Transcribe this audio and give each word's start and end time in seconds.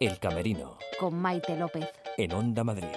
El 0.00 0.18
Camerino. 0.18 0.78
Con 0.98 1.14
Maite 1.14 1.58
López. 1.58 1.86
En 2.16 2.32
Onda 2.32 2.64
Madrid. 2.64 2.88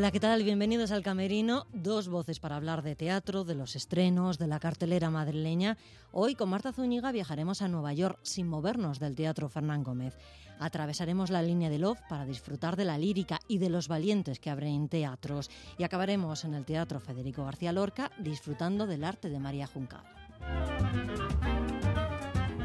Hola, 0.00 0.12
¿qué 0.12 0.18
tal? 0.18 0.42
Bienvenidos 0.42 0.92
al 0.92 1.02
Camerino. 1.02 1.66
Dos 1.74 2.08
voces 2.08 2.40
para 2.40 2.56
hablar 2.56 2.80
de 2.80 2.96
teatro, 2.96 3.44
de 3.44 3.54
los 3.54 3.76
estrenos, 3.76 4.38
de 4.38 4.46
la 4.46 4.58
cartelera 4.58 5.10
madrileña. 5.10 5.76
Hoy 6.10 6.34
con 6.36 6.48
Marta 6.48 6.72
Zúñiga 6.72 7.12
viajaremos 7.12 7.60
a 7.60 7.68
Nueva 7.68 7.92
York 7.92 8.18
sin 8.22 8.48
movernos 8.48 8.98
del 8.98 9.14
Teatro 9.14 9.50
Fernán 9.50 9.84
Gómez. 9.84 10.16
Atravesaremos 10.58 11.28
la 11.28 11.42
línea 11.42 11.68
de 11.68 11.78
Love 11.78 12.00
para 12.08 12.24
disfrutar 12.24 12.76
de 12.76 12.86
la 12.86 12.96
lírica 12.96 13.40
y 13.46 13.58
de 13.58 13.68
los 13.68 13.88
valientes 13.88 14.40
que 14.40 14.48
abren 14.48 14.88
teatros. 14.88 15.50
Y 15.76 15.84
acabaremos 15.84 16.46
en 16.46 16.54
el 16.54 16.64
Teatro 16.64 16.98
Federico 16.98 17.44
García 17.44 17.70
Lorca 17.70 18.10
disfrutando 18.18 18.86
del 18.86 19.04
arte 19.04 19.28
de 19.28 19.38
María 19.38 19.66
Juncal. 19.66 20.04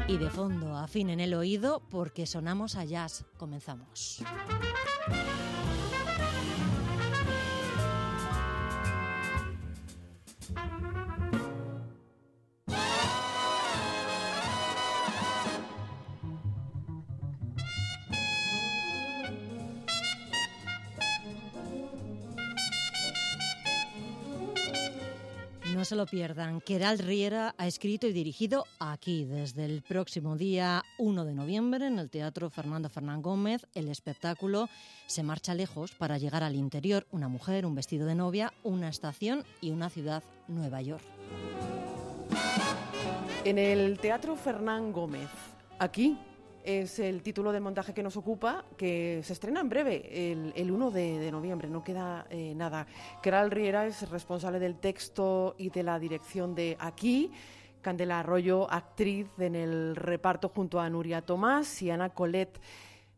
Y 0.08 0.16
de 0.16 0.30
fondo, 0.30 0.74
afín 0.74 1.10
en 1.10 1.20
el 1.20 1.34
oído, 1.34 1.82
porque 1.90 2.24
sonamos 2.24 2.76
a 2.76 2.86
jazz. 2.86 3.26
Comenzamos. 3.36 4.22
Se 25.86 25.94
lo 25.94 26.06
pierdan. 26.06 26.60
Queral 26.60 26.98
Riera 26.98 27.54
ha 27.58 27.66
escrito 27.68 28.08
y 28.08 28.12
dirigido 28.12 28.64
aquí, 28.80 29.24
desde 29.24 29.64
el 29.66 29.82
próximo 29.82 30.36
día 30.36 30.82
1 30.98 31.24
de 31.24 31.32
noviembre, 31.32 31.86
en 31.86 32.00
el 32.00 32.10
Teatro 32.10 32.50
Fernando 32.50 32.88
Fernán 32.88 33.22
Gómez, 33.22 33.68
el 33.72 33.88
espectáculo 33.88 34.68
Se 35.06 35.22
marcha 35.22 35.54
lejos 35.54 35.92
para 35.92 36.18
llegar 36.18 36.42
al 36.42 36.56
interior, 36.56 37.06
una 37.12 37.28
mujer, 37.28 37.64
un 37.64 37.76
vestido 37.76 38.04
de 38.08 38.16
novia, 38.16 38.52
una 38.64 38.88
estación 38.88 39.44
y 39.60 39.70
una 39.70 39.88
ciudad, 39.88 40.24
Nueva 40.48 40.82
York. 40.82 41.04
En 43.44 43.56
el 43.56 44.00
Teatro 44.00 44.34
Fernán 44.34 44.90
Gómez, 44.90 45.28
aquí 45.78 46.18
es 46.66 46.98
el 46.98 47.22
título 47.22 47.52
del 47.52 47.62
montaje 47.62 47.94
que 47.94 48.02
nos 48.02 48.16
ocupa, 48.16 48.64
que 48.76 49.20
se 49.22 49.32
estrena 49.32 49.60
en 49.60 49.68
breve, 49.68 50.32
el, 50.54 50.70
1 50.70 50.90
de, 50.90 51.30
noviembre, 51.30 51.68
no 51.68 51.84
queda 51.84 52.26
eh, 52.28 52.54
nada. 52.56 52.88
Keral 53.22 53.52
Riera 53.52 53.86
es 53.86 54.10
responsable 54.10 54.58
del 54.58 54.76
texto 54.76 55.54
y 55.58 55.70
de 55.70 55.84
la 55.84 55.98
dirección 56.00 56.54
de 56.56 56.76
Aquí. 56.80 57.30
Candela 57.80 58.18
Arroyo, 58.18 58.68
actriz 58.68 59.28
en 59.38 59.54
el 59.54 59.94
reparto 59.94 60.48
junto 60.48 60.80
a 60.80 60.90
Nuria 60.90 61.22
Tomás 61.22 61.80
y 61.82 61.90
Ana 61.90 62.10
Colet. 62.10 62.60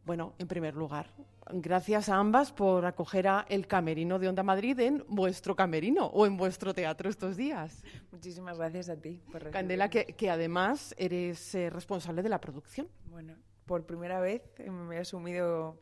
Bueno, 0.04 0.34
en 0.38 0.46
primer 0.46 0.74
lugar, 0.74 1.06
gracias 1.50 2.08
a 2.08 2.16
ambas 2.16 2.52
por 2.52 2.84
acoger 2.84 3.28
a 3.28 3.46
El 3.48 3.66
Camerino 3.66 4.18
de 4.18 4.28
Onda 4.28 4.42
Madrid 4.42 4.78
en 4.80 5.04
vuestro 5.08 5.56
camerino 5.56 6.06
o 6.06 6.26
en 6.26 6.36
vuestro 6.36 6.74
teatro 6.74 7.08
estos 7.08 7.36
días. 7.36 7.82
Muchísimas 8.12 8.58
gracias 8.58 8.88
a 8.88 8.96
ti. 8.96 9.20
Por 9.32 9.50
Candela, 9.50 9.88
que, 9.88 10.30
además 10.30 10.94
eres 10.98 11.54
eh, 11.54 11.70
responsable 11.70 12.22
de 12.22 12.28
la 12.28 12.40
producción. 12.40 12.88
Bueno, 13.18 13.34
por 13.66 13.84
primera 13.84 14.20
vez 14.20 14.42
me 14.70 14.94
he 14.94 15.00
asumido 15.00 15.76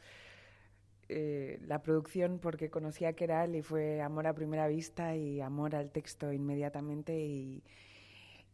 eh, 1.10 1.60
la 1.66 1.82
producción 1.82 2.38
porque 2.38 2.70
conocía 2.70 3.10
a 3.10 3.12
Keral 3.12 3.54
y 3.54 3.60
fue 3.60 4.00
amor 4.00 4.26
a 4.26 4.32
primera 4.32 4.66
vista 4.68 5.14
y 5.14 5.42
amor 5.42 5.74
al 5.74 5.90
texto 5.90 6.32
inmediatamente 6.32 7.20
y, 7.20 7.62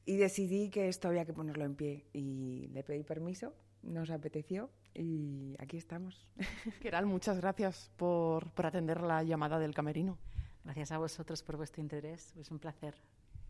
y 0.05 0.17
decidí 0.17 0.69
que 0.69 0.89
esto 0.89 1.07
había 1.07 1.25
que 1.25 1.33
ponerlo 1.33 1.65
en 1.65 1.77
pie 1.77 2.07
y 2.13 2.71
le 2.73 2.83
pedí 2.83 3.05
permiso, 3.05 3.55
nos 3.85 4.11
apeteció 4.11 4.69
y 4.97 5.55
aquí 5.61 5.77
estamos. 5.77 6.27
Keral, 6.83 7.07
muchas 7.07 7.41
gracias 7.41 7.93
por, 7.97 8.51
por 8.51 8.67
atender 8.67 9.01
la 9.01 9.23
llamada 9.23 9.61
del 9.61 9.75
camerino. 9.75 10.19
Gracias 10.65 10.91
a 10.91 10.99
vosotros 10.99 11.41
por 11.45 11.57
vuestro 11.57 11.81
interés, 11.81 12.35
es 12.37 12.51
un 12.51 12.59
placer. 12.59 12.97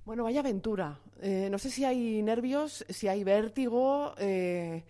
Bueno, 0.04 0.24
vaya 0.24 0.40
aventura. 0.40 0.98
Eh, 1.22 1.48
no 1.50 1.56
sé 1.56 1.70
si 1.70 1.86
hay 1.86 2.20
nervios, 2.20 2.84
si 2.90 3.08
hay 3.08 3.24
vértigo. 3.24 4.14
Eh, 4.18 4.84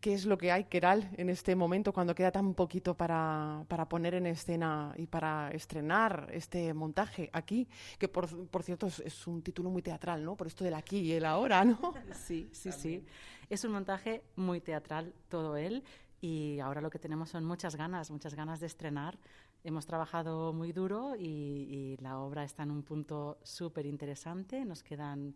¿Qué 0.00 0.14
es 0.14 0.26
lo 0.26 0.36
que 0.36 0.52
hay, 0.52 0.64
Keral, 0.64 1.10
en 1.16 1.28
este 1.30 1.54
momento, 1.54 1.92
cuando 1.92 2.14
queda 2.14 2.30
tan 2.30 2.54
poquito 2.54 2.96
para, 2.96 3.64
para 3.68 3.88
poner 3.88 4.14
en 4.14 4.26
escena 4.26 4.92
y 4.96 5.06
para 5.06 5.50
estrenar 5.50 6.28
este 6.32 6.74
montaje 6.74 7.30
aquí? 7.32 7.68
Que, 7.98 8.08
por, 8.08 8.48
por 8.48 8.62
cierto, 8.62 8.86
es, 8.86 9.00
es, 9.00 9.26
un 9.26 9.42
título 9.42 9.70
muy 9.70 9.82
teatral, 9.82 10.24
¿no? 10.24 10.36
Por 10.36 10.46
esto 10.46 10.64
del 10.64 10.74
aquí 10.74 10.98
y 10.98 11.12
el 11.12 11.24
ahora, 11.24 11.64
¿no? 11.64 11.94
Sí, 12.14 12.48
sí, 12.52 12.72
sí. 12.72 13.04
Es 13.48 13.64
un 13.64 13.72
montaje 13.72 14.22
muy 14.36 14.60
teatral, 14.60 15.14
todo 15.28 15.56
él. 15.56 15.82
Y 16.20 16.58
ahora 16.60 16.80
lo 16.80 16.90
que 16.90 16.98
tenemos 16.98 17.30
son 17.30 17.44
muchas 17.44 17.76
ganas, 17.76 18.10
muchas 18.10 18.34
ganas 18.34 18.60
de 18.60 18.66
estrenar. 18.66 19.18
Hemos 19.62 19.86
trabajado 19.86 20.52
muy 20.52 20.72
duro 20.72 21.14
y, 21.16 21.24
y 21.24 21.96
la 21.98 22.18
obra 22.18 22.44
está 22.44 22.62
en 22.62 22.70
un 22.70 22.82
punto 22.82 23.38
súper 23.42 23.86
interesante. 23.86 24.64
Nos 24.64 24.82
quedan 24.82 25.34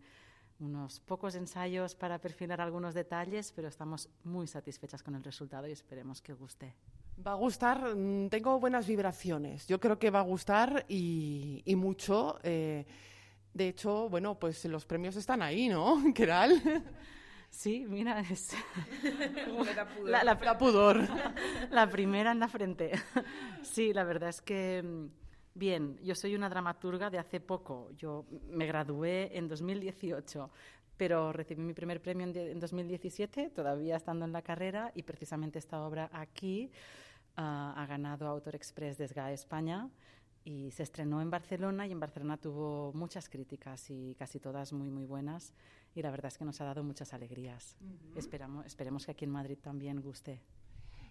unos 0.61 0.99
pocos 1.01 1.35
ensayos 1.35 1.95
para 1.95 2.19
perfilar 2.19 2.61
algunos 2.61 2.93
detalles, 2.93 3.51
pero 3.51 3.67
estamos 3.67 4.09
muy 4.23 4.47
satisfechas 4.47 5.03
con 5.03 5.15
el 5.15 5.23
resultado 5.23 5.67
y 5.67 5.71
esperemos 5.71 6.21
que 6.21 6.33
guste. 6.33 6.75
Va 7.25 7.31
a 7.31 7.35
gustar, 7.35 7.95
mm, 7.95 8.29
tengo 8.29 8.59
buenas 8.59 8.87
vibraciones. 8.87 9.67
Yo 9.67 9.79
creo 9.79 9.99
que 9.99 10.09
va 10.09 10.19
a 10.19 10.23
gustar 10.23 10.85
y, 10.87 11.63
mucho. 11.75 12.39
Eh, 12.43 12.85
de 13.53 13.67
hecho, 13.67 14.07
bueno, 14.09 14.39
pues 14.39 14.63
los 14.65 14.85
premios 14.85 15.15
están 15.15 15.41
ahí, 15.41 15.67
¿no? 15.67 15.97
¿Qué 16.15 16.27
tal? 16.27 16.83
Sí, 17.49 17.85
mira, 17.87 18.21
es. 18.21 18.55
la, 20.05 20.23
la, 20.23 20.35
la, 20.35 20.57
pudor. 20.57 21.07
la 21.69 21.89
primera 21.89 22.31
en 22.31 22.39
la 22.39 22.47
frente. 22.47 22.91
Sí, 23.61 23.93
la 23.93 24.05
verdad 24.05 24.29
es 24.29 24.41
que 24.41 24.81
mm, 24.81 25.20
Bien, 25.53 25.97
yo 26.01 26.15
soy 26.15 26.35
una 26.35 26.49
dramaturga 26.49 27.09
de 27.09 27.19
hace 27.19 27.39
poco. 27.39 27.91
Yo 27.97 28.25
me 28.49 28.65
gradué 28.65 29.37
en 29.37 29.47
2018, 29.47 30.49
pero 30.97 31.33
recibí 31.33 31.61
mi 31.61 31.73
primer 31.73 32.01
premio 32.01 32.25
en, 32.25 32.59
2017, 32.59 33.49
todavía 33.49 33.97
estando 33.97 34.25
en 34.25 34.31
la 34.31 34.41
carrera, 34.41 34.91
y 34.95 35.03
precisamente 35.03 35.59
esta 35.59 35.85
obra 35.85 36.09
aquí 36.13 36.71
ah, 37.35 37.73
ha 37.75 37.85
ganado 37.85 38.27
Autor 38.27 38.55
Express 38.55 38.97
de 38.97 39.07
SGA 39.07 39.31
España 39.33 39.89
y 40.43 40.71
se 40.71 40.83
estrenó 40.83 41.21
en 41.21 41.29
Barcelona 41.29 41.85
y 41.85 41.91
en 41.91 41.99
Barcelona 41.99 42.37
tuvo 42.37 42.91
muchas 42.93 43.29
críticas 43.29 43.89
y 43.89 44.15
casi 44.15 44.39
todas 44.39 44.73
muy, 44.73 44.89
muy 44.89 45.05
buenas. 45.05 45.53
Y 45.93 46.01
la 46.01 46.09
verdad 46.09 46.27
es 46.27 46.37
que 46.37 46.45
nos 46.45 46.59
ha 46.61 46.65
dado 46.65 46.83
muchas 46.83 47.13
alegrías. 47.13 47.75
Esperamos, 48.15 48.65
esperemos 48.65 49.05
que 49.05 49.11
aquí 49.11 49.25
en 49.25 49.31
Madrid 49.31 49.57
también 49.61 50.01
guste. 50.01 50.41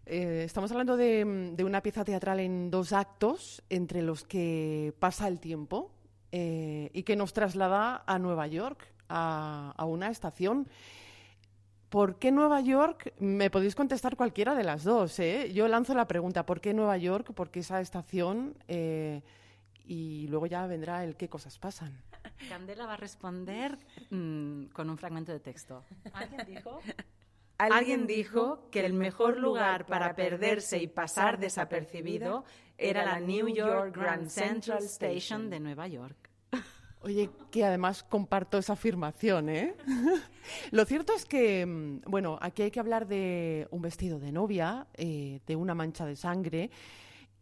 Eh, 0.06 0.43
estamos 0.44 0.71
hablando 0.72 0.97
de, 0.97 1.55
una 1.65 1.83
pieza 1.83 2.05
teatral 2.05 2.41
en 2.41 2.71
dos 2.71 2.93
actos 2.93 3.62
entre 3.69 4.03
los 4.03 4.25
que 4.25 4.94
pasa 4.99 5.28
el 5.28 5.41
tiempo 5.41 5.93
eh, 6.33 6.91
y 6.93 7.03
que 7.03 7.16
nos 7.16 7.33
traslada 7.33 8.03
a 8.06 8.19
Nueva 8.19 8.47
York, 8.47 8.87
a, 9.09 9.75
una 9.87 10.09
estación. 10.09 10.69
¿Por 11.88 12.19
qué 12.19 12.31
Nueva 12.31 12.61
York? 12.61 13.15
Me 13.19 13.50
podéis 13.50 13.75
contestar 13.75 14.16
cualquiera 14.16 14.55
de 14.55 14.65
las 14.65 14.84
dos. 14.84 15.19
¿eh? 15.19 15.53
Yo 15.53 15.66
lanzo 15.69 15.94
la 15.94 16.06
pregunta, 16.06 16.47
¿por 16.47 16.61
qué 16.61 16.72
Nueva 16.72 16.97
York? 16.97 17.32
¿Por 17.32 17.50
qué 17.50 17.61
esa 17.61 17.81
estación? 17.81 18.56
y 19.87 20.28
luego 20.28 20.47
ya 20.47 20.69
vendrá 20.69 21.03
el 21.03 21.17
qué 21.17 21.28
cosas 21.28 21.59
pasan. 21.59 22.00
Candela 22.49 22.87
va 22.87 22.94
a 22.94 22.97
responder 22.97 23.77
mm, 24.11 24.67
con 24.67 24.88
un 24.88 24.97
fragmento 24.97 25.32
de 25.32 25.41
texto. 25.41 25.82
¿Alguien 26.12 26.47
dijo? 26.47 26.81
Alguien 27.60 28.06
dijo 28.06 28.69
que 28.71 28.87
el 28.87 28.94
mejor 28.94 29.38
lugar 29.38 29.84
para 29.84 30.15
perderse 30.15 30.78
y 30.78 30.87
pasar 30.87 31.38
desapercibido 31.38 32.44
era 32.78 33.04
la 33.04 33.21
New 33.21 33.48
York 33.48 33.94
Grand 33.94 34.28
Central 34.28 34.82
Station 34.84 35.50
de 35.50 35.61
Nueva 35.61 35.87
York. 35.87 36.31
Oye, 37.02 37.31
que 37.50 37.64
además 37.64 38.02
comparto 38.02 38.58
esa 38.58 38.75
afirmación, 38.75 39.49
¿eh? 39.49 39.75
Lo 40.70 40.84
cierto 40.84 41.14
es 41.14 41.25
que, 41.25 41.64
mm, 41.64 42.02
bueno, 42.06 42.38
aquí 42.40 42.62
hay 42.62 42.70
que 42.70 42.81
hablar 42.81 43.06
de 43.06 43.69
un 43.70 43.81
vestido 43.81 44.19
de 44.19 44.32
novia, 44.32 44.87
eh, 44.94 45.40
de 45.46 45.56
una 45.56 45.75
mancha 45.75 46.05
de 46.05 46.17
sangre, 46.17 46.70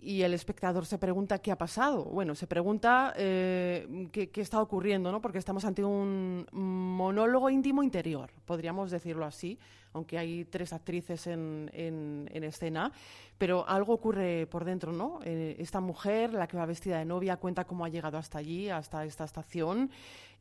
y 0.01 0.23
el 0.23 0.33
espectador 0.33 0.87
se 0.87 0.99
pregunta 0.99 1.39
qué 1.39 1.51
ha 1.51 1.59
pasado. 1.59 2.05
Bueno, 2.05 2.35
se 2.35 2.47
pregunta 2.47 3.13
eh, 3.17 4.09
qué, 4.13 4.31
está 4.41 4.63
ocurriendo, 4.63 5.11
¿no? 5.11 5.21
Porque 5.21 5.39
estamos 5.39 5.65
ante 5.65 5.85
un 5.85 6.47
monólogo 6.53 7.51
íntimo 7.51 7.83
interior, 7.83 8.31
podríamos 8.45 8.93
decirlo 8.93 9.25
así, 9.25 9.59
aunque 9.93 10.17
hay 10.17 10.45
tres 10.45 10.73
actrices 10.73 11.27
en, 11.27 11.71
en, 11.73 12.45
escena, 12.45 12.93
pero 13.39 13.69
algo 13.69 13.95
ocurre 13.95 14.47
por 14.47 14.65
dentro, 14.65 14.93
¿no? 14.93 15.19
Eh, 15.25 15.57
esta 15.59 15.81
mujer, 15.81 16.33
la 16.33 16.47
que 16.47 16.57
va 16.57 16.67
vestida 16.67 16.99
de 16.99 17.05
novia, 17.05 17.37
cuenta 17.37 17.65
cómo 17.65 17.85
ha 17.85 17.89
llegado 17.89 18.19
hasta 18.19 18.39
allí, 18.39 18.71
hasta 18.71 19.05
esta 19.05 19.25
estación. 19.25 19.91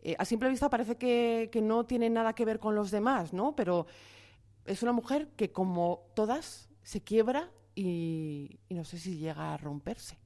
Eh, 0.03 0.15
a 0.19 0.25
simple 0.25 0.49
vista 0.49 0.69
parece 0.69 0.97
que, 0.97 1.49
que 1.51 1.61
no 1.61 1.85
tiene 1.85 2.09
nada 2.11 2.33
que 2.33 2.45
ver 2.45 2.59
con 2.59 2.75
los 2.75 2.91
demás, 2.91 3.33
¿no? 3.33 3.55
Pero 3.55 3.87
es 4.65 4.83
una 4.83 4.91
mujer 4.91 5.29
que, 5.35 5.51
como 5.51 6.03
todas, 6.13 6.69
se 6.83 7.01
quiebra 7.01 7.49
y, 7.79 8.59
no 8.71 8.83
sé 8.83 8.97
si 8.97 9.17
llega 9.17 9.53
a 9.53 9.57
romperse. 9.57 10.17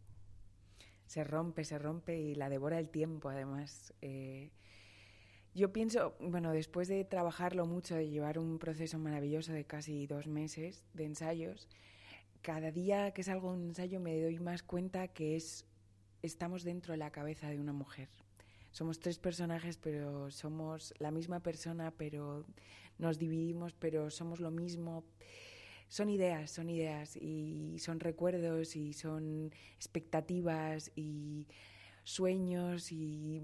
se 1.05 1.25
rompe, 1.25 1.65
se 1.65 1.77
rompe 1.77 2.17
y 2.17 2.33
la 2.35 2.47
devora 2.47 2.79
el 2.79 2.89
tiempo, 2.89 3.27
además. 3.27 3.93
Eh, 4.01 4.51
yo 5.53 5.73
pienso, 5.73 6.15
bueno, 6.21 6.53
después 6.53 6.87
de 6.87 7.03
trabajarlo 7.03 7.65
mucho, 7.65 7.95
de 7.95 8.09
llevar 8.09 8.39
un 8.39 8.57
proceso 8.57 8.97
maravilloso 8.99 9.51
de 9.51 9.65
casi 9.65 10.07
dos 10.07 10.27
meses 10.27 10.85
de 10.93 11.03
ensayos, 11.03 11.67
cada 12.41 12.71
día 12.71 13.11
que 13.11 13.21
salgo 13.21 13.51
un 13.51 13.65
ensayo 13.65 13.99
me 13.99 14.19
doy 14.21 14.39
más 14.39 14.63
cuenta 14.63 15.09
que 15.09 15.35
es 15.35 15.65
estamos 16.21 16.63
dentro 16.63 16.93
de 16.93 16.99
la 16.99 17.11
cabeza 17.11 17.49
de 17.49 17.59
una 17.59 17.73
mujer. 17.73 18.07
Somos 18.71 19.01
tres 19.01 19.19
personajes, 19.19 19.75
pero 19.75 20.31
somos 20.31 20.93
la 20.99 21.11
misma 21.11 21.41
persona, 21.41 21.91
pero 21.91 22.45
nos 22.97 23.19
dividimos, 23.19 23.73
pero 23.73 24.09
somos 24.09 24.39
lo 24.39 24.51
mismo. 24.51 25.03
Son 25.91 26.09
ideas, 26.09 26.49
son 26.49 26.69
ideas 26.69 27.17
y 27.17 27.77
son 27.79 27.99
recuerdos 27.99 28.77
y 28.77 28.93
son 28.93 29.51
expectativas 29.75 30.89
y 30.95 31.49
sueños 32.05 32.93
y 32.93 33.41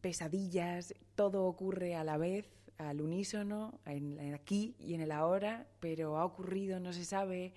pesadillas. 0.00 0.92
Todo 1.14 1.44
ocurre 1.44 1.94
a 1.94 2.02
la 2.02 2.16
vez, 2.16 2.44
al 2.76 3.00
unísono, 3.00 3.78
en, 3.86 4.34
aquí 4.34 4.74
y 4.80 4.94
en 4.94 5.00
el 5.00 5.12
ahora, 5.12 5.68
pero 5.78 6.18
ha 6.18 6.24
ocurrido, 6.24 6.80
no 6.80 6.92
se 6.92 7.04
sabe 7.04 7.54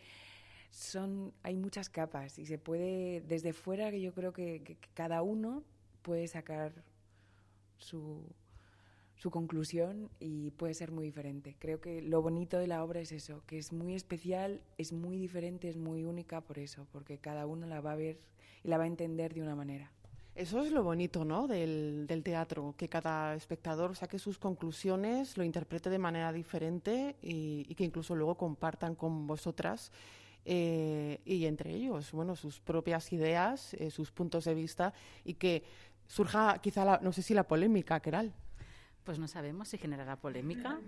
son, 0.69 1.33
hay 1.41 1.55
muchas 1.55 1.89
capas 1.89 2.37
y 2.37 2.45
se 2.45 2.59
puede, 2.59 3.21
desde 3.21 3.51
fuera, 3.51 3.89
que 3.89 3.99
yo 3.99 4.13
creo 4.13 4.31
que, 4.31 4.77
cada 4.93 5.23
uno 5.23 5.63
puede 6.03 6.27
sacar 6.27 6.71
su, 7.79 8.23
su 9.15 9.31
conclusión 9.31 10.09
y 10.19 10.51
puede 10.51 10.73
ser 10.73 10.91
muy 10.91 11.05
diferente. 11.05 11.55
Creo 11.59 11.79
que 11.79 12.01
lo 12.01 12.21
bonito 12.21 12.57
de 12.57 12.67
la 12.67 12.83
obra 12.83 12.99
es 12.99 13.11
eso, 13.11 13.43
que 13.45 13.57
es 13.57 13.71
muy 13.71 13.95
especial, 13.95 14.61
es 14.77 14.91
muy 14.91 15.17
diferente, 15.17 15.69
es 15.69 15.77
muy 15.77 16.03
única 16.03 16.41
por 16.41 16.59
eso, 16.59 16.87
porque 16.91 17.17
cada 17.17 17.45
uno 17.45 17.67
la 17.67 17.81
va 17.81 17.93
a 17.93 17.95
ver 17.95 18.19
y 18.63 18.67
la 18.67 18.77
va 18.77 18.83
a 18.83 18.87
entender 18.87 19.33
de 19.33 19.41
una 19.41 19.55
manera. 19.55 19.91
Eso 20.35 20.61
es 20.61 20.71
lo 20.71 20.83
bonito, 20.83 21.25
¿no? 21.25 21.47
Del, 21.47 22.07
teatro, 22.23 22.73
que 22.75 22.89
cada 22.89 23.35
espectador 23.35 23.95
saque 23.95 24.17
sus 24.17 24.39
conclusiones, 24.39 25.37
lo 25.37 25.43
interprete 25.43 25.91
de 25.91 25.99
manera 25.99 26.33
diferente 26.33 27.15
y, 27.21 27.67
y 27.69 27.75
que 27.75 27.83
incluso 27.83 28.15
luego 28.15 28.35
compartan 28.35 28.95
con 28.95 29.27
vosotras 29.27 29.91
eh, 30.45 31.21
y 31.23 31.45
entre 31.45 31.73
ellos, 31.73 32.11
bueno, 32.11 32.35
sus 32.35 32.59
propias 32.59 33.13
ideas, 33.13 33.73
eh, 33.75 33.89
sus 33.89 34.11
puntos 34.11 34.45
de 34.45 34.53
vista 34.53 34.93
y 35.23 35.35
que 35.35 35.63
surja 36.07 36.59
quizá, 36.59 36.83
la, 36.83 36.99
no 37.01 37.13
sé 37.13 37.21
si 37.21 37.33
la 37.33 37.47
polémica, 37.47 37.99
Keral. 37.99 38.33
Pues 39.03 39.19
no 39.19 39.27
sabemos 39.27 39.67
si 39.67 39.77
generará 39.77 40.15
polémica. 40.15 40.79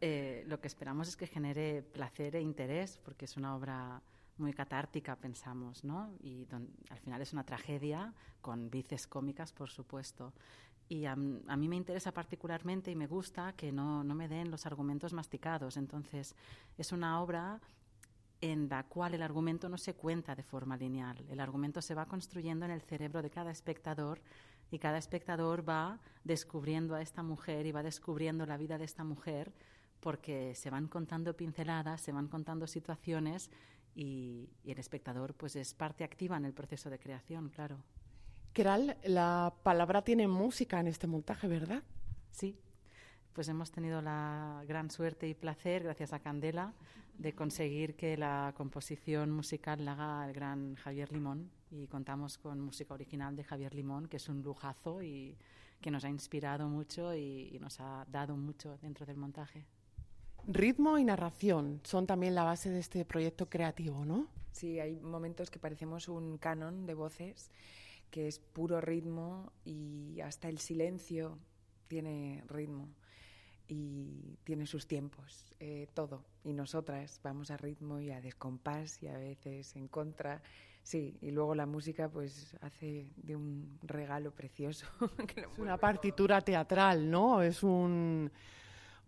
Eh, 0.00 0.44
lo 0.46 0.60
que 0.60 0.68
esperamos 0.68 1.08
es 1.08 1.16
que 1.16 1.26
genere 1.26 1.82
placer 1.82 2.36
e 2.36 2.40
interés, 2.40 2.98
porque 3.04 3.26
es 3.26 3.36
una 3.36 3.54
obra 3.54 4.00
muy 4.38 4.52
catártica, 4.52 5.16
pensamos, 5.16 5.84
¿no? 5.84 6.10
Y 6.22 6.46
al 6.88 6.98
final 7.00 7.20
es 7.20 7.32
una 7.32 7.44
tragedia 7.44 8.14
con 8.40 8.70
vices 8.70 9.06
cómicas, 9.06 9.52
por 9.52 9.68
supuesto. 9.68 10.32
Y 10.88 11.04
a, 11.04 11.12
a, 11.12 11.56
mí 11.56 11.68
me 11.68 11.76
interesa 11.76 12.12
particularmente 12.12 12.90
y 12.90 12.96
me 12.96 13.06
gusta 13.06 13.52
que 13.52 13.70
no, 13.70 14.02
no 14.02 14.14
me 14.14 14.28
den 14.28 14.50
los 14.50 14.64
argumentos 14.64 15.12
masticados. 15.12 15.76
Entonces, 15.76 16.34
es 16.78 16.92
una 16.92 17.20
obra 17.20 17.60
en 18.40 18.68
la 18.68 18.84
cual 18.84 19.14
el 19.14 19.22
argumento 19.22 19.68
no 19.68 19.76
se 19.76 19.94
cuenta 19.94 20.34
de 20.34 20.42
forma 20.42 20.76
lineal. 20.76 21.24
El 21.28 21.40
argumento 21.40 21.82
se 21.82 21.94
va 21.94 22.06
construyendo 22.06 22.64
en 22.64 22.70
el 22.70 22.80
cerebro 22.80 23.20
de 23.20 23.30
cada 23.30 23.50
espectador 23.50 24.20
y 24.70 24.78
cada 24.78 24.98
espectador 24.98 25.68
va 25.68 26.00
descubriendo 26.24 26.94
a 26.94 27.02
esta 27.02 27.22
mujer 27.22 27.66
y 27.66 27.72
va 27.72 27.82
descubriendo 27.82 28.46
la 28.46 28.56
vida 28.56 28.78
de 28.78 28.84
esta 28.84 29.04
mujer 29.04 29.52
porque 30.00 30.54
se 30.54 30.70
van 30.70 30.88
contando 30.88 31.34
pinceladas, 31.36 32.00
se 32.00 32.12
van 32.12 32.28
contando 32.28 32.66
situaciones 32.66 33.50
y, 33.94 34.48
el 34.64 34.78
espectador 34.78 35.34
pues 35.34 35.56
es 35.56 35.74
parte 35.74 36.04
activa 36.04 36.36
en 36.36 36.44
el 36.44 36.52
proceso 36.52 36.90
de 36.90 36.98
creación, 36.98 37.48
claro. 37.48 37.78
Keral, 38.52 38.96
la 39.04 39.54
palabra 39.62 40.02
tiene 40.02 40.28
música 40.28 40.80
en 40.80 40.86
este 40.88 41.06
montaje, 41.06 41.48
¿verdad? 41.48 41.82
Sí, 42.30 42.56
pues 43.38 43.46
hemos 43.46 43.70
tenido 43.70 44.02
la 44.02 44.64
gran 44.66 44.90
suerte 44.90 45.28
y 45.28 45.34
placer, 45.34 45.84
gracias 45.84 46.12
a 46.12 46.18
Candela, 46.18 46.74
de 47.18 47.36
conseguir 47.36 47.94
que 47.94 48.16
la 48.16 48.52
composición 48.56 49.30
musical 49.30 49.84
la 49.84 49.92
haga 49.92 50.26
el 50.26 50.34
gran 50.34 50.74
Javier 50.74 51.12
Limón 51.12 51.48
y 51.70 51.86
contamos 51.86 52.36
con 52.36 52.60
música 52.60 52.94
original 52.94 53.36
de 53.36 53.44
Javier 53.44 53.76
Limón, 53.76 54.08
que 54.08 54.16
es 54.16 54.28
un 54.28 54.42
lujazo 54.42 55.04
y 55.04 55.36
que 55.80 55.92
nos 55.92 56.04
ha 56.04 56.08
inspirado 56.08 56.68
mucho 56.68 57.14
y, 57.14 57.50
y 57.52 57.60
nos 57.60 57.78
ha 57.78 58.04
dado 58.10 58.36
mucho 58.36 58.76
dentro 58.78 59.06
del 59.06 59.18
montaje. 59.18 59.64
Ritmo 60.48 60.98
y 60.98 61.04
narración 61.04 61.80
son 61.84 62.08
también 62.08 62.34
la 62.34 62.42
base 62.42 62.70
de 62.70 62.80
este 62.80 63.04
proyecto 63.04 63.48
creativo, 63.48 64.04
¿no? 64.04 64.26
Sí, 64.50 64.80
hay 64.80 64.96
momentos 64.96 65.48
que 65.48 65.60
parecemos 65.60 66.08
un 66.08 66.38
canon 66.38 66.86
de 66.86 66.94
voces 66.94 67.52
que 68.10 68.26
es 68.26 68.40
puro 68.40 68.80
ritmo 68.80 69.52
y 69.64 70.20
hasta 70.22 70.48
el 70.48 70.58
silencio 70.58 71.38
tiene 71.86 72.42
ritmo 72.48 72.88
y 73.68 74.38
tiene 74.44 74.66
sus 74.66 74.86
tiempos, 74.86 75.54
eh, 75.60 75.86
todo. 75.94 76.24
Y 76.42 76.54
nosotras 76.54 77.20
vamos 77.22 77.50
a 77.50 77.56
ritmo 77.58 78.00
y 78.00 78.10
a 78.10 78.20
descompás 78.20 79.02
y 79.02 79.08
a 79.08 79.18
veces 79.18 79.76
en 79.76 79.88
contra. 79.88 80.42
Sí, 80.82 81.18
y 81.20 81.30
luego 81.30 81.54
la 81.54 81.66
música 81.66 82.08
pues 82.08 82.56
hace 82.62 83.10
de 83.16 83.36
un 83.36 83.78
regalo 83.82 84.32
precioso. 84.32 84.86
es 85.36 85.58
una 85.58 85.76
partitura 85.76 86.40
teatral, 86.40 87.10
¿no? 87.10 87.42
Es 87.42 87.62
un, 87.62 88.32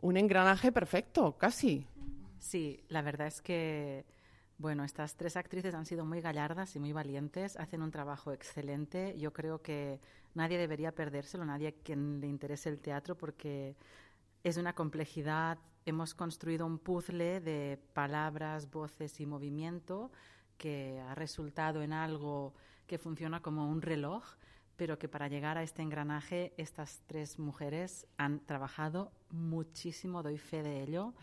un 0.02 0.16
engranaje 0.18 0.72
perfecto, 0.72 1.38
casi. 1.38 1.86
Sí, 2.38 2.84
la 2.88 3.00
verdad 3.00 3.28
es 3.28 3.40
que, 3.40 4.04
bueno, 4.58 4.84
estas 4.84 5.16
tres 5.16 5.36
actrices 5.36 5.74
han 5.74 5.86
sido 5.86 6.04
muy 6.04 6.20
gallardas 6.20 6.76
y 6.76 6.80
muy 6.80 6.92
valientes, 6.92 7.56
hacen 7.56 7.80
un 7.80 7.90
trabajo 7.90 8.32
excelente. 8.32 9.14
Yo 9.18 9.32
creo 9.32 9.62
que 9.62 10.00
nadie 10.34 10.58
debería 10.58 10.92
perdérselo, 10.92 11.46
nadie 11.46 11.68
a 11.68 11.72
quien 11.72 12.20
le 12.20 12.26
interese 12.26 12.68
el 12.68 12.80
teatro, 12.80 13.16
porque 13.16 13.76
es 14.42 14.56
una 14.56 14.75
complejidad. 14.75 15.58
Hemos 15.84 16.14
construido 16.14 16.66
un 16.66 16.78
puzzle 16.78 17.40
de 17.40 17.78
palabras, 17.94 18.70
voces 18.70 19.20
y 19.20 19.26
movimiento 19.26 20.10
que 20.58 21.00
ha 21.00 21.14
resultado 21.14 21.82
en 21.82 21.92
algo 21.92 22.54
que 22.87 22.98
funciona 22.98 23.40
como 23.40 23.69
un 23.69 23.82
reloj, 23.82 24.25
pero 24.76 24.98
que 24.98 25.08
para 25.08 25.28
llegar 25.28 25.58
a 25.58 25.62
este 25.62 25.82
engranaje 25.82 26.52
estas 26.56 27.02
tres 27.06 27.38
mujeres 27.38 28.06
han 28.16 28.40
trabajado 28.40 29.12
muchísimo, 29.31 30.22
doy 30.22 30.38
fe 30.38 30.62
de 30.62 30.82
ello, 30.82 31.14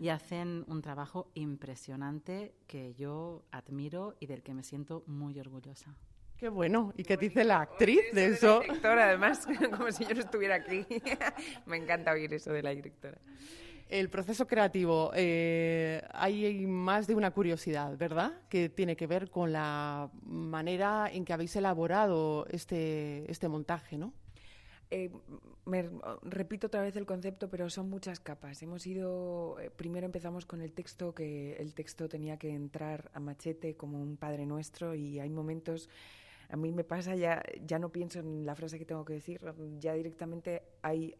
y 0.00 0.08
hacen 0.08 0.64
un 0.66 0.82
trabajo 0.82 1.30
impresionante 1.34 2.54
que 2.66 2.94
yo 2.94 3.44
admiro 3.50 4.16
y 4.20 4.26
del 4.26 4.42
que 4.42 4.54
me 4.54 4.62
siento 4.62 5.04
muy 5.06 5.38
orgullosa. 5.38 5.94
Qué 6.36 6.48
bueno. 6.48 6.92
¿Y 6.96 7.04
qué 7.04 7.16
dice 7.16 7.44
la 7.44 7.60
actriz 7.60 8.00
de 8.12 8.26
eso? 8.26 8.58
La 8.60 8.66
directora, 8.66 9.04
además, 9.04 9.46
como 9.76 9.90
si 9.92 10.04
yo 10.04 10.14
no 10.14 10.20
estuviera 10.20 10.56
aquí. 10.56 10.84
Me 11.66 11.76
encanta 11.76 12.12
oír 12.12 12.32
eso 12.34 12.52
de 12.52 12.62
la 12.62 12.70
directora. 12.70 13.18
El 13.88 14.08
proceso 14.08 14.46
creativo, 14.46 15.12
eh, 15.14 16.02
hay 16.12 16.66
más 16.66 17.06
de 17.06 17.14
una 17.14 17.30
curiosidad, 17.30 17.96
¿verdad? 17.96 18.32
Que 18.48 18.68
tiene 18.68 18.96
que 18.96 19.06
ver 19.06 19.30
con 19.30 19.52
la 19.52 20.10
manera 20.24 21.08
en 21.12 21.24
que 21.24 21.32
habéis 21.32 21.54
elaborado 21.54 22.46
este, 22.50 23.30
este 23.30 23.48
montaje, 23.48 23.98
¿no? 23.98 24.12
Eh, 24.90 25.10
me 25.64 25.90
repito 26.22 26.66
otra 26.66 26.82
vez 26.82 26.96
el 26.96 27.06
concepto, 27.06 27.48
pero 27.48 27.68
son 27.70 27.88
muchas 27.88 28.20
capas. 28.20 28.62
Hemos 28.62 28.86
ido, 28.86 29.58
eh, 29.60 29.70
primero 29.70 30.06
empezamos 30.06 30.46
con 30.46 30.60
el 30.60 30.72
texto, 30.72 31.14
que 31.14 31.56
el 31.56 31.74
texto 31.74 32.08
tenía 32.08 32.38
que 32.38 32.50
entrar 32.50 33.10
a 33.14 33.20
machete 33.20 33.76
como 33.76 34.00
un 34.00 34.16
Padre 34.16 34.46
Nuestro 34.46 34.94
y 34.94 35.20
hay 35.20 35.30
momentos 35.30 35.88
a 36.48 36.56
mí 36.56 36.72
me 36.72 36.84
pasa 36.84 37.14
ya, 37.14 37.42
ya 37.64 37.78
no 37.78 37.90
pienso 37.90 38.20
en 38.20 38.46
la 38.46 38.54
frase 38.54 38.78
que 38.78 38.84
tengo 38.84 39.04
que 39.04 39.14
decir, 39.14 39.40
ya 39.78 39.94
directamente 39.94 40.62
hay, 40.82 41.16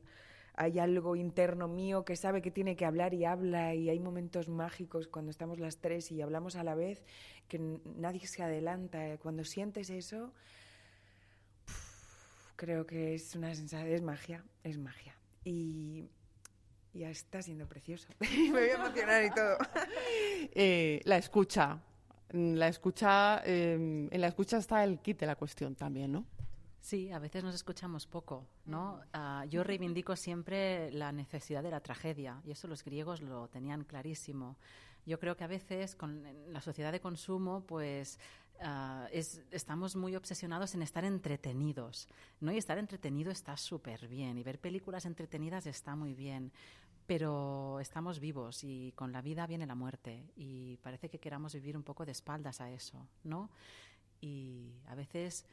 hay 0.55 0.79
algo 0.79 1.17
interno 1.17 1.69
mío 1.69 2.05
que 2.05 2.17
sabe 2.17 2.43
que 2.43 2.51
tiene 2.51 2.77
que 2.77 2.85
hablar 2.85 3.15
y 3.15 3.25
habla 3.25 3.75
y 3.75 3.91
hay 3.91 3.99
momentos 3.99 4.49
mágicos 4.49 5.09
cuando 5.09 5.31
estamos 5.31 5.59
las 5.59 5.79
tres 5.79 6.13
y 6.13 6.23
hablamos 6.23 6.57
a 6.57 6.65
la 6.65 6.75
vez 6.75 7.03
que 7.49 7.59
nadie 7.85 8.27
se 8.27 8.43
adelanta. 8.43 9.19
Cuando 9.19 9.45
sientes 9.45 9.91
eso, 9.91 10.33
creo 12.57 12.87
que 12.87 13.15
es 13.15 13.35
una 13.35 13.55
sensación, 13.55 13.93
es 13.93 14.03
magia, 14.03 14.45
es 14.63 14.79
magia. 14.79 15.15
Y 15.45 16.09
ya 16.93 17.11
está 17.11 17.43
siendo 17.43 17.69
precioso. 17.69 18.09
me 18.21 18.51
voy 18.51 18.71
a 18.71 18.75
emocionar 18.75 19.25
y 19.25 19.31
todo. 19.31 19.59
Eh, 20.57 21.01
la 21.05 21.17
escucha, 21.17 21.81
la 22.35 22.69
escucha, 22.69 23.43
em, 23.45 24.09
en 24.11 24.21
la 24.21 24.27
escucha 24.27 24.57
está 24.59 24.83
el 24.83 24.99
kit 24.99 25.21
de 25.21 25.27
la 25.27 25.37
cuestión 25.37 25.75
también, 25.75 26.13
¿no? 26.13 26.25
Sí, 26.81 27.11
a 27.11 27.19
veces 27.19 27.43
nos 27.43 27.55
escuchamos 27.55 28.07
poco, 28.07 28.45
¿no? 28.67 29.01
Ah, 29.13 29.47
yo 29.49 29.65
reivindico 29.65 30.17
siempre 30.17 30.91
la 30.91 31.13
necesidad 31.13 31.63
de 31.63 31.71
la 31.71 31.81
tragedia 31.81 32.43
y 32.45 32.51
eso 32.51 32.69
los 32.69 32.85
griegos 32.85 33.23
lo 33.23 33.49
tenían 33.49 33.85
clarísimo. 33.85 34.57
Yo 35.07 35.19
creo 35.19 35.37
que 35.37 35.45
a 35.45 35.47
veces 35.47 35.95
con 35.95 36.23
la 36.53 36.61
sociedad 36.61 36.93
de 36.93 37.01
consumo, 37.01 37.63
pues 37.67 38.19
ah, 38.61 39.09
estamos 39.13 39.97
muy 39.97 40.17
obsesionados 40.17 40.75
en 40.75 40.83
estar 40.83 41.05
entretenidos, 41.05 42.09
¿no? 42.41 42.53
Y 42.53 42.59
estar 42.59 42.77
entretenido 42.77 43.31
está 43.31 43.57
súper 43.57 44.09
bien 44.09 44.37
y 44.37 44.43
ver 44.43 44.59
películas 44.59 45.07
entretenidas 45.07 45.67
está 45.67 45.95
muy 45.95 46.15
bien 46.15 46.53
pero 47.07 47.81
estamos 47.81 48.19
vivos 48.19 48.65
y 48.65 48.93
con 48.93 49.13
la 49.13 49.23
vida 49.23 49.47
viene 49.47 49.67
la 49.67 49.75
muerte 49.75 50.25
y 50.37 50.79
parece 50.79 51.09
que 51.09 51.19
queramos 51.19 51.55
vivir 51.55 51.77
un 51.77 51.83
poco 51.83 52.05
de 52.05 52.13
espaldas 52.13 52.61
a 52.61 52.71
eso, 52.71 53.07
¿no? 53.25 53.51
Y 54.21 54.73
a 54.87 54.95
veces 54.95 55.45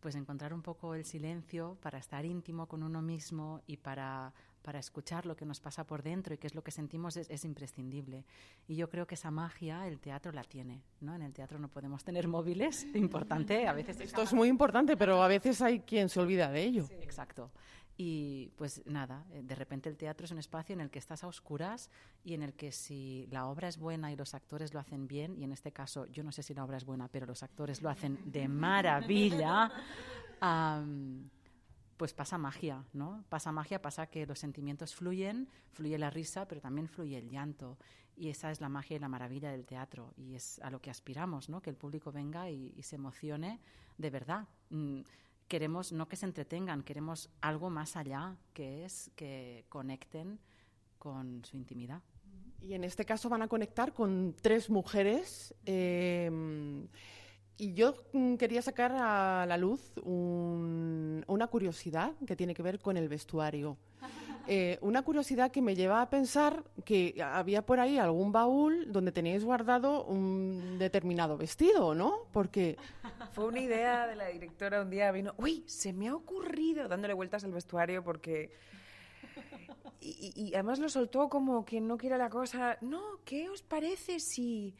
pues 0.00 0.14
encontrar 0.14 0.54
un 0.54 0.62
poco 0.62 0.94
el 0.94 1.04
silencio 1.04 1.76
para 1.82 1.98
estar 1.98 2.24
íntimo 2.24 2.66
con 2.66 2.82
uno 2.82 3.02
mismo 3.02 3.62
y 3.66 3.76
para, 3.76 4.32
para 4.62 4.78
escuchar 4.78 5.26
lo 5.26 5.36
que 5.36 5.44
nos 5.44 5.60
pasa 5.60 5.84
por 5.84 6.02
dentro 6.02 6.34
y 6.34 6.38
qué 6.38 6.46
es 6.46 6.54
lo 6.54 6.62
que 6.62 6.70
sentimos 6.70 7.16
es, 7.16 7.44
imprescindible. 7.44 8.24
Y 8.66 8.76
yo 8.76 8.88
creo 8.88 9.06
que 9.06 9.14
esa 9.16 9.30
magia 9.30 9.86
el 9.86 9.98
teatro 9.98 10.30
la 10.32 10.44
tiene. 10.44 10.82
¿no? 11.00 11.14
En 11.14 11.22
el 11.22 11.32
teatro 11.32 11.58
no 11.58 11.68
podemos 11.68 12.04
tener 12.04 12.28
móviles, 12.28 12.86
importante, 12.94 13.66
a 13.66 13.72
veces... 13.72 14.00
Esto 14.00 14.22
es 14.22 14.32
muy 14.32 14.48
importante, 14.48 14.96
pero 14.96 15.22
a 15.22 15.28
veces 15.28 15.60
hay 15.62 15.80
quien 15.80 16.08
se 16.08 16.20
olvida 16.20 16.50
de 16.50 16.62
ello. 16.62 16.86
Exacto. 17.00 17.50
Y 18.00 18.52
pues 18.56 18.86
nada, 18.86 19.24
eh, 19.32 19.42
de 19.42 19.56
repente 19.56 19.88
el 19.88 19.96
teatro 19.96 20.24
es 20.24 20.30
un 20.30 20.38
espacio 20.38 20.72
en 20.72 20.80
el 20.80 20.88
que 20.88 21.00
estás 21.00 21.24
a 21.24 21.26
oscuras 21.26 21.90
y 22.24 22.34
en 22.34 22.44
el 22.44 22.54
que 22.54 22.70
si 22.70 23.26
la 23.32 23.46
obra 23.46 23.66
es 23.66 23.76
buena 23.76 24.12
y 24.12 24.16
los 24.16 24.34
actores 24.34 24.72
lo 24.72 24.78
hacen 24.78 25.08
bien, 25.08 25.36
y 25.36 25.42
en 25.42 25.50
este 25.50 25.72
caso 25.72 26.06
yo 26.06 26.22
no 26.22 26.30
sé 26.30 26.44
si 26.44 26.54
la 26.54 26.62
obra 26.62 26.76
es 26.76 26.84
buena, 26.84 27.08
pero 27.08 27.26
los 27.26 27.42
actores 27.42 27.82
lo 27.82 27.90
hacen 27.90 28.20
de 28.30 28.46
maravilla, 28.46 29.72
pues 31.96 32.14
pasa 32.14 32.38
magia, 32.38 32.84
¿no? 32.92 33.24
Pasa 33.28 33.50
magia, 33.50 33.82
pasa 33.82 34.06
que 34.06 34.24
los 34.26 34.38
sentimientos 34.38 34.94
fluyen, 34.94 35.48
fluye 35.72 35.98
la 35.98 36.10
risa, 36.10 36.46
pero 36.46 36.60
también 36.60 36.86
fluye 36.86 37.18
el 37.18 37.28
llanto. 37.28 37.76
Y 38.16 38.28
esa 38.28 38.52
es 38.52 38.60
la 38.60 38.68
magia 38.68 38.96
y 38.96 39.00
la 39.00 39.08
maravilla 39.08 39.50
del 39.50 39.66
teatro. 39.66 40.14
Y 40.16 40.34
es 40.36 40.60
a 40.60 40.70
lo 40.70 40.80
que 40.80 40.90
aspiramos, 40.90 41.48
¿no? 41.48 41.60
Que 41.60 41.70
el 41.70 41.76
público 41.76 42.12
venga 42.12 42.48
y, 42.48 42.80
se 42.82 42.94
emocione 42.94 43.58
de 43.96 44.10
verdad. 44.10 44.46
Mm, 44.70 45.00
queremos 45.48 45.92
no 45.92 46.08
que 46.08 46.16
se 46.16 46.26
entretengan, 46.26 46.82
queremos 46.82 47.30
algo 47.40 47.70
más 47.70 47.96
allá, 47.96 48.36
que 48.52 48.84
es 48.84 49.10
que 49.16 49.64
conecten 49.68 50.38
con 50.98 51.44
su 51.44 51.56
intimidad. 51.56 52.02
Y 52.60 52.74
en 52.74 52.84
este 52.84 53.04
caso 53.04 53.28
van 53.28 53.42
a 53.42 53.48
conectar 53.48 53.92
con 53.92 54.34
tres 54.40 54.68
mujeres. 54.68 55.54
Eh, 55.64 56.30
y 57.56 57.74
yo 57.74 57.96
mm, 58.12 58.36
quería 58.36 58.62
sacar 58.62 58.92
a 58.92 59.44
la 59.44 59.56
luz 59.56 59.92
una 60.04 61.46
curiosidad 61.48 62.12
que 62.24 62.36
tiene 62.36 62.54
que 62.54 62.62
ver 62.62 62.78
con 62.78 62.96
el 62.96 63.08
vestuario. 63.08 63.76
Eh, 64.50 64.78
una 64.80 65.02
curiosidad 65.02 65.50
que 65.50 65.60
me 65.60 65.76
lleva 65.76 66.00
a 66.00 66.08
pensar 66.08 66.64
que 66.86 67.14
había 67.22 67.66
por 67.66 67.80
ahí 67.80 67.98
algún 67.98 68.32
baúl 68.32 68.90
donde 68.90 69.12
teníais 69.12 69.44
guardado 69.44 70.04
un 70.04 70.78
determinado 70.78 71.36
vestido, 71.36 71.94
¿no? 71.94 72.20
Porque... 72.32 72.78
Fue 73.32 73.44
una 73.44 73.60
idea 73.60 74.06
de 74.06 74.16
la 74.16 74.28
directora 74.28 74.80
un 74.80 74.88
día, 74.88 75.12
vino, 75.12 75.34
uy, 75.36 75.64
se 75.66 75.92
me 75.92 76.08
ha 76.08 76.14
ocurrido, 76.14 76.88
dándole 76.88 77.12
vueltas 77.12 77.44
al 77.44 77.52
vestuario 77.52 78.02
porque... 78.02 78.50
Y, 80.00 80.54
además 80.54 80.78
lo 80.78 80.88
soltó 80.88 81.28
como 81.28 81.66
quien 81.66 81.86
no 81.86 81.98
quiere 81.98 82.16
la 82.16 82.30
cosa. 82.30 82.78
No, 82.80 83.20
¿qué 83.26 83.50
os 83.50 83.62
parece 83.62 84.18
si 84.18 84.74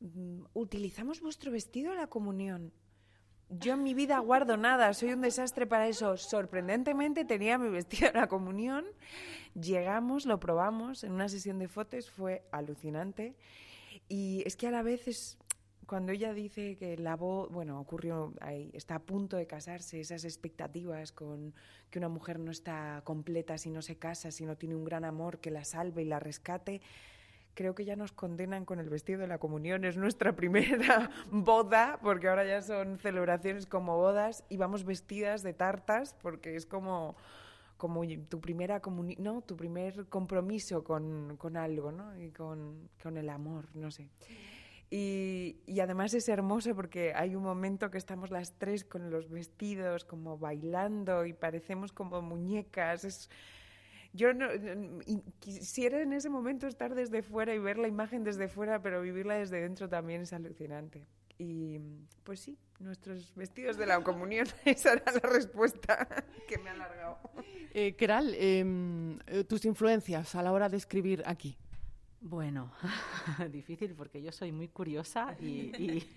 mm, 0.00 0.40
utilizamos 0.54 1.20
vuestro 1.20 1.52
vestido 1.52 1.92
a 1.92 1.94
la 1.94 2.08
comunión? 2.08 2.72
Yo 3.50 3.74
en 3.74 3.82
mi 3.82 3.94
vida 3.94 4.18
guardo 4.18 4.58
nada, 4.58 4.92
soy 4.92 5.12
un 5.12 5.22
desastre 5.22 5.66
para 5.66 5.88
eso. 5.88 6.18
Sorprendentemente 6.18 7.24
tenía 7.24 7.56
mi 7.56 7.70
vestido 7.70 8.08
en 8.08 8.16
la 8.16 8.26
comunión, 8.26 8.84
llegamos, 9.54 10.26
lo 10.26 10.38
probamos 10.38 11.02
en 11.02 11.12
una 11.12 11.30
sesión 11.30 11.58
de 11.58 11.66
fotos, 11.66 12.10
fue 12.10 12.42
alucinante. 12.52 13.36
Y 14.06 14.42
es 14.46 14.54
que 14.54 14.66
a 14.66 14.70
la 14.70 14.82
vez 14.82 15.08
es, 15.08 15.38
cuando 15.86 16.12
ella 16.12 16.34
dice 16.34 16.76
que 16.76 16.98
la 16.98 17.16
voz, 17.16 17.50
bueno, 17.50 17.80
ocurrió 17.80 18.34
ahí, 18.42 18.70
está 18.74 18.96
a 18.96 19.02
punto 19.02 19.38
de 19.38 19.46
casarse, 19.46 19.98
esas 19.98 20.24
expectativas 20.24 21.12
con 21.12 21.54
que 21.90 21.98
una 21.98 22.10
mujer 22.10 22.38
no 22.38 22.50
está 22.50 23.00
completa 23.04 23.56
si 23.56 23.70
no 23.70 23.80
se 23.80 23.96
casa, 23.96 24.30
si 24.30 24.44
no 24.44 24.56
tiene 24.56 24.76
un 24.76 24.84
gran 24.84 25.06
amor 25.06 25.38
que 25.38 25.50
la 25.50 25.64
salve 25.64 26.02
y 26.02 26.04
la 26.04 26.20
rescate, 26.20 26.82
creo 27.58 27.74
que 27.74 27.84
ya 27.84 27.96
nos 27.96 28.12
condenan 28.12 28.64
con 28.64 28.78
el 28.78 28.88
vestido 28.88 29.18
de 29.18 29.26
la 29.26 29.38
comunión. 29.38 29.84
Es 29.84 29.96
nuestra 29.96 30.36
primera 30.36 31.10
boda, 31.32 31.98
porque 32.00 32.28
ahora 32.28 32.44
ya 32.44 32.62
son 32.62 32.98
celebraciones 32.98 33.66
como 33.66 33.96
bodas 33.96 34.44
y 34.48 34.58
vamos 34.58 34.84
vestidas 34.84 35.42
de 35.42 35.54
tartas, 35.54 36.14
porque 36.22 36.54
es 36.54 36.66
como 36.66 37.16
como 37.76 38.02
tu 38.28 38.40
primera 38.40 38.80
no 39.18 39.40
tu 39.42 39.56
primer 39.56 40.06
compromiso 40.06 40.82
con, 40.82 41.36
con 41.36 41.56
algo 41.56 41.92
no 41.92 42.16
y 42.20 42.30
con, 42.30 42.88
con, 43.02 43.16
el 43.16 43.28
amor 43.28 43.66
no 43.74 43.90
sé. 43.90 44.08
Y, 44.90 45.60
y, 45.66 45.80
además 45.80 46.14
es 46.14 46.28
hermoso 46.28 46.74
porque 46.74 47.12
hay 47.14 47.34
un 47.34 47.42
momento 47.42 47.90
que 47.90 47.98
estamos 47.98 48.30
las 48.30 48.52
tres 48.52 48.84
con 48.84 49.10
los 49.10 49.28
vestidos 49.28 50.04
como 50.04 50.38
bailando 50.38 51.26
y 51.26 51.32
parecemos 51.32 51.92
como 51.92 52.22
muñecas. 52.22 53.04
Es, 53.04 53.30
yo 54.12 54.32
no, 54.32 54.48
quisiera 55.38 56.00
en 56.00 56.12
ese 56.12 56.28
momento 56.28 56.66
estar 56.66 56.94
desde 56.94 57.22
fuera 57.22 57.54
y 57.54 57.58
ver 57.58 57.78
la 57.78 57.88
imagen 57.88 58.24
desde 58.24 58.48
fuera, 58.48 58.80
pero 58.80 59.02
vivirla 59.02 59.34
desde 59.34 59.60
dentro 59.60 59.88
también 59.88 60.22
es 60.22 60.32
alucinante. 60.32 61.06
Y 61.38 61.78
pues 62.24 62.40
sí, 62.40 62.58
nuestros 62.80 63.34
vestidos 63.34 63.76
de 63.76 63.86
la 63.86 64.02
comunión, 64.02 64.46
esa 64.64 64.94
era 64.94 65.12
la 65.12 65.28
respuesta 65.28 66.08
que 66.48 66.58
me 66.58 66.70
ha 66.70 66.72
alargado. 66.72 67.18
Eh, 67.72 67.94
Keral, 67.94 68.34
em, 68.34 69.18
eh, 69.26 69.44
tus 69.44 69.64
influencias 69.64 70.34
a 70.34 70.42
la 70.42 70.52
hora 70.52 70.68
de 70.68 70.76
escribir 70.76 71.22
aquí. 71.26 71.56
Bueno, 72.20 72.72
difícil 73.52 73.94
porque 73.94 74.20
yo 74.20 74.32
soy 74.32 74.50
muy 74.50 74.68
curiosa 74.68 75.36
y, 75.38 75.70
y, 75.76 76.16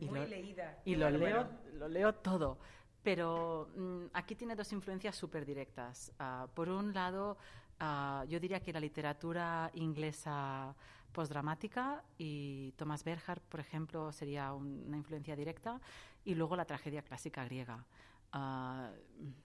muy 0.06 0.26
leída. 0.26 0.80
Y 0.86 0.96
lo 0.96 1.10
leo, 1.10 1.46
lo 1.74 1.88
leo 1.88 2.14
todo. 2.14 2.58
Pero 3.02 3.68
mm, 3.76 4.04
aquí 4.12 4.34
tiene 4.34 4.54
dos 4.54 4.72
influencias 4.72 5.16
súper 5.16 5.44
directas. 5.44 6.12
Ah, 6.18 6.46
por 6.54 6.68
un 6.68 6.92
lado, 6.92 7.36
ah, 7.80 8.24
yo 8.28 8.38
diría 8.38 8.60
que 8.60 8.72
la 8.72 8.80
literatura 8.80 9.70
inglesa 9.74 10.74
postdramática 11.12 12.02
y 12.16 12.72
Thomas 12.72 13.04
Berger, 13.04 13.40
por 13.40 13.60
ejemplo, 13.60 14.12
sería 14.12 14.52
una 14.54 14.96
influencia 14.96 15.36
directa, 15.36 15.80
y 16.24 16.34
luego 16.34 16.56
la 16.56 16.64
tragedia 16.64 17.02
clásica 17.02 17.44
griega. 17.44 17.84
Ah, 18.32 18.90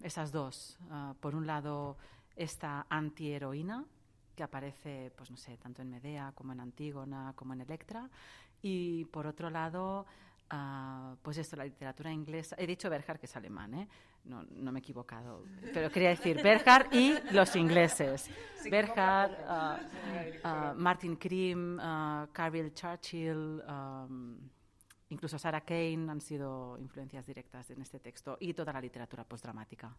esas 0.02 0.32
dos. 0.32 0.78
por 1.20 1.36
un 1.36 1.46
lado, 1.46 1.98
esta 2.36 2.86
antiheroína 2.90 3.86
que 4.36 4.44
aparece, 4.44 5.12
pues 5.18 5.32
no 5.32 5.36
sé, 5.36 5.58
tanto 5.58 5.82
en 5.82 5.90
Medea 5.90 6.32
como 6.36 6.54
en 6.54 6.60
Antígona 6.60 7.34
como 7.36 7.54
en 7.54 7.62
Electra, 7.62 8.08
y 8.62 9.06
por 9.06 9.26
otro 9.28 9.50
lado, 9.50 10.06
pues 11.22 11.38
esto, 11.38 11.56
la 11.56 11.66
literatura 11.66 12.12
inglesa. 12.12 12.56
He 12.58 12.66
dicho 12.66 12.89
Berger, 12.89 13.20
que 13.20 13.25
es 13.25 13.36
alemán, 13.36 13.74
¿eh? 13.74 13.88
No, 14.25 14.44
no 14.44 14.72
me 14.72 14.80
he 14.80 14.82
equivocado. 14.82 15.44
Pero 15.74 15.89
quería 15.89 16.10
decir 16.10 16.42
Berger 16.42 16.88
y 16.92 17.16
los 17.32 17.56
ingleses. 17.56 18.30
Berger, 18.70 19.38
uh, 19.48 20.48
uh, 20.48 20.74
Martin 20.75 21.16
Krim, 21.16 21.77
uh, 21.77 22.27
Carville 22.32 22.74
Churchill, 22.74 23.62
um, 23.68 24.38
incluso 25.10 25.38
Sarah 25.38 25.62
Kane 25.62 26.10
han 26.10 26.22
sido 26.22 26.77
influencias 26.77 27.25
directas 27.25 27.70
en 27.72 27.82
este 27.82 28.00
texto 28.00 28.38
y 28.39 28.54
toda 28.54 28.74
la 28.74 28.82
literatura 28.82 29.24
postdramática. 29.24 29.96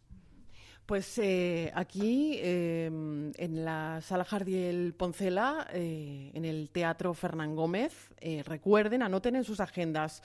Pues 0.88 1.18
eh, 1.18 1.70
aquí, 1.74 2.38
eh, 2.38 2.86
en 2.86 3.62
la 3.62 4.00
Sala 4.00 4.24
Jardiel 4.24 4.94
Poncela, 4.94 5.68
eh, 5.74 6.30
en 6.32 6.46
el 6.46 6.70
Teatro 6.70 7.12
Fernán 7.12 7.54
Gómez, 7.54 8.08
recuerden, 8.46 9.02
anoten 9.02 9.36
en 9.36 9.44
sus 9.44 9.60
agendas, 9.60 10.22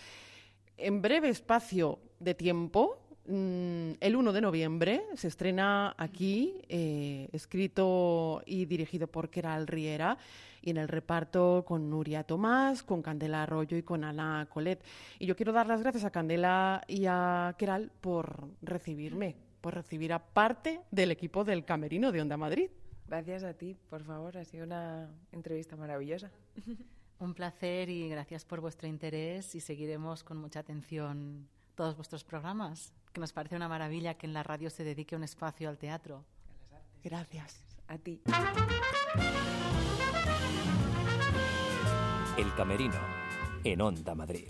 en 0.78 1.02
breve 1.02 1.28
espacio 1.28 2.00
de 2.22 2.34
tiempo, 2.34 2.98
mm, 3.28 3.96
el 4.00 4.16
1 4.16 4.32
de 4.32 4.40
noviembre 4.40 5.04
se 5.16 5.28
estrena 5.28 5.96
aquí, 5.98 6.62
escrito 6.70 8.42
y 8.46 8.64
dirigido 8.64 9.08
por 9.08 9.30
Keral 9.30 9.68
Riera, 9.68 10.18
y 10.62 10.70
en 10.70 10.78
el 10.78 10.88
reparto 10.88 11.66
con 11.68 11.90
Nuria 11.90 12.24
Tomás, 12.24 12.84
con 12.84 13.02
Candela 13.02 13.44
Arroyo 13.44 13.76
y 13.76 13.84
con 13.84 14.06
Ana 14.06 14.48
Colet. 14.50 14.82
Y 15.20 15.26
yo 15.26 15.36
quiero 15.36 15.52
dar 15.52 15.68
las 15.68 15.82
gracias 15.82 16.06
a 16.06 16.12
Candela 16.12 16.86
y 16.88 17.06
a 17.06 17.54
Keral 17.58 17.92
por 18.00 18.48
recibirme 18.62 19.36
por 19.64 19.74
recibir 19.76 20.12
a 20.12 20.20
parte 20.20 20.82
del 20.92 21.10
equipo 21.10 21.46
del 21.46 21.64
Camerino 21.64 22.12
de 22.12 22.22
Onda 22.22 22.36
Madrid. 22.36 22.70
Gracias 23.08 23.46
a 23.46 23.54
ti, 23.54 23.78
por 23.90 24.04
favor, 24.04 24.38
ha 24.38 24.44
sido 24.44 24.66
una 24.66 25.10
entrevista 25.32 25.78
maravillosa. 25.78 26.30
Un 27.20 27.34
placer 27.34 27.90
y 27.90 28.10
gracias 28.10 28.44
por 28.44 28.60
vuestro 28.60 28.90
interés 28.90 29.56
y 29.56 29.62
seguiremos 29.62 30.26
con 30.26 30.38
mucha 30.38 30.60
atención 30.60 31.48
todos 31.76 31.96
vuestros 31.96 32.26
programas, 32.26 32.92
que 33.14 33.22
nos 33.22 33.32
parece 33.32 33.56
una 33.56 33.70
maravilla 33.70 34.16
que 34.16 34.26
en 34.26 34.34
la 34.34 34.44
radio 34.44 34.70
se 34.70 34.84
dedique 34.84 35.16
un 35.16 35.24
espacio 35.24 35.70
al 35.70 35.78
teatro. 35.78 36.26
Gracias. 37.02 37.64
A 37.88 37.98
ti. 37.98 38.22
El 42.38 42.54
Camerino, 42.56 43.00
en 43.64 43.80
Onda 43.80 44.14
Madrid. 44.14 44.50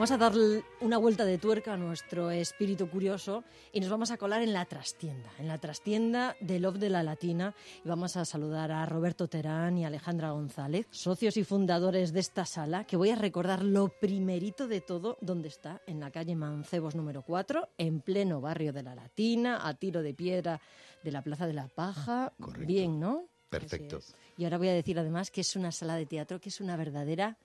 Vamos 0.00 0.12
a 0.12 0.16
dar 0.16 0.32
una 0.80 0.96
vuelta 0.96 1.26
de 1.26 1.36
tuerca 1.36 1.74
a 1.74 1.76
nuestro 1.76 2.30
espíritu 2.30 2.88
curioso 2.88 3.44
y 3.70 3.80
nos 3.80 3.90
vamos 3.90 4.10
a 4.10 4.16
colar 4.16 4.40
en 4.40 4.54
la 4.54 4.64
trastienda, 4.64 5.30
en 5.38 5.46
la 5.46 5.58
trastienda 5.58 6.36
de 6.40 6.58
Love 6.58 6.78
de 6.78 6.88
la 6.88 7.02
Latina 7.02 7.54
y 7.84 7.86
vamos 7.86 8.16
a 8.16 8.24
saludar 8.24 8.72
a 8.72 8.86
Roberto 8.86 9.28
Terán 9.28 9.76
y 9.76 9.84
Alejandra 9.84 10.30
González, 10.30 10.86
socios 10.90 11.36
y 11.36 11.44
fundadores 11.44 12.14
de 12.14 12.20
esta 12.20 12.46
sala, 12.46 12.84
que 12.84 12.96
voy 12.96 13.10
a 13.10 13.14
recordar 13.14 13.62
lo 13.62 13.88
primerito 13.88 14.68
de 14.68 14.80
todo, 14.80 15.18
donde 15.20 15.48
está, 15.48 15.82
en 15.86 16.00
la 16.00 16.10
calle 16.10 16.34
Mancebos 16.34 16.94
número 16.94 17.20
4, 17.20 17.68
en 17.76 18.00
pleno 18.00 18.40
barrio 18.40 18.72
de 18.72 18.82
la 18.82 18.94
Latina, 18.94 19.68
a 19.68 19.74
tiro 19.74 20.00
de 20.00 20.14
piedra 20.14 20.62
de 21.04 21.12
la 21.12 21.20
Plaza 21.20 21.46
de 21.46 21.52
la 21.52 21.68
Paja. 21.68 22.32
Correcto. 22.40 22.66
Bien, 22.66 22.98
¿no? 22.98 23.26
Perfecto. 23.50 24.00
Y 24.38 24.44
ahora 24.44 24.56
voy 24.56 24.68
a 24.68 24.72
decir 24.72 24.98
además 24.98 25.30
que 25.30 25.42
es 25.42 25.56
una 25.56 25.70
sala 25.72 25.96
de 25.96 26.06
teatro 26.06 26.40
que 26.40 26.48
es 26.48 26.58
una 26.62 26.78
verdadera 26.78 27.36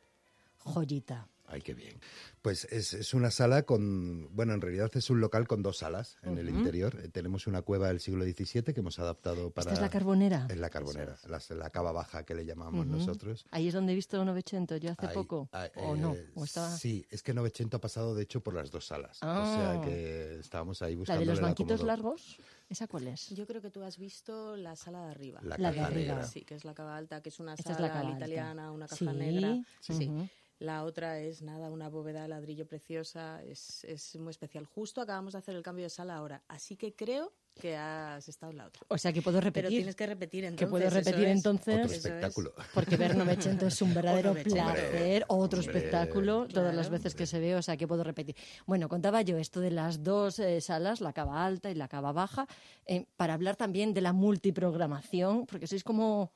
joyita. 0.60 1.28
Ay, 1.48 1.62
qué 1.62 1.74
bien. 1.76 2.00
Pues 2.42 2.66
es, 2.66 2.94
es, 2.94 3.14
una 3.14 3.30
sala 3.30 3.64
con, 3.64 4.28
bueno, 4.36 4.54
en 4.54 4.62
realidad 4.62 4.90
es 4.96 5.10
un 5.12 5.22
local 5.22 5.48
con 5.48 5.62
dos 5.62 5.78
salas 5.78 6.18
en 6.24 6.38
el 6.40 6.50
interior. 6.50 7.00
Eh, 7.04 7.08
tenemos 7.10 7.46
una 7.46 7.62
cueva 7.62 7.88
del 7.90 8.00
siglo 8.00 8.24
XVII 8.26 8.64
que 8.74 8.80
hemos 8.80 8.98
adaptado 8.98 9.52
para... 9.52 9.66
¿Esta 9.72 9.74
es 9.76 9.82
la 9.82 9.90
carbonera? 9.92 10.48
Es 10.50 10.58
la 10.58 10.70
carbonera, 10.72 11.18
la, 11.28 11.40
la 11.56 11.70
cava 11.70 11.92
baja 11.92 12.24
que 12.26 12.34
le 12.34 12.46
llamamos 12.46 12.88
nosotros. 12.88 13.46
Ahí 13.52 13.68
es 13.68 13.74
donde 13.76 13.92
he 13.94 13.96
visto 13.96 14.24
Novecento 14.26 14.78
yo 14.78 14.92
hace 14.92 15.06
Ahí- 15.08 15.14
poco. 15.14 15.48
ah, 15.54 15.70
¿O 15.76 15.96
eh, 15.96 16.00
no? 16.00 16.16
¿O 16.34 16.44
estaba... 16.46 16.76
Sí, 16.76 17.06
es 17.12 17.22
que 17.22 17.34
Novecento 17.34 17.78
ha 17.78 17.82
pasado 17.82 18.16
de 18.16 18.24
hecho 18.24 18.42
por 18.42 18.56
las 18.56 18.72
dos 18.72 18.88
salas. 18.88 19.18
O 19.22 19.26
Ah. 19.28 19.56
sea 19.82 19.82
que 19.82 20.40
estábamos 20.40 20.82
ahí 20.82 20.94
¿La 20.94 21.00
buscando. 21.00 21.20
de 21.20 21.26
los 21.28 21.42
banquitos 21.42 21.84
largos? 21.84 22.38
¿Esa 22.70 22.88
cuál 22.88 23.08
es? 23.08 23.30
Yo 23.30 23.46
creo 23.46 23.62
que 23.62 23.70
tú 23.70 23.84
has 23.84 24.00
visto 24.00 24.58
la 24.58 24.76
sala 24.76 25.06
de 25.06 25.12
arriba. 25.12 25.40
La, 25.44 25.58
La 25.60 25.72
de 25.72 25.80
arriba. 25.80 26.24
Sí, 26.26 26.42
que 26.42 26.56
es 26.56 26.66
la 26.66 26.74
cava 26.74 26.98
alta, 26.98 27.22
que 27.22 27.30
es 27.30 27.40
una 27.40 27.54
Esta 27.54 27.72
es 27.72 27.76
sala 27.78 27.88
la 27.90 27.94
cava 27.94 28.08
alta. 28.08 28.18
italiana, 28.18 28.72
una 28.72 28.88
caja 28.88 28.98
Sí, 28.98 29.06
negra. 29.18 29.64
Sí. 29.80 29.94
ujú. 29.94 30.28
La 30.60 30.84
otra 30.84 31.20
es 31.20 31.42
nada, 31.42 31.70
una 31.70 31.90
bóveda 31.90 32.22
de 32.24 32.30
ladrillo 32.30 32.66
preciosa, 32.66 33.44
es, 33.44 33.84
es 33.84 34.16
muy 34.16 34.32
especial. 34.32 34.66
Justo 34.66 35.02
acabamos 35.02 35.34
de 35.34 35.40
hacer 35.40 35.56
el 35.56 35.64
cambio 35.64 35.84
de 35.84 35.90
sala 35.90 36.16
ahora, 36.16 36.44
así 36.48 36.78
que 36.78 36.96
creo 36.96 37.34
que 37.60 37.76
has 37.76 38.28
estado 38.28 38.52
en 38.52 38.58
la 38.58 38.68
otra. 38.68 38.84
O 38.90 38.98
sea 38.98 39.14
que 39.14 39.22
puedo 39.22 39.40
repetir. 39.40 39.64
Pero 39.64 39.70
tienes 39.70 39.96
que 39.96 40.06
repetir 40.06 40.44
entonces. 40.44 40.66
que 40.66 40.70
puedo 40.70 40.90
repetir 40.90 41.26
es. 41.26 41.38
entonces. 41.38 41.76
Otro 41.76 41.96
espectáculo. 41.96 42.54
Porque 42.74 42.98
ver 42.98 43.16
Novecento 43.16 43.68
es 43.68 43.82
un 43.82 43.94
verdadero 43.94 44.34
placer, 44.34 45.24
otro 45.28 45.60
Hombre, 45.60 45.78
espectáculo, 45.78 46.48
todas 46.48 46.76
las 46.76 46.90
veces 46.90 47.16
que 47.16 47.26
se 47.26 47.40
ve, 47.40 47.56
o 47.56 47.62
sea 47.62 47.78
que 47.78 47.88
puedo 47.88 48.04
repetir. 48.04 48.36
Bueno, 48.66 48.90
contaba 48.90 49.22
yo 49.22 49.38
esto 49.38 49.62
de 49.62 49.72
las 49.72 50.04
dos 50.04 50.40
eh, 50.40 50.60
salas, 50.62 51.02
la 51.02 51.14
cava 51.14 51.46
alta 51.46 51.72
y 51.72 51.76
la 51.76 51.88
cava 51.88 52.12
baja, 52.12 52.48
eh, 52.86 53.06
para 53.16 53.34
hablar 53.34 53.56
también 53.56 53.94
de 53.94 54.02
la 54.02 54.14
multiprogramación, 54.14 55.46
porque 55.46 55.68
sois 55.68 55.84
como 55.84 56.32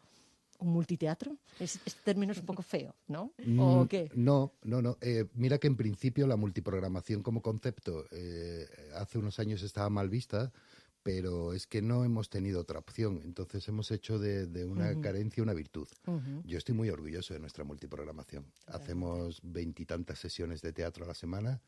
un 0.60 0.70
multiteatro. 0.72 1.38
Es- 1.60 1.80
este 1.86 2.02
término 2.04 2.32
es 2.32 2.40
un 2.40 2.46
poco 2.46 2.62
feo, 2.62 2.96
¿no? 3.08 3.34
¿O 3.58 3.84
Mm, 3.84 3.88
qué? 3.88 4.12
No, 4.16 4.54
no, 4.64 4.82
no. 4.82 4.98
Eh, 5.02 5.26
mira 5.34 5.58
que 5.58 5.68
en 5.68 5.76
principio 5.76 6.28
la 6.28 6.36
multiprogramación 6.36 7.24
como 7.24 7.42
concepto 7.42 8.06
eh, 8.12 8.68
hace 8.96 9.18
unos 9.18 9.40
años 9.40 9.62
estaba 9.64 9.90
mal 9.90 10.10
vista, 10.10 10.52
pero 11.02 11.54
es 11.54 11.66
que 11.66 11.82
no 11.82 12.04
hemos 12.04 12.30
tenido 12.30 12.60
otra 12.60 12.78
opción. 12.80 13.22
Entonces 13.24 13.68
hemos 13.70 13.90
hecho 13.92 14.20
de, 14.20 14.48
de 14.48 14.66
una 14.66 15.00
carencia 15.02 15.42
una 15.42 15.54
virtud. 15.54 15.88
Yo 16.44 16.58
estoy 16.58 16.76
muy 16.76 16.90
orgulloso 16.90 17.34
de 17.34 17.40
nuestra 17.40 17.64
multiprogramación. 17.64 18.46
Hacemos 18.68 19.40
veintitantas 19.42 20.20
sesiones 20.20 20.62
de 20.62 20.74
teatro 20.74 21.06
a 21.06 21.08
la 21.08 21.14
semana 21.14 21.62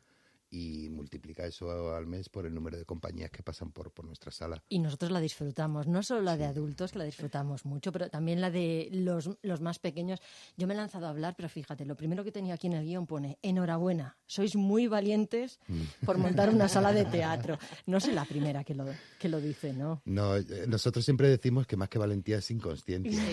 y 0.52 0.88
multiplica 0.90 1.44
eso 1.44 1.94
al 1.94 2.06
mes 2.06 2.28
por 2.28 2.46
el 2.46 2.54
número 2.54 2.78
de 2.78 2.84
compañías 2.84 3.30
que 3.30 3.42
pasan 3.42 3.72
por, 3.72 3.90
por 3.90 4.04
nuestra 4.04 4.30
sala. 4.30 4.62
Y 4.68 4.78
nosotros 4.78 5.10
la 5.10 5.18
disfrutamos, 5.18 5.88
no 5.88 6.02
solo 6.02 6.20
la 6.20 6.36
de 6.36 6.44
adultos, 6.44 6.92
que 6.92 6.98
la 6.98 7.04
disfrutamos 7.04 7.64
mucho, 7.64 7.90
pero 7.90 8.08
también 8.08 8.40
la 8.40 8.50
de 8.50 8.88
los, 8.92 9.30
los 9.42 9.60
más 9.60 9.80
pequeños. 9.80 10.20
Yo 10.56 10.68
me 10.68 10.74
he 10.74 10.76
lanzado 10.76 11.06
a 11.06 11.10
hablar, 11.10 11.34
pero 11.36 11.48
fíjate, 11.48 11.84
lo 11.84 11.96
primero 11.96 12.22
que 12.22 12.30
tenía 12.30 12.54
aquí 12.54 12.68
en 12.68 12.74
el 12.74 12.84
guion 12.84 13.06
pone, 13.06 13.38
enhorabuena, 13.42 14.16
sois 14.26 14.54
muy 14.54 14.86
valientes 14.86 15.58
por 16.04 16.18
montar 16.18 16.50
una 16.50 16.68
sala 16.68 16.92
de 16.92 17.06
teatro. 17.06 17.58
No 17.86 17.98
soy 17.98 18.12
la 18.12 18.24
primera 18.24 18.62
que 18.62 18.74
lo, 18.74 18.86
que 19.18 19.28
lo 19.28 19.40
dice, 19.40 19.72
¿no? 19.72 20.02
No, 20.04 20.36
eh, 20.36 20.66
nosotros 20.68 21.04
siempre 21.04 21.28
decimos 21.28 21.66
que 21.66 21.76
más 21.76 21.88
que 21.88 21.98
valentía 21.98 22.38
es. 22.38 22.52
Sí, 22.52 22.58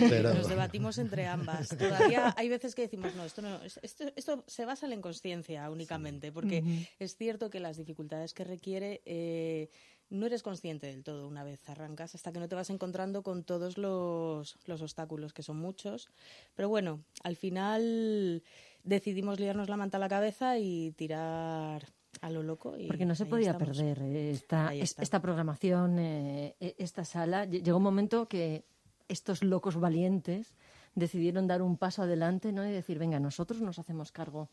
pero... 0.08 0.34
Nos 0.34 0.48
debatimos 0.48 0.98
entre 0.98 1.26
ambas. 1.26 1.68
Todavía 1.78 2.34
hay 2.36 2.48
veces 2.48 2.74
que 2.74 2.82
decimos, 2.82 3.14
no, 3.14 3.24
esto, 3.24 3.42
no, 3.42 3.60
esto, 3.82 4.04
esto 4.16 4.44
se 4.46 4.64
basa 4.64 4.86
en 4.86 4.90
la 4.90 4.96
inconsciencia 4.96 5.68
únicamente, 5.70 6.32
porque 6.32 6.88
es 6.98 7.09
cierto 7.16 7.50
que 7.50 7.60
las 7.60 7.76
dificultades 7.76 8.34
que 8.34 8.44
requiere 8.44 9.00
eh, 9.04 9.68
no 10.10 10.26
eres 10.26 10.42
consciente 10.42 10.86
del 10.88 11.04
todo 11.04 11.28
una 11.28 11.44
vez 11.44 11.68
arrancas, 11.68 12.14
hasta 12.14 12.32
que 12.32 12.40
no 12.40 12.48
te 12.48 12.54
vas 12.56 12.70
encontrando 12.70 13.22
con 13.22 13.44
todos 13.44 13.78
los, 13.78 14.58
los 14.66 14.82
obstáculos, 14.82 15.32
que 15.32 15.42
son 15.42 15.58
muchos. 15.58 16.08
Pero 16.56 16.68
bueno, 16.68 17.00
al 17.22 17.36
final 17.36 18.42
decidimos 18.82 19.38
liarnos 19.38 19.68
la 19.68 19.76
manta 19.76 19.98
a 19.98 20.00
la 20.00 20.08
cabeza 20.08 20.58
y 20.58 20.92
tirar 20.92 21.86
a 22.22 22.30
lo 22.30 22.42
loco. 22.42 22.76
Y 22.76 22.86
Porque 22.88 23.06
no 23.06 23.14
se 23.14 23.26
podía 23.26 23.52
estamos. 23.52 23.76
perder 23.78 24.02
eh, 24.02 24.30
esta, 24.32 24.74
es- 24.74 24.96
esta 24.98 25.22
programación, 25.22 25.98
eh, 25.98 26.56
e- 26.60 26.74
esta 26.78 27.04
sala. 27.04 27.46
Lle- 27.46 27.62
Llegó 27.62 27.76
un 27.76 27.84
momento 27.84 28.26
que 28.26 28.64
estos 29.08 29.42
locos 29.44 29.76
valientes 29.78 30.54
decidieron 30.94 31.46
dar 31.46 31.62
un 31.62 31.76
paso 31.76 32.02
adelante 32.02 32.52
¿no? 32.52 32.66
y 32.68 32.72
decir, 32.72 32.98
venga, 32.98 33.20
nosotros 33.20 33.60
nos 33.60 33.78
hacemos 33.78 34.10
cargo. 34.12 34.50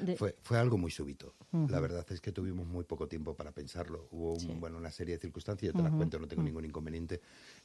De... 0.00 0.16
Fue, 0.16 0.36
fue 0.42 0.58
algo 0.58 0.76
muy 0.78 0.90
súbito. 0.90 1.34
La 1.68 1.80
verdad 1.80 2.06
es 2.10 2.20
que 2.20 2.32
tuvimos 2.32 2.66
muy 2.66 2.84
poco 2.84 3.08
tiempo 3.08 3.34
para 3.34 3.50
pensarlo. 3.52 4.06
Hubo 4.12 4.34
un- 4.34 4.60
bueno, 4.60 4.76
una 4.78 4.90
serie 4.90 5.14
de 5.16 5.20
circunstancias, 5.20 5.72
yo 5.72 5.76
te 5.78 5.82
las 5.82 5.92
cuento, 5.94 6.18
no 6.18 6.28
tengo 6.28 6.42
ningún 6.42 6.64
inconveniente. 6.64 7.20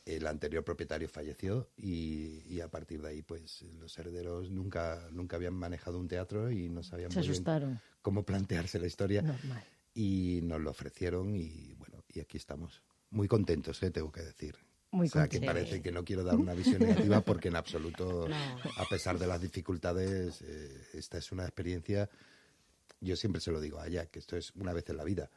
El 0.05 0.25
anterior 0.27 0.63
propietario 0.63 1.07
falleció 1.09 1.69
y, 1.77 2.41
y 2.47 2.61
a 2.61 2.69
partir 2.69 3.01
de 3.01 3.09
ahí, 3.09 3.21
pues 3.21 3.61
los 3.79 3.97
herederos 3.99 4.49
nunca, 4.49 5.07
nunca 5.11 5.35
habían 5.35 5.53
manejado 5.53 5.99
un 5.99 6.07
teatro 6.07 6.49
y 6.51 6.69
no 6.69 6.83
sabían 6.83 7.11
Se 7.11 7.19
muy 7.19 7.27
bien 7.27 7.33
asustaron. 7.33 7.79
cómo 8.01 8.23
plantearse 8.23 8.79
la 8.79 8.87
historia. 8.87 9.21
Normal. 9.21 9.63
Y 9.93 10.39
nos 10.43 10.59
lo 10.61 10.71
ofrecieron 10.71 11.35
y 11.35 11.73
bueno, 11.75 12.03
y 12.13 12.19
aquí 12.21 12.37
estamos. 12.37 12.81
Muy 13.11 13.27
contentos, 13.27 13.81
¿eh? 13.83 13.91
tengo 13.91 14.11
que 14.11 14.21
decir. 14.21 14.55
Muy 14.95 15.07
o 15.07 15.09
sea, 15.09 15.27
que 15.27 15.41
parece 15.41 15.81
que 15.81 15.91
no 15.91 16.03
quiero 16.03 16.23
dar 16.23 16.37
una 16.37 16.53
visión 16.53 16.79
negativa 16.79 17.21
porque 17.21 17.49
en 17.49 17.57
absoluto, 17.57 18.27
a 18.77 18.85
pesar 18.85 19.19
de 19.19 19.27
las 19.27 19.41
dificultades, 19.41 20.41
eh, 20.41 20.87
esta 20.93 21.17
es 21.17 21.31
una 21.31 21.43
experiencia, 21.43 22.09
yo 23.01 23.15
siempre 23.15 23.41
se 23.41 23.51
lo 23.51 23.59
digo 23.59 23.79
a 23.79 23.87
ella, 23.87 24.05
que 24.05 24.19
esto 24.19 24.37
es 24.37 24.51
una 24.55 24.73
vez 24.73 24.89
en 24.89 24.97
la 24.97 25.03
vida. 25.03 25.29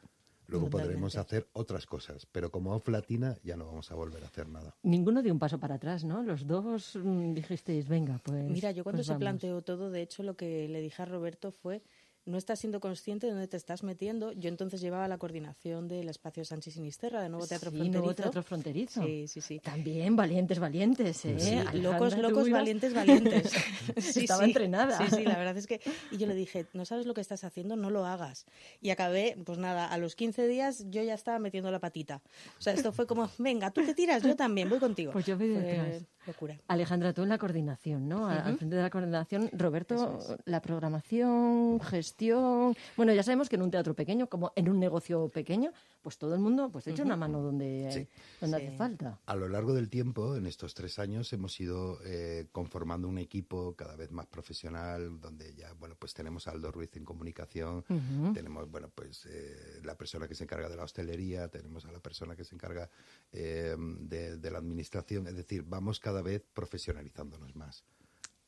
Luego 0.47 0.69
podremos 0.69 1.15
hacer 1.15 1.47
otras 1.53 1.85
cosas, 1.85 2.25
pero 2.25 2.49
como 2.49 2.73
off 2.73 2.87
latina 2.87 3.37
ya 3.43 3.55
no 3.55 3.67
vamos 3.67 3.91
a 3.91 3.95
volver 3.95 4.23
a 4.23 4.27
hacer 4.27 4.49
nada. 4.49 4.75
Ninguno 4.81 5.21
dio 5.21 5.31
un 5.31 5.37
paso 5.37 5.59
para 5.59 5.75
atrás, 5.75 6.03
¿no? 6.03 6.23
Los 6.23 6.47
dos 6.47 6.95
mm, 6.95 7.33
dijisteis, 7.33 7.87
venga, 7.87 8.19
pues. 8.23 8.49
Mira, 8.49 8.71
yo 8.71 8.83
cuando 8.83 8.97
pues 8.97 9.05
se 9.07 9.13
vamos. 9.13 9.21
planteó 9.21 9.61
todo, 9.61 9.91
de 9.91 10.01
hecho, 10.01 10.23
lo 10.23 10.35
que 10.35 10.67
le 10.67 10.81
dije 10.81 11.03
a 11.03 11.05
Roberto 11.05 11.51
fue, 11.51 11.83
no 12.29 12.37
estás 12.37 12.59
siendo 12.59 12.79
consciente 12.79 13.25
de 13.27 13.33
dónde 13.33 13.47
te 13.47 13.57
estás 13.57 13.83
metiendo. 13.83 14.31
Yo 14.33 14.49
entonces 14.49 14.79
llevaba 14.81 15.07
la 15.07 15.17
coordinación 15.17 15.87
del 15.87 16.07
espacio 16.09 16.45
Sánchez 16.45 16.75
Sinisterra, 16.75 17.21
de 17.21 17.29
Nuevo 17.29 17.47
Teatro 17.47 17.71
Sí, 17.71 17.75
Fronterizo. 17.77 17.99
Nuevo 17.99 18.15
Teatro 18.15 18.43
Fronterizo. 18.43 19.03
Sí, 19.03 19.27
sí, 19.27 19.41
sí. 19.41 19.59
También 19.59 20.15
valientes, 20.15 20.59
valientes, 20.59 21.25
¿eh? 21.25 21.35
Sí, 21.39 21.77
locos, 21.79 22.17
locos, 22.17 22.47
ibas- 22.47 22.59
valientes, 22.59 22.93
valientes. 22.93 23.51
Sí, 23.97 24.21
Estaba 24.21 24.43
sí. 24.43 24.49
entrenada. 24.51 24.97
Sí, 24.97 25.15
sí, 25.17 25.23
la 25.23 25.37
verdad 25.37 25.57
es 25.57 25.65
que... 25.67 25.81
Y 26.11 26.17
yo 26.17 26.27
le 26.27 26.35
dije, 26.35 26.67
no 26.73 26.85
sabes 26.85 27.05
lo 27.05 27.13
que 27.13 27.21
estás 27.21 27.43
haciendo, 27.43 27.75
no 27.75 27.89
lo 27.89 28.05
hagas. 28.05 28.45
Y 28.81 28.91
acabé, 28.91 29.35
pues 29.45 29.57
nada, 29.57 29.87
a 29.87 29.97
los 29.97 30.15
15 30.15 30.47
días 30.47 30.85
yo 30.89 31.01
ya 31.03 31.13
estaba 31.15 31.39
metiendo 31.39 31.71
la 31.71 31.79
patita. 31.79 32.21
O 32.57 32.61
sea, 32.61 32.73
esto 32.73 32.91
fue 32.91 33.07
como, 33.07 33.29
venga, 33.39 33.71
tú 33.71 33.83
te 33.85 33.93
tiras, 33.93 34.21
yo 34.23 34.35
también, 34.35 34.69
voy 34.69 34.79
contigo. 34.79 35.11
Pues 35.11 35.25
yo 35.25 35.37
voy 35.37 35.47
detrás. 35.49 36.03
locura. 36.27 36.59
Alejandra, 36.67 37.13
tú 37.13 37.23
en 37.23 37.29
la 37.29 37.37
coordinación, 37.37 38.07
¿no? 38.07 38.27
A- 38.27 38.39
Al 38.43 38.57
frente 38.57 38.75
de 38.75 38.81
la 38.83 38.89
coordinación, 38.89 39.49
Roberto, 39.53 40.19
la 40.45 40.61
programación, 40.61 41.79
gestión. 41.79 42.18
Bueno, 42.97 43.13
ya 43.13 43.23
sabemos 43.23 43.49
que 43.49 43.55
en 43.55 43.61
un 43.61 43.71
teatro 43.71 43.93
pequeño, 43.93 44.27
como 44.27 44.51
en 44.55 44.69
un 44.69 44.79
negocio 44.79 45.29
pequeño, 45.29 45.71
pues 46.01 46.17
todo 46.17 46.33
el 46.33 46.39
mundo 46.39 46.69
pues 46.71 46.87
echa 46.87 47.03
una 47.03 47.15
mano 47.15 47.41
donde, 47.41 47.89
Sí. 47.91 48.07
donde 48.41 48.57
Sí. 48.59 48.65
hace 48.67 48.77
falta. 48.77 49.19
A 49.25 49.35
lo 49.35 49.47
largo 49.49 49.73
del 49.73 49.89
tiempo, 49.89 50.35
en 50.35 50.45
estos 50.47 50.73
tres 50.73 50.99
años, 50.99 51.31
hemos 51.33 51.59
ido 51.59 51.99
eh, 52.05 52.47
conformando 52.51 53.07
un 53.07 53.17
equipo 53.17 53.75
cada 53.75 53.95
vez 53.95 54.11
más 54.11 54.27
profesional, 54.27 55.19
donde 55.19 55.53
ya, 55.55 55.73
bueno, 55.73 55.95
pues 55.97 56.13
tenemos 56.13 56.47
a 56.47 56.51
Aldo 56.51 56.71
Ruiz 56.71 56.95
en 56.95 57.05
comunicación, 57.05 57.83
tenemos, 58.33 58.69
bueno, 58.69 58.89
pues 58.93 59.25
eh, 59.29 59.79
la 59.83 59.95
persona 59.95 60.27
que 60.27 60.35
se 60.35 60.43
encarga 60.43 60.69
de 60.69 60.75
la 60.75 60.83
hostelería, 60.83 61.47
tenemos 61.49 61.85
a 61.85 61.91
la 61.91 61.99
persona 61.99 62.35
que 62.35 62.43
se 62.43 62.55
encarga 62.55 62.89
eh, 63.31 63.75
de, 63.77 64.37
de 64.37 64.51
la 64.51 64.57
administración, 64.59 65.27
es 65.27 65.35
decir, 65.35 65.63
vamos 65.63 65.99
cada 65.99 66.21
vez 66.21 66.43
profesionalizándonos 66.53 67.55
más. 67.55 67.83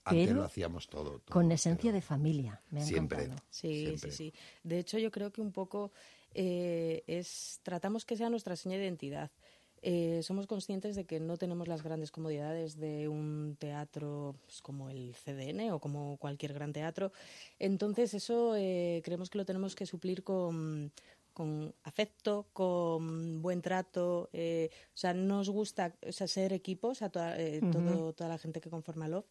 Antes 0.04 0.28
Pero 0.28 0.40
lo 0.40 0.46
hacíamos 0.46 0.88
todo. 0.90 1.20
todo, 1.20 1.34
Con 1.34 1.52
esencia 1.52 1.90
pero 1.92 1.96
de 1.96 2.02
familia, 2.02 2.62
me 2.72 2.82
ha 2.82 2.86
Siempre. 2.86 3.24
encantado. 3.24 3.48
Sí, 3.52 3.82
Siempre. 3.86 4.12
sí, 4.12 4.18
sí. 4.32 4.34
De 4.64 4.80
hecho, 4.80 4.98
yo 4.98 5.12
creo 5.12 5.32
que 5.32 5.42
un 5.42 5.52
poco 5.52 5.92
eh, 6.34 7.04
es 7.08 7.60
tratamos 7.64 8.06
que 8.06 8.18
sea 8.18 8.30
nuestra 8.30 8.56
seña 8.56 8.78
de 8.78 8.84
identidad. 8.86 9.30
Eh, 9.84 10.22
somos 10.24 10.46
conscientes 10.48 10.96
de 10.96 11.06
que 11.06 11.20
no 11.20 11.38
tenemos 11.38 11.68
las 11.68 11.82
grandes 11.84 12.12
comodidades 12.12 12.78
de 12.78 13.08
un 13.10 13.56
teatro 13.60 14.36
pues, 14.46 14.62
como 14.62 14.90
el 14.90 15.16
CDN 15.16 15.72
o 15.72 15.80
como 15.80 16.18
cualquier 16.18 16.54
gran 16.54 16.72
teatro. 16.72 17.12
Entonces, 17.60 18.14
eso 18.14 18.56
eh, 18.56 19.02
creemos 19.04 19.30
que 19.30 19.38
lo 19.40 19.46
tenemos 19.46 19.76
que 19.76 19.86
suplir 19.88 20.24
con, 20.24 20.92
con 21.34 21.74
afecto, 21.84 22.48
con 22.54 23.42
buen 23.42 23.62
trato. 23.64 24.30
eh, 24.34 24.70
o 24.94 24.98
sea, 24.98 25.14
nos 25.16 25.50
gusta 25.50 25.96
o 26.08 26.12
sea, 26.12 26.28
ser 26.28 26.54
equipos, 26.54 27.02
a 27.02 27.10
toda, 27.10 27.40
eh, 27.40 27.60
todo- 27.72 28.14
toda 28.14 28.30
la 28.30 28.38
gente 28.38 28.62
que 28.62 28.70
conforma 28.70 29.08
Love 29.08 29.26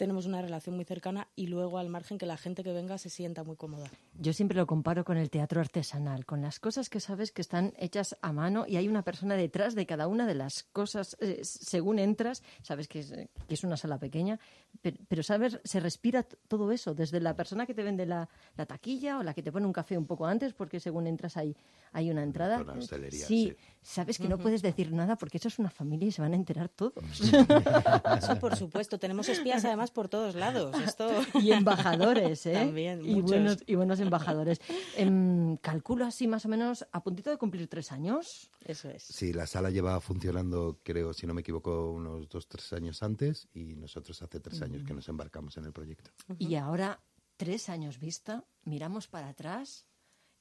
tenemos 0.00 0.24
una 0.24 0.40
relación 0.40 0.76
muy 0.76 0.86
cercana 0.86 1.28
y 1.36 1.48
luego 1.48 1.76
al 1.76 1.90
margen 1.90 2.16
que 2.16 2.24
la 2.24 2.38
gente 2.38 2.64
que 2.64 2.72
venga 2.72 2.96
se 2.96 3.10
sienta 3.10 3.44
muy 3.44 3.56
cómoda. 3.56 3.90
Yo 4.18 4.32
siempre 4.32 4.56
lo 4.56 4.66
comparo 4.66 5.04
con 5.04 5.18
el 5.18 5.28
teatro 5.28 5.60
artesanal, 5.60 6.24
con 6.24 6.40
las 6.40 6.58
cosas 6.58 6.88
que 6.88 7.00
sabes 7.00 7.32
que 7.32 7.42
están 7.42 7.74
hechas 7.76 8.16
a 8.22 8.32
mano 8.32 8.64
y 8.66 8.76
hay 8.76 8.88
una 8.88 9.02
persona 9.02 9.36
detrás 9.36 9.74
de 9.74 9.84
cada 9.84 10.08
una 10.08 10.26
de 10.26 10.34
las 10.34 10.62
cosas. 10.62 11.18
Eh, 11.20 11.40
según 11.42 11.98
entras, 11.98 12.42
sabes 12.62 12.88
que 12.88 13.00
es, 13.00 13.10
que 13.10 13.54
es, 13.54 13.62
una 13.62 13.76
sala 13.76 13.98
pequeña, 13.98 14.40
pero, 14.80 14.96
pero, 15.06 15.22
sabes, 15.22 15.60
se 15.64 15.80
respira 15.80 16.22
todo 16.48 16.72
eso, 16.72 16.94
desde 16.94 17.20
la 17.20 17.36
persona 17.36 17.66
que 17.66 17.74
te 17.74 17.82
vende 17.82 18.06
la, 18.06 18.26
la, 18.56 18.64
taquilla 18.64 19.18
o 19.18 19.22
la 19.22 19.34
que 19.34 19.42
te 19.42 19.52
pone 19.52 19.66
un 19.66 19.72
café 19.74 19.98
un 19.98 20.06
poco 20.06 20.24
antes, 20.24 20.54
porque 20.54 20.80
según 20.80 21.08
entras 21.08 21.36
hay, 21.36 21.54
hay 21.92 22.10
una 22.10 22.22
entrada. 22.22 22.64
La 22.64 22.72
hostelería, 22.72 23.26
sí, 23.26 23.54
sí, 23.54 23.56
sabes 23.82 24.18
que 24.18 24.28
no 24.28 24.38
puedes 24.38 24.62
decir 24.62 24.92
nada 24.92 25.16
porque 25.16 25.38
eso 25.38 25.48
es 25.48 25.58
una 25.58 25.70
familia 25.70 26.08
y 26.08 26.12
se 26.12 26.22
van 26.22 26.32
a 26.32 26.36
enterar 26.36 26.68
todos. 26.68 26.94
Eso 27.20 28.38
por 28.40 28.56
supuesto. 28.56 28.98
Tenemos 28.98 29.28
espías 29.28 29.64
además 29.64 29.90
por 29.90 30.08
todos 30.08 30.34
lados. 30.34 30.74
Esto... 30.80 31.10
Y 31.40 31.52
embajadores, 31.52 32.44
¿eh? 32.46 32.54
También, 32.54 33.04
y 33.04 33.20
buenos, 33.20 33.58
y 33.66 33.74
buenos 33.74 34.00
embajadores. 34.00 34.60
Eh, 34.96 35.58
calculo 35.62 36.04
así 36.04 36.26
más 36.26 36.44
o 36.44 36.48
menos 36.48 36.86
a 36.92 37.02
puntito 37.02 37.30
de 37.30 37.38
cumplir 37.38 37.68
tres 37.68 37.92
años. 37.92 38.50
Eso 38.64 38.88
es. 38.88 39.02
Sí, 39.02 39.32
la 39.32 39.46
sala 39.46 39.70
lleva 39.70 40.00
funcionando, 40.00 40.80
creo, 40.82 41.12
si 41.12 41.26
no 41.26 41.34
me 41.34 41.40
equivoco, 41.40 41.90
unos 41.90 42.28
dos, 42.28 42.48
tres 42.48 42.72
años 42.72 43.02
antes 43.02 43.48
y 43.52 43.76
nosotros 43.76 44.20
hace 44.22 44.40
tres 44.40 44.60
años 44.62 44.84
que 44.84 44.94
nos 44.94 45.08
embarcamos 45.08 45.56
en 45.56 45.64
el 45.64 45.72
proyecto. 45.72 46.10
Y 46.38 46.54
ahora, 46.56 47.00
tres 47.36 47.68
años 47.68 47.98
vista, 47.98 48.44
miramos 48.64 49.08
para 49.08 49.28
atrás 49.28 49.86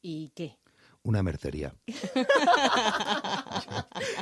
y 0.01 0.29
¿qué? 0.35 0.57
Una 1.03 1.23
mercería. 1.23 1.73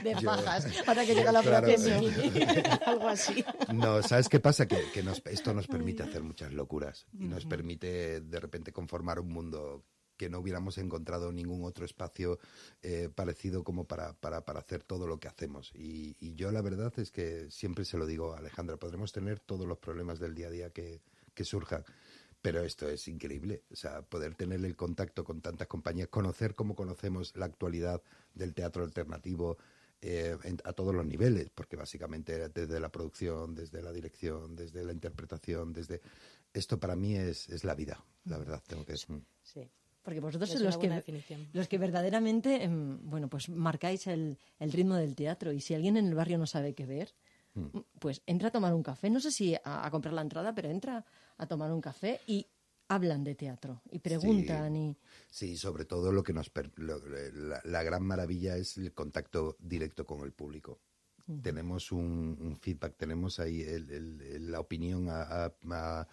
de 0.03 0.15
fajas, 0.21 0.67
para 0.85 1.03
que 1.05 1.15
llegue 1.15 1.31
la 1.31 1.41
claro. 1.41 1.67
Algo 2.85 3.07
así. 3.07 3.43
No, 3.73 4.03
¿sabes 4.03 4.29
qué 4.29 4.39
pasa? 4.39 4.67
Que, 4.67 4.91
que 4.93 5.01
nos, 5.01 5.21
esto 5.25 5.53
nos 5.53 5.67
permite 5.67 6.03
hacer 6.03 6.21
muchas 6.21 6.53
locuras 6.53 7.07
y 7.17 7.25
nos 7.25 7.45
permite 7.45 8.21
de 8.21 8.39
repente 8.39 8.71
conformar 8.71 9.19
un 9.19 9.29
mundo 9.29 9.83
que 10.17 10.29
no 10.29 10.39
hubiéramos 10.39 10.77
encontrado 10.79 11.31
ningún 11.31 11.63
otro 11.63 11.85
espacio 11.85 12.39
eh, 12.81 13.09
parecido 13.13 13.63
como 13.63 13.85
para, 13.85 14.13
para, 14.13 14.43
para, 14.45 14.59
hacer 14.59 14.83
todo 14.83 15.07
lo 15.07 15.19
que 15.19 15.27
hacemos. 15.27 15.71
Y, 15.75 16.17
y, 16.19 16.33
yo 16.35 16.51
la 16.51 16.61
verdad 16.61 16.91
es 16.97 17.11
que 17.11 17.49
siempre 17.49 17.85
se 17.85 17.97
lo 17.97 18.05
digo 18.05 18.33
a 18.33 18.39
Alejandra, 18.39 18.77
podremos 18.77 19.11
tener 19.11 19.39
todos 19.39 19.67
los 19.67 19.77
problemas 19.77 20.19
del 20.19 20.33
día 20.33 20.47
a 20.47 20.51
día 20.51 20.69
que, 20.71 21.01
que 21.33 21.43
surjan. 21.45 21.85
Pero 22.41 22.61
esto 22.63 22.87
es 22.87 23.07
increíble, 23.07 23.63
o 23.71 23.75
sea, 23.75 24.01
poder 24.03 24.35
tener 24.35 24.63
el 24.63 24.75
contacto 24.75 25.23
con 25.23 25.41
tantas 25.41 25.67
compañías, 25.67 26.07
conocer 26.07 26.55
cómo 26.55 26.75
conocemos 26.75 27.35
la 27.35 27.45
actualidad 27.45 28.01
del 28.33 28.53
teatro 28.53 28.83
alternativo 28.83 29.57
eh, 30.01 30.37
en, 30.43 30.59
a 30.63 30.73
todos 30.73 30.93
los 30.93 31.05
niveles, 31.05 31.49
porque 31.49 31.75
básicamente 31.75 32.49
desde 32.49 32.79
la 32.79 32.89
producción, 32.89 33.55
desde 33.55 33.81
la 33.81 33.91
dirección, 33.91 34.55
desde 34.55 34.83
la 34.83 34.93
interpretación, 34.93 35.73
desde 35.73 36.01
esto 36.53 36.79
para 36.79 36.95
mí 36.95 37.15
es, 37.15 37.49
es 37.49 37.63
la 37.63 37.73
vida, 37.73 38.03
la 38.25 38.37
verdad, 38.37 38.61
tengo 38.67 38.85
que 38.85 38.93
decir. 38.93 39.19
Sí. 39.41 39.67
Porque 40.03 40.21
vosotros 40.21 40.49
sois 40.49 40.61
los 40.61 40.77
que, 40.77 40.87
los 41.51 41.67
que 41.67 41.77
verdaderamente, 41.77 42.63
eh, 42.63 42.69
bueno, 42.69 43.27
pues 43.27 43.49
marcáis 43.49 44.07
el, 44.07 44.37
el 44.57 44.71
ritmo 44.71 44.95
del 44.95 45.15
teatro 45.15 45.51
y 45.51 45.59
si 45.59 45.73
alguien 45.73 45.97
en 45.97 46.05
el 46.05 46.15
barrio 46.15 46.37
no 46.37 46.47
sabe 46.47 46.73
qué 46.73 46.85
ver, 46.85 47.13
pues 47.99 48.21
entra 48.25 48.47
a 48.47 48.51
tomar 48.51 48.73
un 48.73 48.83
café, 48.83 49.09
no 49.09 49.19
sé 49.19 49.31
si 49.31 49.55
a, 49.55 49.85
a, 49.85 49.91
comprar 49.91 50.13
la 50.13 50.21
entrada, 50.21 50.53
pero 50.53 50.69
entra 50.69 51.03
a 51.37 51.47
tomar 51.47 51.71
un 51.71 51.81
café 51.81 52.19
y 52.27 52.47
hablan 52.89 53.23
de 53.23 53.35
teatro 53.35 53.81
y 53.91 53.99
preguntan 53.99 54.73
sí, 54.73 54.79
y 54.79 54.97
sí 55.29 55.57
sobre 55.57 55.85
todo 55.85 56.11
lo 56.11 56.23
que 56.23 56.33
nos 56.33 56.51
lo, 56.75 57.01
la, 57.07 57.61
la, 57.63 57.83
gran 57.83 58.03
maravilla 58.03 58.55
es 58.55 58.77
el 58.77 58.93
contacto 58.93 59.57
directo 59.59 60.05
con 60.05 60.21
el 60.21 60.31
público 60.31 60.79
uh 61.27 61.33
-huh. 61.33 61.41
tenemos 61.41 61.91
un, 61.91 62.37
un, 62.39 62.55
feedback 62.55 62.95
tenemos 62.95 63.39
ahí 63.39 63.61
el, 63.61 63.89
el, 63.91 64.51
la 64.51 64.59
opinión 64.61 65.07
a, 65.09 65.51
a, 65.71 66.07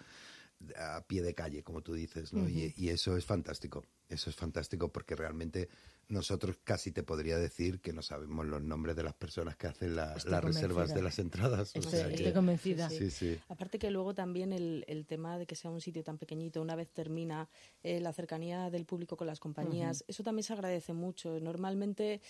pie 1.06 1.22
de 1.22 1.34
calle 1.34 1.62
como 1.62 1.82
tú 1.82 1.94
dices 1.94 2.32
¿no? 2.32 2.42
Uh 2.42 2.46
-huh. 2.46 2.74
y, 2.76 2.84
y 2.86 2.88
eso 2.88 3.16
es 3.16 3.24
fantástico 3.24 3.84
eso 4.08 4.30
es 4.30 4.36
fantástico 4.36 4.88
porque 4.92 5.14
realmente 5.14 5.68
nosotros 6.08 6.56
casi 6.64 6.92
te 6.92 7.02
podría 7.02 7.38
decir 7.38 7.80
que 7.80 7.92
no 7.92 8.02
sabemos 8.02 8.46
los 8.46 8.62
nombres 8.62 8.96
de 8.96 9.02
las 9.02 9.14
personas 9.14 9.56
que 9.56 9.66
hacen 9.66 9.96
la, 9.96 10.16
las 10.26 10.44
reservas 10.44 10.94
de 10.94 11.02
las 11.02 11.18
entradas. 11.18 11.74
Estoy, 11.74 11.86
o 11.86 11.90
sea 11.90 12.08
estoy 12.08 12.24
que, 12.26 12.32
convencida. 12.32 12.90
Sí, 12.90 13.10
sí. 13.10 13.38
Aparte 13.48 13.78
que 13.78 13.90
luego 13.90 14.14
también 14.14 14.52
el, 14.52 14.84
el, 14.88 15.06
tema 15.06 15.38
de 15.38 15.46
que 15.46 15.56
sea 15.56 15.70
un 15.70 15.80
sitio 15.80 16.02
tan 16.02 16.18
pequeñito, 16.18 16.60
una 16.60 16.76
vez 16.76 16.90
termina 16.90 17.48
eh, 17.82 18.00
la 18.00 18.12
cercanía 18.12 18.70
del 18.70 18.84
público 18.84 19.16
con 19.16 19.26
las 19.26 19.40
compañías, 19.40 20.00
uh 20.00 20.04
-huh. 20.04 20.10
eso 20.10 20.22
también 20.22 20.44
se 20.44 20.52
agradece 20.52 20.92
mucho. 20.92 21.38
Normalmente 21.40 22.20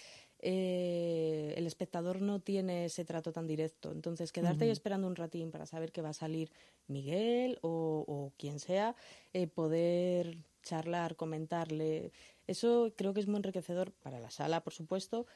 eh, 0.40 1.54
el 1.56 1.66
espectador 1.66 2.20
no 2.20 2.40
tiene 2.40 2.86
ese 2.86 3.04
trato 3.04 3.32
tan 3.32 3.46
directo. 3.46 3.92
Entonces, 3.92 4.30
quedarte 4.30 4.56
uh 4.56 4.60
-huh. 4.60 4.64
ahí 4.64 4.70
esperando 4.70 5.06
un 5.06 5.16
ratín 5.16 5.50
para 5.50 5.66
saber 5.66 5.90
que 5.90 6.02
va 6.02 6.10
a 6.10 6.14
salir 6.14 6.50
Miguel 6.86 7.58
o, 7.62 8.04
o 8.06 8.32
quien 8.36 8.58
sea, 8.60 8.94
eh, 9.32 9.46
poder 9.46 10.36
charlar, 10.62 11.16
comentarle. 11.16 12.12
Eso 12.46 12.92
creo 12.96 13.14
que 13.14 13.20
es 13.20 13.26
muy 13.26 13.36
enriquecedor 13.36 13.92
para 13.92 14.20
la 14.20 14.30
sala, 14.30 14.62
por 14.62 14.72
supuesto, 14.72 15.26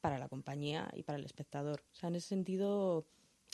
para 0.00 0.18
la 0.18 0.28
compañía 0.28 0.88
y 0.94 1.02
para 1.02 1.18
el 1.18 1.24
espectador. 1.24 1.82
O 1.92 1.94
sea, 1.94 2.08
en 2.08 2.16
ese 2.16 2.28
sentido, 2.28 3.06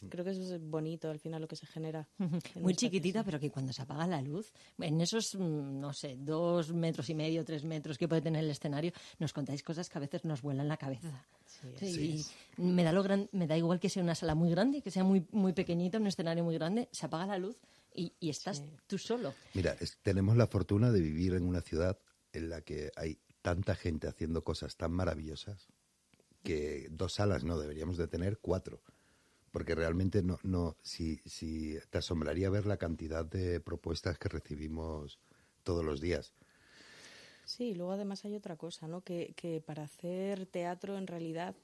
creo 0.09 0.25
que 0.25 0.33
eso 0.33 0.42
es 0.42 0.61
bonito 0.61 1.11
al 1.11 1.18
final 1.18 1.42
lo 1.42 1.48
que 1.48 1.57
se 1.57 1.66
genera. 1.66 2.09
Muy 2.57 2.75
chiquitita, 2.75 3.25
pero 3.25 3.38
que 3.38 3.51
cuando 3.51 3.72
se 3.72 3.83
apaga 3.83 4.07
la 4.07 4.20
luz, 4.22 4.53
en 4.79 5.01
esos, 5.01 5.35
no 5.35 5.92
sé, 5.92 6.16
dos 6.18 6.72
metros 6.72 7.09
y 7.11 7.14
medio, 7.14 7.44
tres 7.44 7.64
metros 7.64 7.98
que 7.98 8.09
puede 8.09 8.22
tener 8.22 8.44
el 8.44 8.51
escenario, 8.51 8.92
nos 9.18 9.33
contáis 9.33 9.62
cosas 9.62 9.88
que 9.88 9.98
a 9.98 10.01
veces 10.01 10.25
nos 10.25 10.42
vuelan 10.42 10.68
la 10.68 10.77
cabeza. 10.77 11.27
Sí, 11.46 11.75
sí. 11.79 12.25
Y 12.59 12.62
me 12.62 12.83
da, 12.83 12.92
lo 12.92 13.03
gran, 13.03 13.29
me 13.33 13.46
da 13.46 13.57
igual 13.57 13.79
que 13.79 13.88
sea 13.88 14.03
una 14.03 14.14
sala 14.14 14.35
muy 14.35 14.51
grande, 14.51 14.83
que 14.83 14.90
sea 14.90 15.05
muy, 15.05 15.27
muy 15.33 15.53
pequeñita, 15.53 15.98
un 15.98 16.07
escenario 16.07 16.44
muy 16.44 16.55
grande, 16.55 16.88
se 16.92 17.07
apaga 17.07 17.27
la 17.27 17.38
luz 17.38 17.59
y, 17.94 18.12
y 18.20 18.31
estás 18.31 18.59
sí. 18.59 18.64
tú 18.87 18.98
solo. 18.98 19.35
Mira, 19.55 19.77
es, 19.81 19.98
tenemos 20.03 20.37
la 20.37 20.46
fortuna 20.46 20.90
de 20.90 21.01
vivir 21.01 21.35
en 21.35 21.44
una 21.44 21.61
ciudad 21.61 21.98
en 22.33 22.51
la 22.51 22.62
que 22.62 22.90
hay 22.97 23.18
tanta 23.42 23.75
gente 23.75 24.09
haciendo 24.09 24.45
cosas 24.45 24.77
tan 24.77 24.92
maravillosas 24.92 25.68
que 26.42 26.88
dos 26.90 27.14
salas 27.14 27.45
no, 27.45 27.59
deberíamos 27.59 27.97
de 27.97 28.09
tener 28.09 28.38
cuatro. 28.38 28.83
Porque 29.51 29.75
realmente 29.75 30.23
no, 30.23 30.38
no 30.42 30.77
si, 30.83 31.21
si 31.27 31.79
te 31.90 31.99
asombraría 31.99 32.49
ver 32.49 32.66
la 32.66 32.79
cantidad 32.79 33.25
de 33.25 33.61
propuestas 33.61 34.18
que 34.18 34.29
recibimos 34.29 35.18
todos 35.62 35.85
los 35.85 36.01
días. 36.01 36.33
Sí, 37.45 37.75
luego 37.75 37.92
además 37.92 38.25
hay 38.25 38.35
otra 38.35 38.57
cosa, 38.57 38.88
¿no? 38.88 39.03
Que, 39.03 39.35
que 39.37 39.61
para 39.61 39.83
hacer 39.83 40.47
teatro 40.47 40.97
en 40.97 41.07
realidad 41.07 41.55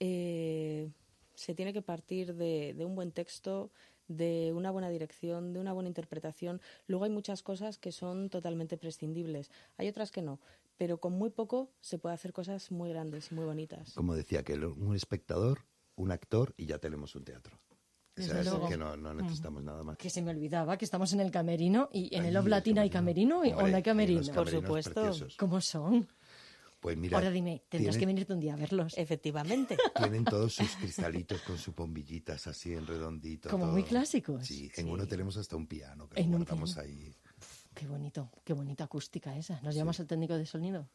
eh, 0.00 0.90
se 1.34 1.54
tiene 1.54 1.72
que 1.72 1.82
partir 1.82 2.34
de, 2.34 2.74
de 2.76 2.84
un 2.84 2.94
buen 2.94 3.12
texto, 3.12 3.70
de 4.08 4.52
una 4.54 4.70
buena 4.70 4.88
dirección, 4.88 5.52
de 5.52 5.60
una 5.60 5.72
buena 5.72 5.88
interpretación. 5.88 6.60
Luego 6.86 7.04
hay 7.04 7.10
muchas 7.10 7.42
cosas 7.42 7.78
que 7.78 7.92
son 7.92 8.30
totalmente 8.30 8.76
prescindibles. 8.76 9.50
Hay 9.76 9.88
otras 9.88 10.10
que 10.10 10.22
no. 10.22 10.40
Pero 10.76 10.98
con 10.98 11.12
muy 11.12 11.30
poco 11.30 11.70
se 11.80 11.98
puede 11.98 12.14
hacer 12.14 12.32
cosas 12.32 12.70
muy 12.70 12.90
grandes 12.90 13.30
y 13.30 13.34
muy 13.34 13.44
bonitas. 13.44 13.92
Como 13.94 14.14
decía, 14.14 14.42
que 14.42 14.54
un 14.54 14.96
espectador, 14.96 15.60
un 15.96 16.10
actor 16.10 16.54
y 16.56 16.66
ya 16.66 16.78
tenemos 16.78 17.14
un 17.14 17.24
teatro. 17.24 17.58
O 18.16 18.22
sea, 18.22 18.40
es 18.40 18.48
que 18.68 18.76
no, 18.76 18.96
no 18.96 19.12
necesitamos 19.12 19.62
mm. 19.62 19.66
nada 19.66 19.82
más. 19.82 19.96
Que 19.98 20.08
se 20.08 20.22
me 20.22 20.30
olvidaba 20.30 20.76
que 20.76 20.84
estamos 20.84 21.12
en 21.12 21.20
el 21.20 21.32
camerino 21.32 21.88
y 21.92 22.14
en 22.14 22.22
Ahí, 22.22 22.28
el 22.28 22.36
Oblatina 22.36 22.82
hay 22.82 22.90
camerino 22.90 23.38
Hombre, 23.38 23.54
o 23.54 23.66
no 23.66 23.76
hay 23.76 23.82
camerino. 23.82 24.32
Por 24.32 24.48
supuesto. 24.48 25.02
Preciosos. 25.02 25.36
¿Cómo 25.36 25.60
son? 25.60 26.06
Pues 26.84 26.98
mira, 26.98 27.16
Ahora 27.16 27.30
dime, 27.30 27.62
tendrás 27.70 27.94
tienen, 27.94 27.98
que 27.98 28.06
venirte 28.06 28.32
un 28.34 28.40
día 28.40 28.52
a 28.52 28.56
verlos. 28.56 28.92
Efectivamente. 28.98 29.78
Tienen 29.96 30.22
todos 30.22 30.52
sus 30.52 30.68
cristalitos 30.76 31.40
con 31.40 31.56
sus 31.56 31.74
bombillitas 31.74 32.46
así 32.46 32.74
en 32.74 32.86
redondito. 32.86 33.48
Como 33.48 33.64
todo. 33.64 33.72
muy 33.72 33.84
clásicos. 33.84 34.46
Sí, 34.46 34.70
en 34.76 34.84
sí. 34.84 34.90
uno 34.90 35.06
tenemos 35.08 35.38
hasta 35.38 35.56
un 35.56 35.66
piano 35.66 36.10
que 36.10 36.22
lo 36.22 36.28
guardamos 36.28 36.76
ahí. 36.76 37.16
Qué 37.72 37.86
bonito, 37.86 38.30
qué 38.44 38.52
bonita 38.52 38.84
acústica 38.84 39.34
esa. 39.34 39.62
¿Nos 39.62 39.72
sí. 39.72 39.78
llamas 39.78 39.98
al 39.98 40.06
técnico 40.06 40.36
de 40.36 40.44
sonido? 40.44 40.90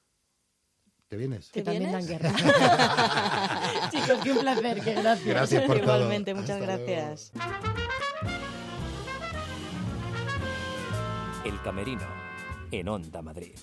¿Te 1.08 1.18
vienes? 1.18 1.50
Que 1.50 1.64
¿Te 1.64 1.72
también 1.72 1.92
vienes? 1.92 2.08
dan 2.08 2.20
guerra. 2.22 3.90
Chicos, 3.92 4.20
qué 4.24 4.32
un 4.32 4.40
placer, 4.42 4.82
qué 4.84 4.94
gracias. 4.94 5.26
Gracias 5.28 5.64
por 5.64 5.78
Igualmente, 5.78 6.34
todo. 6.34 6.42
muchas 6.42 6.62
Hasta 6.62 6.72
gracias. 6.72 7.32
Luego. 7.34 7.50
El 11.46 11.60
Camerino, 11.64 12.06
en 12.70 12.88
Onda 12.90 13.24
Madrid. 13.24 13.56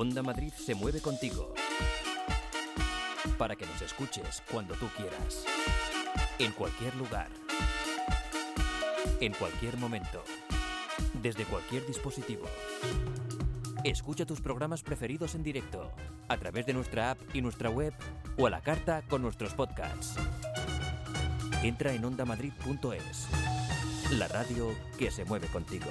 Onda 0.00 0.22
Madrid 0.22 0.52
se 0.52 0.76
mueve 0.76 1.00
contigo 1.00 1.52
para 3.36 3.56
que 3.56 3.66
nos 3.66 3.82
escuches 3.82 4.44
cuando 4.48 4.74
tú 4.74 4.86
quieras, 4.96 5.44
en 6.38 6.52
cualquier 6.52 6.94
lugar, 6.94 7.26
en 9.18 9.32
cualquier 9.32 9.76
momento, 9.76 10.22
desde 11.20 11.44
cualquier 11.46 11.84
dispositivo. 11.84 12.44
Escucha 13.82 14.24
tus 14.24 14.40
programas 14.40 14.84
preferidos 14.84 15.34
en 15.34 15.42
directo, 15.42 15.90
a 16.28 16.36
través 16.36 16.64
de 16.64 16.74
nuestra 16.74 17.10
app 17.10 17.18
y 17.34 17.42
nuestra 17.42 17.68
web 17.68 17.92
o 18.36 18.46
a 18.46 18.50
la 18.50 18.60
carta 18.60 19.02
con 19.02 19.20
nuestros 19.20 19.52
podcasts. 19.54 20.14
Entra 21.64 21.92
en 21.92 22.04
ondamadrid.es, 22.04 23.26
la 24.12 24.28
radio 24.28 24.72
que 24.96 25.10
se 25.10 25.24
mueve 25.24 25.48
contigo. 25.48 25.90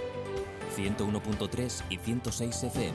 101.3 0.77 1.83
y 1.89 1.97
106 1.97 2.63
FM. 2.63 2.93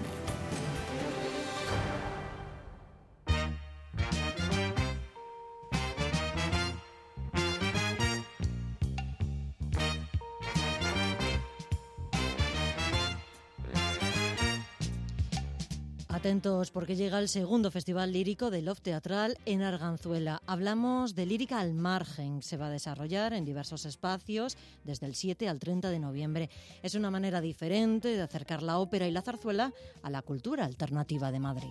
Atentos 16.27 16.73
porque 16.73 16.97
llega 16.97 17.21
el 17.21 17.29
segundo 17.29 17.71
Festival 17.71 18.13
Lírico 18.13 18.51
de 18.51 18.61
Love 18.61 18.81
Teatral 18.81 19.39
en 19.47 19.63
Arganzuela. 19.63 20.43
Hablamos 20.45 21.15
de 21.15 21.25
lírica 21.25 21.61
al 21.61 21.73
margen. 21.73 22.43
Se 22.43 22.57
va 22.57 22.67
a 22.67 22.71
desarrollar 22.71 23.33
en 23.33 23.45
diversos 23.45 23.85
espacios 23.85 24.59
desde 24.83 25.07
el 25.07 25.15
7 25.15 25.49
al 25.49 25.61
30 25.61 25.89
de 25.89 26.01
noviembre. 26.01 26.51
Es 26.83 26.97
una 26.97 27.13
manera 27.13 27.41
diferente 27.41 28.09
de 28.09 28.21
acercar 28.21 28.65
la 28.65 28.81
ópera 28.81 29.07
y 29.07 29.13
la 29.13 29.23
zarzuela 29.23 29.73
a 30.03 30.11
la 30.11 30.21
cultura 30.21 30.65
alternativa 30.65 31.31
de 31.31 31.39
Madrid. 31.39 31.71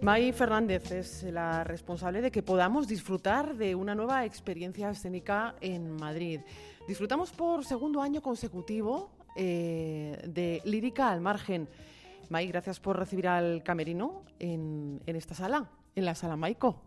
May 0.00 0.32
Fernández 0.32 0.90
es 0.92 1.24
la 1.24 1.62
responsable 1.64 2.22
de 2.22 2.30
que 2.30 2.42
podamos 2.42 2.88
disfrutar 2.88 3.54
de 3.54 3.74
una 3.74 3.94
nueva 3.94 4.24
experiencia 4.24 4.88
escénica 4.88 5.56
en 5.60 5.90
Madrid. 5.90 6.40
Disfrutamos 6.88 7.32
por 7.32 7.66
segundo 7.66 8.00
año 8.00 8.22
consecutivo 8.22 9.23
eh, 9.34 10.22
de 10.26 10.62
Lírica 10.64 11.10
al 11.10 11.20
Margen. 11.20 11.68
May, 12.30 12.48
gracias 12.48 12.80
por 12.80 12.98
recibir 12.98 13.28
al 13.28 13.62
camerino 13.62 14.24
en, 14.38 15.00
en 15.06 15.16
esta 15.16 15.34
sala, 15.34 15.68
en 15.94 16.04
la 16.04 16.14
sala 16.14 16.36
Maico. 16.36 16.80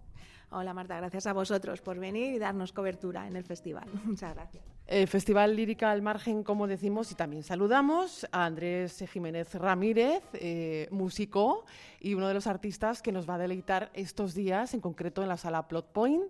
Hola 0.50 0.74
Marta, 0.74 0.96
gracias 0.96 1.28
a 1.28 1.34
vosotros 1.34 1.82
por 1.82 2.00
venir 2.00 2.34
y 2.34 2.40
darnos 2.40 2.72
cobertura 2.72 3.28
en 3.28 3.36
el 3.36 3.44
festival. 3.44 3.86
Muchas 4.06 4.34
gracias. 4.34 4.64
Eh, 4.88 5.06
festival 5.06 5.54
Lírica 5.54 5.92
al 5.92 6.02
Margen, 6.02 6.44
como 6.44 6.68
decimos, 6.68 7.12
y 7.12 7.16
también 7.16 7.44
saludamos 7.44 8.26
a 8.32 8.46
Andrés 8.46 9.04
Jiménez 9.12 9.54
Ramírez, 9.56 10.24
eh, 10.34 10.88
músico 10.90 11.66
y 12.00 12.14
uno 12.14 12.30
de 12.30 12.34
los 12.34 12.48
artistas 12.48 13.02
que 13.02 13.12
nos 13.12 13.30
va 13.30 13.36
a 13.36 13.40
deleitar 13.40 13.92
estos 13.94 14.34
días, 14.34 14.74
en 14.74 14.80
concreto 14.80 15.22
en 15.22 15.28
la 15.28 15.36
sala 15.36 15.68
Plot 15.68 15.92
Point, 15.92 16.24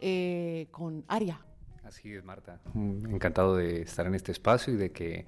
eh, 0.00 0.66
con 0.72 1.04
Aria. 1.06 1.40
Así 1.84 2.12
es, 2.12 2.24
Marta. 2.24 2.58
Encantado 2.74 3.54
de 3.54 3.82
estar 3.82 4.06
en 4.06 4.16
este 4.16 4.32
espacio 4.32 4.74
y 4.74 4.76
de 4.76 4.90
que 4.90 5.24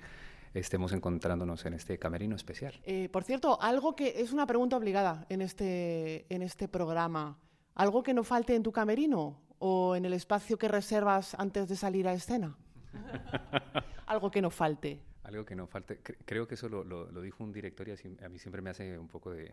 estemos 0.54 0.92
encontrándonos 0.92 1.66
en 1.66 1.74
este 1.74 1.98
camerino 1.98 2.36
especial. 2.36 2.80
Eh, 2.84 3.08
por 3.08 3.24
cierto, 3.24 3.60
algo 3.60 3.96
que 3.96 4.20
es 4.20 4.32
una 4.32 4.46
pregunta 4.46 4.76
obligada 4.76 5.26
en 5.28 5.42
este, 5.42 6.26
en 6.32 6.42
este 6.42 6.68
programa. 6.68 7.38
¿Algo 7.74 8.02
que 8.02 8.14
no 8.14 8.22
falte 8.22 8.54
en 8.54 8.62
tu 8.62 8.70
camerino 8.70 9.42
o 9.58 9.96
en 9.96 10.04
el 10.04 10.12
espacio 10.12 10.56
que 10.56 10.68
reservas 10.68 11.34
antes 11.34 11.68
de 11.68 11.76
salir 11.76 12.06
a 12.06 12.14
escena? 12.14 12.56
algo 14.06 14.30
que 14.30 14.40
no 14.40 14.50
falte. 14.50 15.00
Algo 15.24 15.44
que 15.44 15.56
no 15.56 15.66
falte. 15.66 15.98
Creo 15.98 16.46
que 16.46 16.54
eso 16.54 16.68
lo, 16.68 16.84
lo, 16.84 17.20
dijo 17.20 17.42
un 17.42 17.52
director 17.52 17.88
y 17.88 17.92
a 17.92 18.28
mí 18.28 18.38
siempre 18.38 18.62
me 18.62 18.70
hace 18.70 18.96
un 18.98 19.08
poco 19.08 19.32
de, 19.32 19.48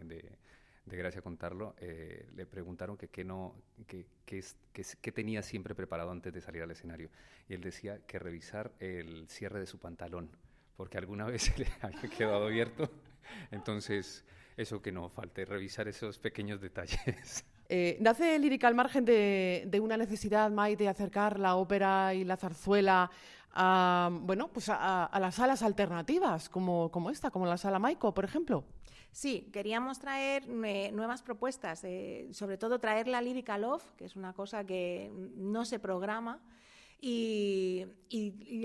de, 0.85 0.97
gracia 0.97 1.21
contarlo. 1.21 1.73
Eh, 1.79 2.27
le 2.35 2.45
preguntaron 2.45 2.97
que 2.97 3.07
qué 3.07 3.23
no, 3.23 3.55
que, 3.87 4.05
que, 4.25 4.43
que, 4.73 5.11
tenía 5.11 5.41
siempre 5.41 5.73
preparado 5.73 6.11
antes 6.11 6.33
de 6.33 6.41
salir 6.41 6.61
al 6.61 6.71
escenario. 6.71 7.09
Y 7.47 7.53
él 7.53 7.61
decía 7.61 8.05
que 8.05 8.19
revisar 8.19 8.73
el 8.79 9.27
cierre 9.29 9.59
de 9.59 9.65
su 9.65 9.79
pantalón 9.79 10.29
porque 10.81 10.97
alguna 10.97 11.25
vez 11.25 11.43
se 11.43 11.57
le 11.59 11.67
había 11.79 12.09
quedado 12.09 12.47
abierto. 12.47 12.89
Entonces, 13.51 14.25
eso 14.57 14.81
que 14.81 14.91
no 14.91 15.09
falte, 15.09 15.45
revisar 15.45 15.87
esos 15.87 16.17
pequeños 16.17 16.59
detalles. 16.59 17.45
Eh, 17.69 17.97
¿Nace 18.01 18.39
Lírica 18.39 18.67
al 18.67 18.73
margen 18.73 19.05
de, 19.05 19.79
una 19.79 19.95
necesidad, 19.95 20.49
May, 20.49 20.75
de 20.75 20.89
acercar 20.89 21.39
la 21.39 21.55
ópera 21.55 22.15
y 22.15 22.23
la 22.23 22.35
zarzuela 22.35 23.11
a, 23.53 24.09
bueno, 24.11 24.47
pues 24.47 24.69
a, 24.69 25.09
las 25.21 25.35
salas 25.35 25.61
alternativas, 25.61 26.49
como, 26.49 26.89
como, 26.89 27.11
esta, 27.11 27.29
como 27.29 27.45
la 27.45 27.57
sala 27.57 27.77
Maico, 27.77 28.11
por 28.13 28.25
ejemplo? 28.25 28.65
Sí, 29.11 29.51
queríamos 29.53 29.99
traer 29.99 30.43
eh, 30.65 30.91
nuevas 30.91 31.21
propuestas, 31.21 31.83
eh, 31.83 32.27
sobre 32.31 32.57
todo 32.57 32.79
traer 32.79 33.07
la 33.07 33.21
lírica 33.21 33.57
love, 33.57 33.83
que 33.97 34.05
es 34.05 34.15
una 34.15 34.33
cosa 34.33 34.65
que 34.65 35.11
no 35.35 35.63
se 35.63 35.77
programa 35.77 36.41
y, 37.01 37.87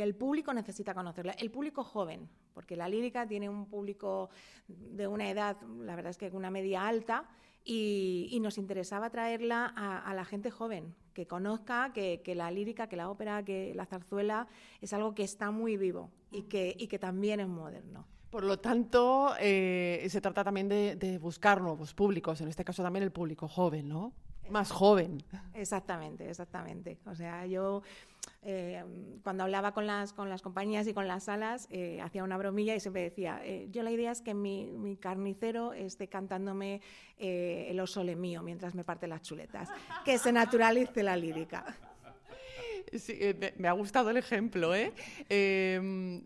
el 0.01 0.14
público 0.14 0.53
necesita 0.53 0.94
conocerla. 0.94 1.33
El 1.33 1.51
público 1.51 1.83
joven, 1.83 2.29
porque 2.53 2.77
la 2.77 2.88
lírica 2.88 3.27
tiene 3.27 3.49
un 3.49 3.66
público 3.66 4.29
de 4.68 5.07
una 5.07 5.31
edad, 5.31 5.57
la 5.62 5.96
verdad 5.96 6.11
es 6.11 6.18
que 6.18 6.29
una 6.29 6.51
media 6.51 6.87
alta, 6.87 7.29
y, 7.64 8.38
nos 8.40 8.59
interesaba 8.59 9.11
traerla 9.11 9.66
a, 9.66 10.14
la 10.14 10.25
gente 10.25 10.51
joven, 10.51 10.94
que 11.14 11.27
conozca 11.27 11.92
que, 11.92 12.20
la 12.37 12.51
lírica, 12.51 12.88
que 12.88 12.96
la 12.96 13.09
ópera, 13.09 13.44
que 13.44 13.75
la 13.75 13.87
zarzuela 13.87 14.46
es 14.81 14.92
algo 14.92 15.14
que 15.14 15.25
está 15.25 15.51
muy 15.51 15.77
vivo 15.77 16.11
y 16.31 16.42
que, 16.42 16.77
y 16.79 16.87
que 16.87 16.99
también 16.99 17.40
es 17.40 17.49
moderno. 17.49 18.07
Por 18.31 18.44
lo 18.44 18.59
tanto, 18.59 19.35
eh, 19.40 20.07
se 20.11 20.20
trata 20.20 20.44
también 20.44 20.68
de, 20.68 20.94
de, 20.96 21.18
buscar 21.18 21.62
nuevos 21.62 21.94
públicos, 21.94 22.40
en 22.40 22.49
este 22.49 22.64
caso 22.64 22.83
también 22.83 23.03
el 23.03 23.12
público 23.12 23.49
joven, 23.49 23.88
¿no? 23.88 24.12
Más 24.51 24.70
joven. 24.70 25.25
Exactamente, 25.55 26.29
exactamente. 26.29 26.99
O 27.07 27.14
sea, 27.14 27.46
yo 27.46 27.83
eh, 28.43 28.85
cuando 29.23 29.45
hablaba 29.45 29.73
con 29.73 29.87
las, 29.87 30.12
con 30.12 30.29
las 30.29 30.43
compañías 30.43 30.87
y 30.87 30.95
con 30.95 31.09
las 31.09 31.25
salas, 31.25 31.67
eh, 31.71 32.01
hacía 32.01 32.23
una 32.25 32.37
bromilla 32.37 32.75
y 32.75 32.81
siempre 32.81 33.03
decía, 33.03 33.41
eh, 33.43 33.69
yo 33.71 33.83
la 33.83 33.91
idea 33.91 34.12
es 34.12 34.21
que 34.21 34.35
mi, 34.35 34.67
mi 34.71 34.97
carnicero 34.97 35.73
esté 35.73 36.09
cantándome 36.09 36.81
el 37.19 37.81
oso 37.81 38.05
le 38.05 38.15
mío 38.15 38.43
mientras 38.43 38.75
me 38.75 38.85
parte 38.85 39.07
las 39.07 39.23
chuletas, 39.23 39.71
que 40.05 40.19
se 40.19 40.33
naturalice 40.33 41.03
la 41.03 41.17
lírica. 41.17 41.65
Me, 43.57 43.69
ha 43.69 43.73
gustado 43.73 44.11
el 44.11 44.17
ejemplo, 44.17 44.75
¿eh? 44.75 44.93
Em, 45.29 46.23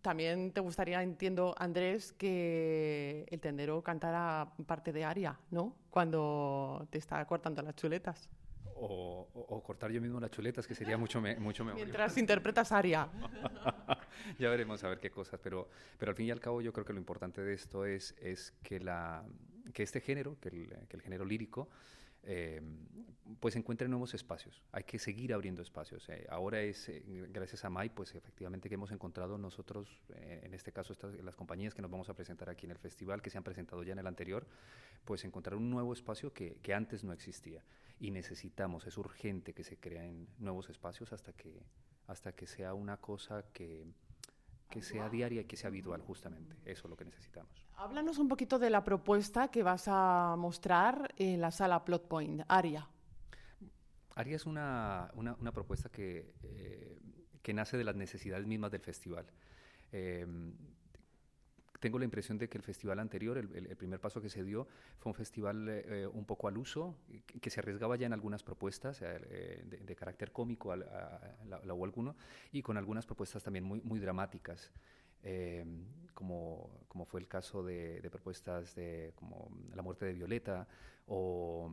también 0.00 0.52
te 0.52 0.60
gustaría, 0.60 1.02
entiendo, 1.02 1.54
Andrés, 1.58 2.12
que 2.12 3.26
el 3.30 3.40
tendero 3.40 3.82
cantara 3.82 4.52
parte 4.66 4.92
de 4.92 5.02
aria, 5.02 5.40
¿no? 5.50 5.74
Cuando 5.90 6.86
te 6.90 6.98
está 6.98 7.24
cortando 7.24 7.62
las 7.62 7.74
chuletas. 7.74 8.28
O, 8.76 9.62
cortar 9.64 9.90
yo 9.90 10.00
mismo 10.00 10.20
las 10.20 10.30
chuletas, 10.30 10.66
que 10.66 10.74
sería 10.74 10.98
mucho, 10.98 11.22
mucho 11.38 11.64
mejor. 11.64 11.80
Mientras 11.80 12.18
interpretas 12.18 12.72
aria. 12.72 13.08
ya 14.38 14.50
veremos 14.50 14.82
a 14.84 14.88
ver 14.88 14.98
qué 14.98 15.10
cosas, 15.10 15.40
pero, 15.42 15.68
pero 15.98 16.10
al 16.10 16.16
fin 16.16 16.26
y 16.26 16.30
al 16.30 16.40
cabo 16.40 16.60
yo 16.60 16.72
creo 16.72 16.84
que 16.84 16.92
lo 16.92 16.98
importante 16.98 17.40
de 17.40 17.54
esto 17.54 17.86
es, 17.86 18.14
es 18.20 18.52
que, 18.62 18.80
la, 18.80 19.24
que 19.72 19.82
este 19.82 20.00
género, 20.00 20.38
que 20.40 20.48
el, 20.48 20.68
que 20.88 20.96
el 20.96 21.02
género 21.02 21.24
lírico, 21.24 21.68
eh, 22.26 22.62
pues 23.40 23.56
encuentre 23.56 23.88
nuevos 23.88 24.14
espacios. 24.14 24.62
Hay 24.72 24.84
que 24.84 24.98
seguir 24.98 25.34
abriendo 25.34 25.60
espacios. 25.60 26.08
Eh, 26.08 26.26
ahora 26.30 26.60
es, 26.62 26.88
eh, 26.88 27.02
gracias 27.30 27.64
a 27.64 27.70
Mai, 27.70 27.90
pues 27.90 28.14
efectivamente 28.14 28.68
que 28.68 28.76
hemos 28.76 28.92
encontrado 28.92 29.36
nosotros, 29.36 30.02
en 30.08 30.54
este 30.54 30.72
caso 30.72 30.92
estas, 30.92 31.14
las 31.22 31.36
compañías 31.36 31.74
que 31.74 31.82
nos 31.82 31.90
vamos 31.90 32.08
a 32.08 32.14
presentar 32.14 32.48
aquí 32.48 32.64
en 32.64 32.72
el 32.72 32.78
festival, 32.78 33.20
que 33.20 33.30
se 33.30 33.38
han 33.38 33.44
presentado 33.44 33.82
ya 33.82 33.92
en 33.92 33.98
el 33.98 34.06
anterior, 34.06 34.46
pues 35.04 35.24
encontrar 35.24 35.56
un 35.56 35.70
nuevo 35.70 35.92
espacio 35.92 36.32
que, 36.32 36.56
que 36.62 36.72
antes 36.72 37.04
no 37.04 37.12
existía. 37.12 37.62
Y 37.98 38.10
necesitamos, 38.10 38.86
es 38.86 38.98
urgente 38.98 39.54
que 39.54 39.64
se 39.64 39.78
creen 39.78 40.28
nuevos 40.38 40.68
espacios 40.68 41.12
hasta 41.12 41.32
que, 41.32 41.62
hasta 42.06 42.32
que 42.32 42.46
sea 42.46 42.74
una 42.74 42.96
cosa 42.98 43.44
que, 43.52 43.86
que 44.68 44.82
sea 44.82 45.08
diaria 45.08 45.42
y 45.42 45.44
que 45.44 45.56
sea 45.56 45.68
habitual, 45.68 46.02
justamente. 46.02 46.56
Eso 46.64 46.86
es 46.86 46.90
lo 46.90 46.96
que 46.96 47.04
necesitamos. 47.04 47.52
Háblanos 47.76 48.18
un 48.18 48.28
poquito 48.28 48.58
de 48.58 48.70
la 48.70 48.82
propuesta 48.84 49.48
que 49.48 49.62
vas 49.62 49.84
a 49.86 50.34
mostrar 50.36 51.14
en 51.16 51.40
la 51.40 51.50
sala 51.50 51.84
Plot 51.84 52.08
Point, 52.08 52.42
Aria. 52.48 52.88
Aria 54.16 54.36
es 54.36 54.46
una, 54.46 55.10
una, 55.14 55.52
propuesta 55.52 55.88
que, 55.88 56.34
eh, 56.42 56.98
que 57.42 57.54
nace 57.54 57.76
de 57.76 57.84
las 57.84 57.96
necesidades 57.96 58.46
mismas 58.46 58.70
del 58.70 58.80
festival. 58.80 59.26
Eh, 59.92 60.26
tengo 61.84 61.98
la 61.98 62.06
impresión 62.06 62.38
de 62.38 62.48
que 62.48 62.56
el 62.56 62.64
festival 62.64 62.98
anterior, 62.98 63.36
el, 63.36 63.76
primer 63.76 64.00
paso 64.00 64.22
que 64.22 64.30
se 64.30 64.42
dio, 64.42 64.66
fue 64.96 65.10
un 65.10 65.14
festival 65.14 65.68
eh, 65.68 66.06
un 66.10 66.24
poco 66.24 66.48
al 66.48 66.56
uso, 66.56 66.96
que 67.42 67.50
se 67.50 67.60
arriesgaba 67.60 67.94
ya 67.96 68.06
en 68.06 68.14
algunas 68.14 68.42
propuestas 68.42 69.02
eh, 69.02 69.62
de, 69.84 69.94
carácter 69.94 70.32
cómico 70.32 70.72
a, 70.72 70.78
o 71.68 71.84
alguno, 71.84 72.16
y 72.52 72.62
con 72.62 72.78
algunas 72.78 73.04
propuestas 73.04 73.42
también 73.42 73.66
muy, 73.66 73.82
muy 73.82 74.00
dramáticas. 74.00 74.72
Eh, 75.24 75.62
como, 76.14 76.70
como, 76.88 77.04
fue 77.04 77.20
el 77.20 77.28
caso 77.28 77.62
de, 77.62 78.00
propuestas 78.10 78.74
de 78.74 79.12
como 79.14 79.50
La 79.74 79.82
muerte 79.82 80.06
de 80.06 80.14
Violeta 80.14 80.66
o 81.06 81.70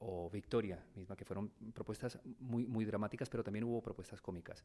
o 0.00 0.30
Victoria 0.30 0.84
misma, 0.94 1.16
que 1.16 1.24
fueron 1.24 1.50
propuestas 1.74 2.18
muy, 2.40 2.64
muy 2.66 2.84
dramáticas, 2.84 3.28
pero 3.28 3.42
también 3.42 3.64
hubo 3.64 3.82
propuestas 3.82 4.20
cómicas. 4.20 4.64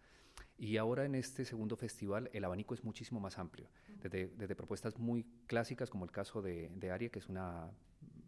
Y 0.58 0.78
ahora 0.78 1.06
en 1.06 1.16
este 1.16 1.44
segundo 1.46 1.76
festival 1.76 2.30
el 2.34 2.44
abanico 2.44 2.74
es 2.74 2.84
muchísimo 2.84 3.20
más 3.20 3.38
amplio, 3.40 3.68
desde, 4.02 4.28
desde 4.28 4.56
propuestas 4.56 4.98
muy 5.00 5.26
clásicas, 5.48 5.90
como 5.90 6.06
el 6.06 6.12
caso 6.12 6.42
de, 6.42 6.70
de 6.76 6.92
Aria, 6.92 7.10
que 7.10 7.20
es 7.20 7.30
una, 7.30 7.72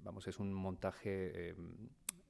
vamos, 0.03 0.27
es 0.27 0.39
un 0.39 0.51
montaje 0.53 1.49
eh, 1.49 1.55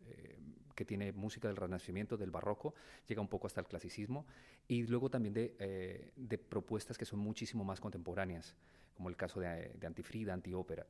eh, 0.08 0.38
que 0.76 0.84
tiene 0.84 1.14
música 1.14 1.48
del 1.48 1.56
Renacimiento, 1.56 2.18
del 2.18 2.32
Barroco, 2.32 2.76
llega 3.08 3.22
un 3.22 3.30
poco 3.30 3.48
hasta 3.48 3.62
el 3.62 3.68
clasicismo, 3.68 4.26
y 4.68 4.84
luego 4.88 5.10
también 5.10 5.34
de, 5.34 5.56
eh, 5.60 6.12
de 6.18 6.38
propuestas 6.38 6.98
que 6.98 7.06
son 7.06 7.20
muchísimo 7.20 7.64
más 7.64 7.80
contemporáneas, 7.80 8.56
como 8.94 9.08
el 9.08 9.16
caso 9.16 9.40
de, 9.40 9.72
de 9.74 9.88
Antifrida, 9.88 10.34
Antiópera. 10.34 10.86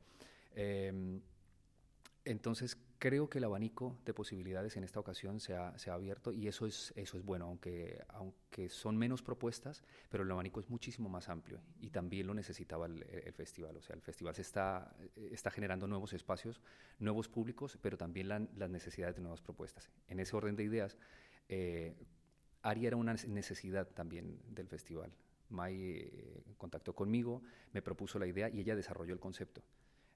Eh, 0.56 1.20
entonces, 2.24 2.76
creo 2.98 3.28
que 3.28 3.38
el 3.38 3.44
abanico 3.44 3.96
de 4.04 4.14
posibilidades 4.14 4.76
en 4.76 4.84
esta 4.84 5.00
ocasión 5.00 5.40
se 5.40 5.54
ha, 5.54 5.76
se 5.78 5.90
ha, 5.90 5.94
abierto 5.94 6.32
y 6.32 6.48
eso 6.48 6.66
es, 6.66 6.92
eso 6.96 7.16
es 7.16 7.24
bueno, 7.24 7.46
aunque, 7.46 8.02
aunque 8.08 8.68
son 8.68 8.96
menos 8.96 9.22
propuestas, 9.22 9.82
pero 10.08 10.24
el 10.24 10.30
abanico 10.30 10.60
es 10.60 10.68
muchísimo 10.68 11.08
más 11.08 11.28
amplio 11.28 11.60
y 11.80 11.90
también 11.90 12.26
lo 12.26 12.34
necesitaba 12.34 12.86
el, 12.86 13.02
el 13.02 13.32
festival. 13.32 13.76
O 13.76 13.82
sea, 13.82 13.94
el 13.96 14.02
festival 14.02 14.34
se 14.34 14.42
está, 14.42 14.94
está 15.14 15.50
generando 15.50 15.86
nuevos 15.86 16.12
espacios, 16.12 16.60
nuevos 16.98 17.28
públicos, 17.28 17.78
pero 17.80 17.96
también 17.96 18.28
la, 18.28 18.46
las 18.56 18.70
necesidades 18.70 19.16
de 19.16 19.22
nuevas 19.22 19.40
propuestas. 19.40 19.90
En 20.08 20.20
ese 20.20 20.36
orden 20.36 20.56
de 20.56 20.64
ideas, 20.64 20.96
eh, 21.48 21.94
Ari 22.62 22.86
era 22.86 22.96
una 22.96 23.14
necesidad 23.14 23.86
también 23.88 24.40
del 24.48 24.68
festival. 24.68 25.12
Mai 25.48 25.74
eh, 25.78 26.42
contactó 26.56 26.94
conmigo, 26.94 27.42
me 27.72 27.82
propuso 27.82 28.18
la 28.18 28.26
idea 28.26 28.48
y 28.48 28.60
ella 28.60 28.74
desarrolló 28.74 29.12
el 29.12 29.20
concepto. 29.20 29.62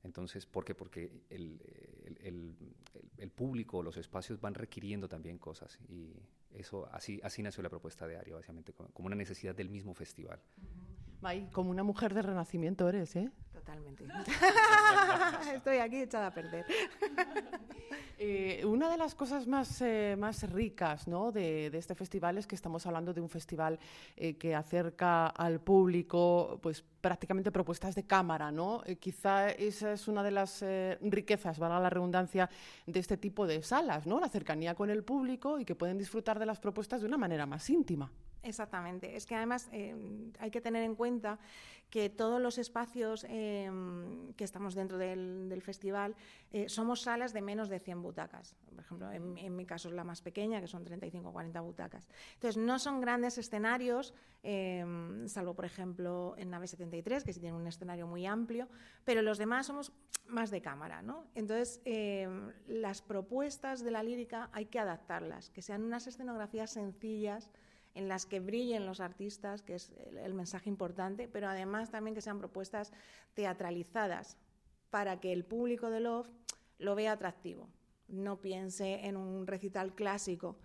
Entonces, 0.03 0.47
¿por 0.47 0.65
qué? 0.65 0.75
Porque 0.75 1.13
el, 1.29 1.61
el, 2.23 2.55
el, 3.19 3.31
público, 3.31 3.83
los 3.83 3.97
espacios 3.97 4.41
van 4.41 4.55
requiriendo 4.55 5.09
también 5.09 5.39
cosas 5.39 5.79
y 5.89 6.15
eso 6.55 6.89
así, 6.93 7.21
así 7.23 7.43
nació 7.43 7.63
la 7.63 7.69
propuesta 7.69 8.07
de 8.07 8.17
Ario, 8.17 8.37
básicamente, 8.37 8.73
como, 8.73 9.07
una 9.07 9.17
necesidad 9.17 9.55
del 9.55 9.69
mismo 9.69 9.95
festival. 9.95 10.41
May, 11.21 11.49
como 11.53 11.71
una 11.71 11.83
mujer 11.83 12.15
del 12.15 12.25
renacimiento 12.25 12.89
eres, 12.89 13.15
¿eh? 13.17 13.31
Totalmente. 13.61 14.05
Estoy 15.55 15.79
aquí 15.79 16.03
echada 16.03 16.29
a 16.29 16.35
perder. 16.35 16.67
Eh, 18.23 18.67
una 18.67 18.91
de 18.91 18.99
las 18.99 19.15
cosas 19.15 19.47
más, 19.47 19.81
eh, 19.81 20.15
más 20.19 20.43
ricas 20.53 21.09
¿no? 21.09 21.33
de, 21.33 21.71
de, 21.71 21.79
este 21.79 21.95
festival 21.95 22.37
es 22.37 22.47
que 22.47 22.55
estamos 22.55 22.85
hablando 22.85 23.15
de 23.15 23.23
un 23.23 23.31
festival 23.31 23.79
eh, 24.15 24.37
que 24.37 24.55
acerca 24.55 25.29
al 25.29 25.59
público 25.59 26.59
pues, 26.63 26.85
prácticamente 27.01 27.51
propuestas 27.51 27.95
de 27.95 28.07
cámara. 28.07 28.53
¿no? 28.53 28.83
Quizá 29.01 29.49
esa 29.49 29.93
es 29.93 30.07
una 30.07 30.23
de 30.23 30.33
las 30.33 30.63
riquezas, 31.01 31.59
valga 31.59 31.81
la 31.81 31.89
redundancia, 31.89 32.51
de 32.87 33.01
este 33.01 33.17
tipo 33.17 33.47
de 33.47 33.63
salas, 33.63 34.07
¿no? 34.07 34.21
la 34.21 34.29
cercanía 34.29 34.75
con 34.75 34.91
el 34.91 35.03
público 35.03 35.59
y 35.59 35.65
que 35.65 35.75
pueden 35.75 35.97
disfrutar 35.97 36.39
de 36.39 36.45
las 36.45 36.61
propuestas 36.61 37.01
de 37.01 37.07
una 37.07 37.17
manera 37.17 37.47
más 37.47 37.71
íntima. 37.71 38.13
Exactamente. 38.43 39.17
Es 39.17 39.27
que 39.27 39.35
además 39.35 39.69
eh, 39.73 39.95
hay 40.39 40.51
que 40.51 40.61
tener 40.61 40.83
en 40.83 40.95
cuenta 40.95 41.39
que 41.91 42.09
todos 42.09 42.41
los 42.41 42.57
espacios 42.57 43.27
eh, 43.29 43.71
que 44.37 44.45
estamos 44.45 44.75
dentro 44.75 44.97
del, 44.97 45.61
festival 45.63 46.15
eh, 46.53 46.69
somos 46.69 47.03
salas 47.03 47.33
de 47.33 47.43
menos 47.43 47.69
de 47.69 47.81
100 47.81 48.01
butacas. 48.01 48.55
Por 48.71 48.85
ejemplo, 48.85 49.11
en, 49.11 49.57
mi 49.57 49.67
caso 49.67 49.89
es 49.89 49.95
la 49.95 50.05
más 50.05 50.23
pequeña, 50.23 50.61
que 50.61 50.69
son 50.69 50.85
35 50.85 51.29
o 51.29 51.33
40 51.33 51.61
butacas. 51.61 52.09
Entonces, 52.35 52.57
no 52.57 52.79
son 52.79 53.01
grandes 53.01 53.37
escenarios, 53.39 54.15
salvo, 55.27 55.55
por 55.55 55.65
ejemplo, 55.65 56.35
en 56.39 56.51
Nave 56.51 56.69
73, 56.69 57.25
que 57.25 57.33
sí 57.33 57.41
tiene 57.41 57.57
un 57.57 57.67
escenario 57.67 58.07
muy 58.07 58.25
amplio, 58.25 58.69
pero 59.05 59.21
los 59.21 59.37
demás 59.37 59.67
somos 59.67 59.93
más 60.29 60.51
de 60.51 60.63
cámara. 60.63 61.03
¿no? 61.03 61.27
Entonces, 61.35 61.81
las 62.69 63.03
propuestas 63.03 63.83
de 63.83 63.91
la 63.91 64.03
lírica 64.05 64.49
hay 64.53 64.67
que 64.67 64.79
adaptarlas, 64.79 65.51
que 65.51 65.61
sean 65.61 65.83
unas 65.83 66.07
escenografías 66.07 66.71
sencillas, 66.71 67.51
en 67.95 68.09
las 68.09 68.27
que 68.27 68.41
brillen 68.41 68.87
los 68.87 69.01
artistas, 69.01 69.63
que 69.63 69.75
es 69.75 69.93
el, 70.07 70.19
el, 70.19 70.35
mensaje 70.35 70.69
importante, 70.69 71.29
pero 71.29 71.49
además 71.49 71.91
también 71.91 72.15
que 72.15 72.21
sean 72.21 72.39
propuestas 72.39 72.93
teatralizadas 73.35 74.37
para 74.91 75.21
que 75.21 75.33
el 75.33 75.45
público 75.45 75.91
de 75.91 76.01
Love 76.01 76.31
lo 76.79 76.95
vea 76.95 77.13
atractivo. 77.13 77.69
No 78.09 78.41
piense 78.41 79.07
en 79.07 79.17
un 79.17 79.47
recital 79.47 79.95
clásico 79.95 80.57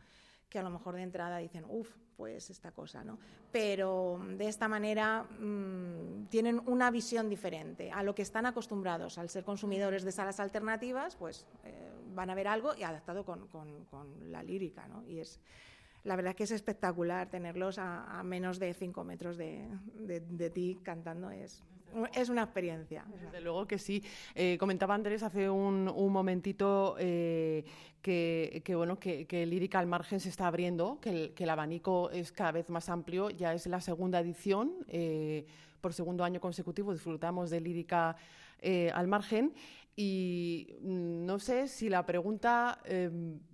que 0.49 0.59
a 0.59 0.63
lo 0.63 0.69
mejor 0.69 0.95
de 0.95 1.03
entrada 1.03 1.37
dicen, 1.37 1.65
uff, 1.67 1.89
pues 2.15 2.49
esta 2.49 2.71
cosa, 2.71 3.03
¿no? 3.03 3.19
Pero 3.51 4.21
de 4.37 4.47
esta 4.47 4.67
manera 4.67 5.23
mmm, 5.23 6.25
tienen 6.29 6.61
una 6.65 6.89
visión 6.91 7.29
diferente 7.29 7.91
a 7.91 8.03
lo 8.03 8.15
que 8.15 8.21
están 8.21 8.45
acostumbrados. 8.45 9.17
Al 9.17 9.29
ser 9.29 9.43
consumidores 9.43 10.03
de 10.03 10.11
salas 10.11 10.39
alternativas, 10.39 11.15
pues 11.15 11.45
eh, 11.65 11.91
van 12.13 12.29
a 12.29 12.35
ver 12.35 12.47
algo 12.47 12.73
y 12.75 12.83
adaptado 12.83 13.25
con, 13.25 13.47
con, 13.47 13.85
con 13.85 14.31
la 14.31 14.43
lírica, 14.43 14.87
¿no? 14.87 15.03
Y 15.05 15.19
es 15.19 15.39
la 16.05 16.15
verdad 16.15 16.31
es 16.31 16.35
que 16.37 16.43
es 16.43 16.51
espectacular 16.51 17.29
tenerlos 17.29 17.77
a, 17.79 18.19
a 18.19 18.23
menos 18.23 18.59
de 18.59 18.73
cinco 18.73 19.03
metros 19.03 19.37
de, 19.37 19.67
de, 19.95 20.21
de, 20.21 20.49
ti 20.51 20.79
cantando. 20.83 21.31
Es, 21.31 21.63
es 22.13 22.29
una 22.29 22.43
experiencia. 22.43 23.05
Desde 23.21 23.41
luego 23.41 23.67
que 23.67 23.79
sí. 23.79 24.03
Eh, 24.35 24.57
comentaba 24.59 24.93
Andrés 24.93 25.23
hace 25.23 25.49
un, 25.49 25.89
un 25.89 26.13
momentito 26.13 26.95
eh, 26.99 27.65
que, 28.01 28.61
que, 28.63 28.75
bueno, 28.75 28.99
que, 28.99 29.25
que 29.25 29.45
Lírica 29.47 29.79
al 29.79 29.87
Margen 29.87 30.19
se 30.19 30.29
está 30.29 30.47
abriendo, 30.47 30.99
que 31.01 31.09
el, 31.09 31.33
que 31.33 31.43
el, 31.43 31.49
abanico 31.49 32.11
es 32.11 32.31
cada 32.31 32.51
vez 32.51 32.69
más 32.69 32.87
amplio. 32.87 33.31
Ya 33.31 33.53
es 33.53 33.65
la 33.65 33.81
segunda 33.81 34.19
edición. 34.19 34.73
Eh, 34.87 35.47
por 35.81 35.93
segundo 35.93 36.23
año 36.23 36.39
consecutivo 36.39 36.93
disfrutamos 36.93 37.49
de 37.49 37.61
Lírica 37.61 38.15
eh, 38.59 38.91
al 38.93 39.07
Margen. 39.07 39.53
Y 39.95 40.75
no 40.81 41.39
sé 41.39 41.67
si 41.67 41.89
la 41.89 42.05
pregunta 42.05 42.79
eh, 42.85 43.09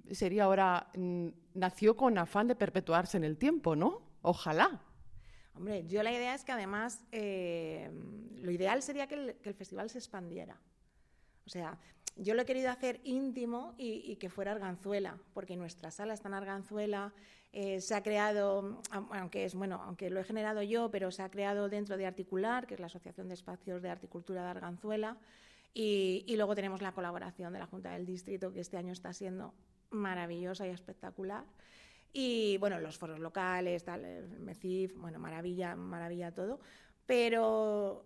sería 0.10 0.46
ahora, 0.46 0.88
nació 1.54 1.96
con 1.96 2.18
afán 2.18 2.48
de 2.48 2.56
perpetuarse 2.56 3.18
en 3.18 3.24
el 3.24 3.38
tiempo, 3.38 3.76
¿no? 3.76 4.02
Ojalá. 4.22 4.82
Hombre, 5.56 5.86
yo 5.88 6.02
la 6.04 6.12
idea 6.12 6.34
es 6.34 6.44
que 6.44 6.52
además 6.52 7.04
eh, 7.12 7.92
lo 8.42 8.52
ideal 8.52 8.82
sería 8.82 9.08
que 9.08 9.16
el, 9.44 9.54
festival 9.56 9.90
se 9.90 9.98
expandiera. 9.98 10.60
O 11.46 11.50
sea, 11.50 11.78
yo 12.16 12.34
lo 12.34 12.42
he 12.42 12.46
querido 12.46 12.70
hacer 12.70 13.02
íntimo 13.04 13.74
y, 13.78 14.16
que 14.18 14.30
fuera 14.30 14.52
Arganzuela, 14.52 15.18
porque 15.34 15.58
nuestra 15.58 15.92
sala 15.92 16.14
está 16.14 16.30
en 16.30 16.36
Arganzuela, 16.36 17.14
eh, 17.52 17.82
se 17.82 17.96
ha 17.96 18.04
creado, 18.04 18.82
aunque 18.92 19.44
es 19.44 19.56
bueno, 19.56 19.82
aunque 19.84 20.10
lo 20.10 20.20
he 20.20 20.24
generado 20.24 20.62
yo, 20.62 20.90
pero 20.92 21.12
se 21.12 21.22
ha 21.22 21.30
creado 21.30 21.68
dentro 21.68 21.98
de 21.98 22.06
Articular, 22.06 22.68
que 22.68 22.76
es 22.76 22.80
la 22.80 22.86
Asociación 22.86 23.28
de 23.28 23.34
Espacios 23.34 23.82
de 23.82 23.90
Articultura 23.90 24.44
de 24.44 24.50
Arganzuela. 24.50 25.18
Y, 25.74 26.34
luego 26.36 26.56
tenemos 26.56 26.82
la 26.82 26.92
colaboración 26.92 27.54
de 27.54 27.60
la 27.60 27.66
Junta 27.66 27.92
del 27.92 28.06
Distrito, 28.06 28.52
que 28.52 28.60
este 28.60 28.78
año 28.78 28.92
está 28.92 29.14
siendo 29.14 29.54
maravillosa 29.92 30.68
y 30.68 30.72
espectacular. 30.72 31.46
Y 32.14 32.58
bueno, 32.58 32.80
los 32.80 32.98
foros 32.98 33.20
locales, 33.20 33.84
tal, 33.86 34.04
el 34.04 34.40
MECIF, 34.40 34.98
bueno, 34.98 35.20
maravilla, 35.20 35.76
maravilla 35.76 36.34
todo. 36.34 36.60
Pero 37.06 38.06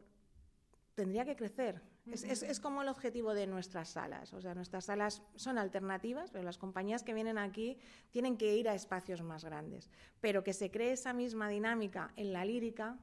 tendría 0.93 1.25
que 1.25 1.35
crecer. 1.35 1.81
Es, 2.11 2.23
es, 2.23 2.43
es, 2.43 2.59
como 2.59 2.83
el 2.83 2.87
objetivo 2.87 3.33
de 3.33 3.47
nuestras 3.47 3.89
salas. 3.89 4.31
O 4.33 4.41
sea, 4.41 4.53
nuestras 4.53 4.85
salas 4.85 5.23
son 5.35 5.57
alternativas, 5.57 6.29
pero 6.29 6.43
las 6.43 6.59
compañías 6.59 7.01
que 7.01 7.15
vienen 7.15 7.39
aquí 7.39 7.79
tienen 8.11 8.37
que 8.37 8.55
ir 8.55 8.69
a 8.69 8.75
espacios 8.75 9.23
más 9.23 9.43
grandes. 9.43 9.89
Pero 10.21 10.43
que 10.43 10.53
se 10.53 10.69
cree 10.69 10.91
esa 10.91 11.13
misma 11.13 11.49
dinámica 11.49 12.13
en 12.15 12.31
la 12.31 12.45
lírica 12.45 12.99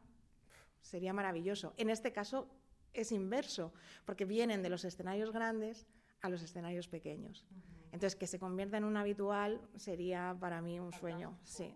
sería 0.81 1.13
maravilloso. 1.13 1.75
En 1.79 1.91
este 1.91 2.13
caso, 2.13 2.49
es 2.93 3.13
inverso, 3.13 3.73
porque 4.05 4.25
vienen 4.25 4.63
de 4.63 4.69
los 4.69 4.85
escenarios 4.85 5.33
grandes 5.33 5.87
a 6.21 6.29
los 6.29 6.43
escenarios 6.43 6.89
pequeños. 6.89 7.45
Entonces, 7.93 8.17
que 8.17 8.27
se 8.27 8.39
convierta 8.39 8.79
en 8.79 8.85
un 8.85 8.97
habitual 8.97 9.61
sería 9.77 10.37
para 10.41 10.61
mí 10.63 10.81
un 10.81 10.93
sueño, 10.93 11.39
sí. 11.45 11.75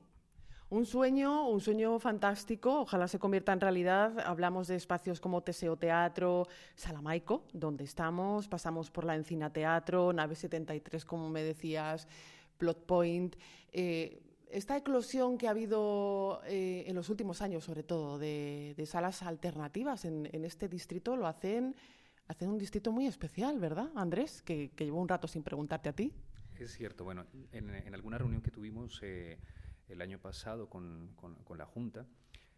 Un 0.68 0.84
sueño, 0.84 1.48
un 1.48 1.60
sueño 1.60 1.96
fantástico, 2.00 2.80
ojalá 2.80 3.06
se 3.06 3.20
convierta 3.20 3.52
en 3.52 3.60
realidad. 3.60 4.18
Hablamos 4.18 4.66
de 4.66 4.74
espacios 4.74 5.20
como 5.20 5.40
Teseo 5.40 5.76
Teatro, 5.76 6.48
Salamaico, 6.74 7.44
donde 7.52 7.84
estamos, 7.84 8.48
pasamos 8.48 8.90
por 8.90 9.04
la 9.04 9.14
Encina 9.14 9.52
Teatro, 9.52 10.12
Nave 10.12 10.34
73, 10.34 11.04
como 11.04 11.30
me 11.30 11.44
decías, 11.44 12.08
Plot 12.58 12.84
Point. 12.84 13.36
Eh, 13.70 14.20
esta 14.50 14.76
eclosión 14.76 15.38
que 15.38 15.46
ha 15.46 15.50
habido 15.50 16.40
eh, 16.46 16.82
en 16.88 16.96
los 16.96 17.10
últimos 17.10 17.42
años, 17.42 17.62
sobre 17.62 17.84
todo, 17.84 18.18
de, 18.18 18.74
de 18.76 18.86
salas 18.86 19.22
alternativas 19.22 20.04
en, 20.04 20.28
en, 20.32 20.44
este 20.44 20.68
distrito, 20.68 21.14
lo 21.16 21.28
hacen, 21.28 21.76
hacen 22.28 22.48
un 22.50 22.58
distrito 22.58 22.92
muy 22.92 23.06
especial, 23.06 23.58
¿verdad, 23.58 23.90
Andrés? 23.94 24.42
Que, 24.42 24.70
que 24.74 24.84
llevo 24.84 25.00
un 25.00 25.08
rato 25.08 25.28
sin 25.28 25.42
preguntarte 25.42 25.88
a 25.88 25.92
ti. 25.92 26.12
Es 26.58 26.72
cierto, 26.72 27.04
bueno, 27.04 27.26
en, 27.52 27.70
en 27.70 27.94
alguna 27.94 28.18
reunión 28.18 28.42
que 28.42 28.50
tuvimos 28.50 29.00
eh, 29.02 29.38
el 29.88 30.00
año 30.00 30.18
pasado 30.18 30.68
con, 30.68 31.12
con, 31.14 31.34
con, 31.36 31.58
la 31.58 31.66
Junta, 31.66 32.06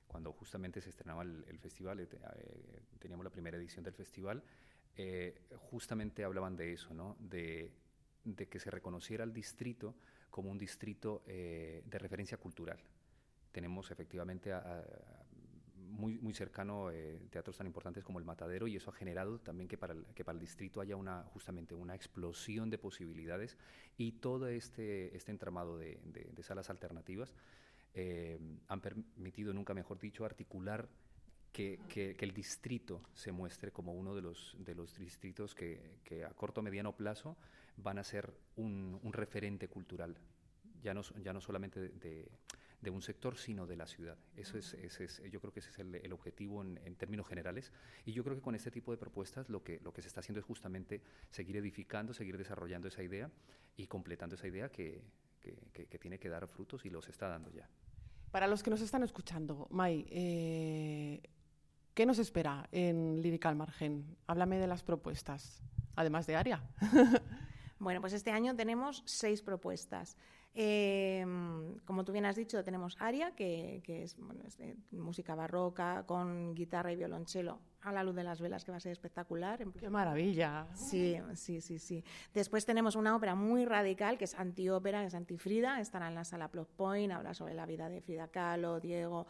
cuando 0.07 0.33
justamente 0.33 0.81
se 0.81 0.91
estrenaba 0.91 1.23
el, 1.23 1.45
el 1.49 1.59
festival, 1.59 2.01
eh, 2.01 2.09
teníamos 2.99 3.25
la 3.25 3.31
primera 3.31 3.57
edición 3.57 3.85
del 3.85 3.95
festival, 3.95 4.43
eh, 4.97 5.43
justamente 5.71 6.25
hablaban 6.25 6.57
de 6.57 6.73
eso, 6.73 6.95
¿no? 6.95 7.17
De, 7.19 7.73
de 8.25 8.49
que 8.49 8.59
se 8.59 8.71
reconociera 8.71 9.25
al 9.25 9.33
distrito 9.33 9.95
como 10.31 10.51
un 10.51 10.59
distrito 10.59 11.23
eh, 11.27 11.83
de 11.85 11.99
referencia 11.99 12.37
cultural. 12.39 12.79
Tenemos 13.53 13.91
efectivamente 13.91 14.53
a 14.53 14.85
muy, 15.89 16.19
muy, 16.19 16.35
cercano 16.35 16.91
eh, 16.91 17.21
teatros 17.31 17.57
tan 17.57 17.67
importantes 17.67 18.05
como 18.05 18.19
el 18.19 18.25
Matadero 18.25 18.67
y 18.67 18.77
eso 18.77 18.91
ha 18.91 18.95
generado 18.95 19.39
también 19.39 19.69
que 19.69 19.77
para 19.77 19.95
el, 19.95 20.05
que 20.15 20.25
para 20.25 20.35
el 20.35 20.41
distrito 20.41 20.81
haya 20.81 20.97
una, 20.97 21.25
justamente 21.33 21.75
una 21.75 21.95
explosión 21.95 22.71
de 22.71 22.79
posibilidades 22.79 23.57
y 23.97 24.13
todo 24.13 24.49
este, 24.49 25.17
este 25.17 25.31
entramado 25.31 25.77
de, 25.77 25.99
de, 26.05 26.43
salas 26.43 26.71
alternativas 26.71 27.35
eh, 27.95 28.39
han 28.69 28.81
permitido, 28.81 29.53
nunca 29.53 29.75
mejor 29.75 29.99
dicho, 29.99 30.25
articular 30.25 30.89
que, 31.53 31.81
que, 31.89 32.17
el 32.21 32.33
distrito 32.33 33.03
se 33.15 33.33
muestre 33.33 33.73
como 33.73 33.95
uno 33.95 34.15
de 34.15 34.23
los, 34.23 34.57
de 34.59 34.75
los 34.75 34.97
distritos 34.99 35.55
que, 35.55 35.99
que 36.05 36.25
a 36.25 36.31
corto 36.31 36.61
o 36.61 36.63
mediano 36.63 36.95
plazo 36.95 37.37
van 37.77 37.99
a 37.99 38.05
ser 38.05 38.33
un, 38.57 39.01
un 39.03 39.13
referente 39.13 39.69
cultural, 39.69 40.17
ya 40.83 40.95
no, 40.95 41.03
ya 41.23 41.33
no 41.33 41.41
solamente 41.41 41.81
de 41.81 41.89
de 41.89 42.31
un 42.91 43.03
sector, 43.03 43.37
sino 43.37 43.67
de 43.67 43.77
la 43.77 43.87
ciudad. 43.87 44.17
Eso 44.37 44.57
es, 44.57 44.75
ese 44.75 45.05
es 45.05 45.23
yo 45.31 45.41
creo 45.41 45.53
que 45.53 45.61
ese 45.61 45.71
es 45.71 45.79
el, 45.79 46.13
objetivo 46.13 46.63
en, 46.63 46.95
términos 46.97 47.27
generales. 47.27 47.73
Y 48.05 48.13
yo 48.13 48.23
creo 48.23 48.37
que 48.37 48.43
con 48.43 48.55
este 48.55 48.71
tipo 48.71 48.93
de 48.93 48.99
propuestas 48.99 49.49
lo 49.49 49.63
que, 49.63 49.81
lo 49.81 49.93
que 49.93 50.03
se 50.03 50.09
está 50.09 50.21
haciendo 50.21 50.41
es 50.41 50.47
justamente 50.47 51.03
seguir 51.31 51.57
edificando, 51.57 52.15
seguir 52.15 52.39
desarrollando 52.39 52.89
esa 52.89 53.03
idea 53.03 53.31
y 53.77 53.87
completando 53.87 54.37
esa 54.37 54.47
idea 54.47 54.71
que, 54.71 55.03
que, 55.73 55.99
tiene 55.99 56.19
que 56.19 56.29
dar 56.29 56.47
frutos 56.47 56.85
y 56.85 56.91
los 56.91 57.09
está 57.09 57.29
dando 57.29 57.51
ya. 57.51 57.69
Para 58.31 58.47
los 58.47 58.63
que 58.63 58.71
nos 58.71 58.81
están 58.81 59.03
escuchando, 59.03 59.67
May, 59.71 60.07
eh, 60.11 61.23
¿qué 61.95 62.07
nos 62.07 62.19
espera 62.19 62.69
en 62.71 63.21
Lírica 63.23 63.49
al 63.49 63.57
Margen? 63.57 64.17
Háblame 64.27 64.59
de 64.59 64.67
las 64.67 64.83
propuestas, 64.83 65.63
además 65.97 66.27
de 66.27 66.37
Aria. 66.37 66.63
bueno, 67.79 68.01
pues 68.01 68.13
este 68.13 68.31
año 68.31 68.55
tenemos 68.55 69.03
seis 69.07 69.43
propuestas. 69.43 70.17
Em, 70.55 71.79
como 71.85 72.05
tú 72.05 72.13
bien 72.13 72.25
has 72.25 72.35
dicho, 72.35 72.65
tenemos 72.65 72.97
Aria, 72.99 73.33
que, 73.37 73.83
es, 73.87 74.17
música 74.91 75.35
barroca 75.35 76.05
con 76.07 76.55
guitarra 76.55 76.93
y 76.93 76.97
violonchelo 76.97 77.61
a 77.83 77.93
la 77.93 78.03
luz 78.03 78.17
de 78.17 78.25
las 78.25 78.41
velas, 78.41 78.65
que 78.65 78.73
va 78.73 78.79
a 78.79 78.81
ser 78.81 78.93
espectacular. 78.93 79.65
¡Qué 79.79 79.89
maravilla! 79.89 80.67
Sí, 80.75 81.17
sí, 81.35 81.61
sí, 81.61 81.79
sí. 81.79 82.05
Después 82.35 82.67
tenemos 82.67 82.97
una 82.97 83.15
ópera 83.15 83.35
muy 83.35 83.67
radical, 83.67 84.19
que 84.19 84.25
es 84.25 84.35
antiópera, 84.35 85.03
que 85.03 85.07
es 85.07 85.15
antifrida, 85.15 85.81
estará 85.81 86.09
en 86.09 86.17
la 86.17 86.25
sala 86.25 86.49
Plot 86.49 86.71
Point, 86.71 87.13
habla 87.13 87.35
sobre 87.35 87.55
la 87.55 87.65
vida 87.65 87.89
de 87.89 88.01
Frida 88.01 88.29
Kahlo, 88.29 88.81
Diego, 88.81 89.27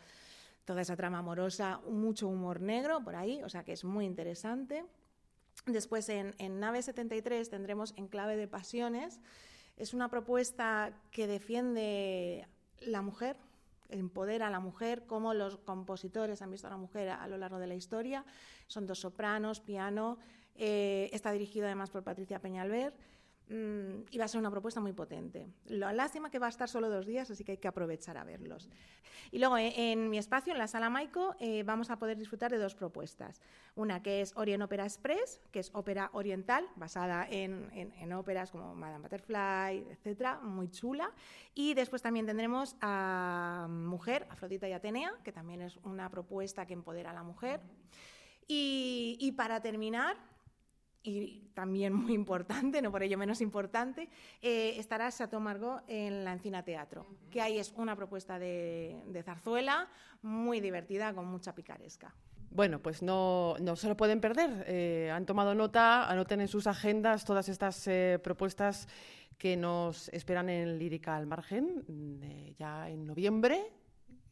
toda 0.64 0.80
esa 0.80 0.96
trama 0.96 1.18
amorosa, 1.18 1.80
mucho 1.90 2.28
humor 2.28 2.60
negro 2.60 3.02
por 3.02 3.16
ahí, 3.16 3.42
o 3.42 3.48
sea 3.48 3.64
que 3.64 3.72
es 3.72 3.84
muy 3.84 4.06
interesante. 4.06 4.84
Después 5.66 6.08
en, 6.08 6.34
en 6.38 6.60
Nave 6.60 6.82
73 6.82 7.50
tendremos 7.50 7.92
Enclave 7.96 8.36
de 8.36 8.48
Pasiones, 8.48 9.20
es 9.78 9.94
una 9.94 10.08
propuesta 10.10 10.92
que 11.10 11.26
defiende 11.26 12.46
la 12.80 13.00
mujer, 13.00 13.36
empodera 13.88 14.48
a 14.48 14.50
la 14.50 14.60
mujer, 14.60 15.06
como 15.06 15.34
los 15.34 15.56
compositores 15.58 16.42
han 16.42 16.50
visto 16.50 16.66
a 16.66 16.70
la 16.70 16.76
mujer 16.76 17.08
a, 17.10 17.26
lo 17.28 17.38
largo 17.38 17.58
de 17.58 17.68
la 17.68 17.74
historia. 17.74 18.24
Son 18.66 18.86
dos 18.86 19.00
sopranos, 19.00 19.60
piano. 19.60 20.18
Eh, 20.56 21.08
está 21.12 21.30
dirigido 21.32 21.66
además 21.66 21.90
por 21.90 22.02
Patricia 22.02 22.40
Peñalver. 22.40 22.92
Mm, 23.50 24.04
y 24.10 24.18
va 24.18 24.26
a 24.26 24.28
ser 24.28 24.38
una 24.38 24.50
propuesta 24.50 24.78
muy 24.78 24.92
potente. 24.92 25.46
La 25.66 25.92
lástima 25.92 26.30
que 26.30 26.38
va 26.38 26.46
a 26.46 26.50
estar 26.50 26.68
solo 26.68 26.90
dos 26.90 27.06
días, 27.06 27.30
así 27.30 27.44
que 27.44 27.52
hay 27.52 27.58
que 27.58 27.68
aprovechar 27.68 28.18
a 28.18 28.24
verlos. 28.24 28.68
Y 29.30 29.38
luego 29.38 29.56
eh, 29.56 29.72
en 29.92 30.10
mi 30.10 30.18
espacio, 30.18 30.52
en 30.52 30.58
la 30.58 30.66
sala 30.66 30.90
Maico, 30.90 31.34
eh, 31.40 31.62
vamos 31.62 31.88
a 31.88 31.98
poder 31.98 32.18
disfrutar 32.18 32.50
de 32.50 32.58
dos 32.58 32.74
propuestas. 32.74 33.40
Una 33.74 34.02
que 34.02 34.20
es 34.20 34.36
Orient 34.36 34.62
Opera 34.62 34.84
Express, 34.84 35.40
que 35.50 35.60
es 35.60 35.70
ópera 35.72 36.10
oriental, 36.12 36.66
basada 36.76 37.26
en, 37.30 38.12
óperas 38.12 38.50
como 38.50 38.74
Madame 38.74 39.02
Butterfly, 39.02 39.86
etcétera, 39.92 40.40
muy 40.40 40.68
chula. 40.70 41.10
Y 41.54 41.72
después 41.72 42.02
también 42.02 42.26
tendremos 42.26 42.76
a 42.82 43.66
Mujer, 43.70 44.26
Afrodita 44.30 44.68
y 44.68 44.72
Atenea, 44.72 45.12
que 45.24 45.32
también 45.32 45.62
es 45.62 45.78
una 45.84 46.10
propuesta 46.10 46.66
que 46.66 46.74
empodera 46.74 47.12
a 47.12 47.14
la 47.14 47.22
mujer. 47.22 47.60
y 48.50 49.32
para 49.36 49.60
terminar, 49.60 50.16
y 51.02 51.50
también 51.54 51.92
muy 51.94 52.14
importante, 52.14 52.82
no 52.82 52.90
por 52.90 53.02
ello 53.02 53.18
menos 53.18 53.40
importante, 53.40 54.08
eh, 54.42 54.74
estará 54.78 55.10
Chateau 55.10 55.40
Margot 55.40 55.82
en 55.88 56.24
la 56.24 56.32
Encina 56.32 56.62
Teatro, 56.62 57.06
que 57.30 57.40
ahí 57.40 57.58
es 57.58 57.72
una 57.76 57.96
propuesta 57.96 58.38
de, 58.38 59.22
zarzuela 59.24 59.88
muy 60.22 60.60
divertida, 60.60 61.12
con 61.14 61.26
mucha 61.26 61.54
picaresca. 61.54 62.14
Bueno, 62.50 62.80
pues 62.80 63.02
no, 63.02 63.56
no 63.60 63.76
se 63.76 63.88
lo 63.88 63.96
pueden 63.96 64.20
perder. 64.20 64.64
Eh, 64.66 65.10
han 65.12 65.26
tomado 65.26 65.54
nota, 65.54 66.08
anoten 66.10 66.40
en 66.40 66.48
sus 66.48 66.66
agendas 66.66 67.24
todas 67.24 67.48
estas 67.48 67.86
eh, 67.86 68.18
propuestas 68.22 68.88
que 69.36 69.56
nos 69.56 70.08
esperan 70.08 70.48
en 70.48 70.78
Lírica 70.78 71.14
al 71.14 71.26
Margen, 71.26 71.84
ya 72.56 72.88
en 72.88 73.06
noviembre, 73.06 73.70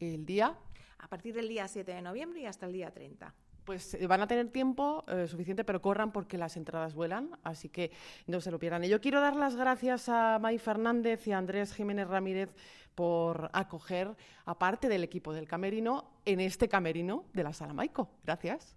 el 0.01 0.25
día. 0.25 0.57
A 0.99 1.09
partir 1.09 1.35
del 1.35 1.49
día 1.49 1.69
7 1.69 1.93
de 1.93 2.03
noviembre 2.03 2.41
y 2.41 2.47
hasta 2.47 2.67
el 2.67 2.73
día 2.73 2.91
30 2.91 3.33
pues 3.67 3.95
eh, 3.95 4.07
van 4.07 4.23
a 4.23 4.27
tener 4.27 4.49
tiempo 4.49 5.05
eh, 5.09 5.27
suficiente, 5.27 5.64
pero 5.64 5.83
corran 5.83 6.12
porque 6.12 6.39
las 6.39 6.57
entradas 6.57 6.95
vuelan, 6.95 7.37
así 7.43 7.69
que 7.69 7.91
no 8.27 8.41
se 8.41 8.51
lo 8.51 8.59
pierdan. 8.59 8.85
Y 8.85 8.89
yo 8.89 9.01
quiero 9.01 9.21
dar 9.21 9.37
las 9.37 9.57
gracias 9.57 10.09
a 10.09 10.39
May 10.39 10.59
Fernández 10.59 11.27
y 11.27 11.33
a 11.33 11.39
Andrés 11.39 11.75
Jiménez 11.75 12.09
Ramírez 12.09 12.55
por 12.95 13.51
acoger 13.53 14.17
a 14.47 14.59
parte 14.59 14.89
del 14.89 15.05
equipo 15.05 15.35
del 15.35 15.47
Camerino 15.47 16.12
en 16.25 16.41
este 16.41 16.69
Camerino 16.69 17.27
de 17.35 17.43
la 17.43 17.53
Sala 17.53 17.75
Maico. 17.75 18.09
Gracias. 18.25 18.75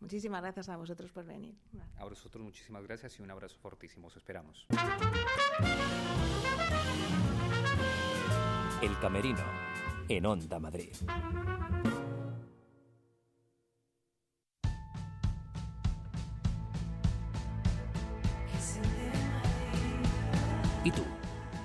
Muchísimas 0.00 0.40
gracias 0.40 0.68
a 0.68 0.76
vosotros 0.76 1.10
por 1.10 1.24
venir. 1.24 1.56
A 1.98 2.04
vosotros 2.04 2.42
muchísimas 2.42 2.84
gracias 2.84 3.18
y 3.18 3.22
un 3.22 3.30
abrazo 3.30 3.58
fortísimo. 3.58 4.06
Os 4.06 4.16
esperamos. 4.16 4.66
El 8.80 8.98
Camerino 9.00 9.44
en 10.08 10.24
Onda 10.24 10.60
Madrid. 10.60 10.94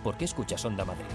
¿Por 0.03 0.17
qué 0.17 0.25
escuchas 0.25 0.65
Onda 0.65 0.83
Madrid? 0.83 1.05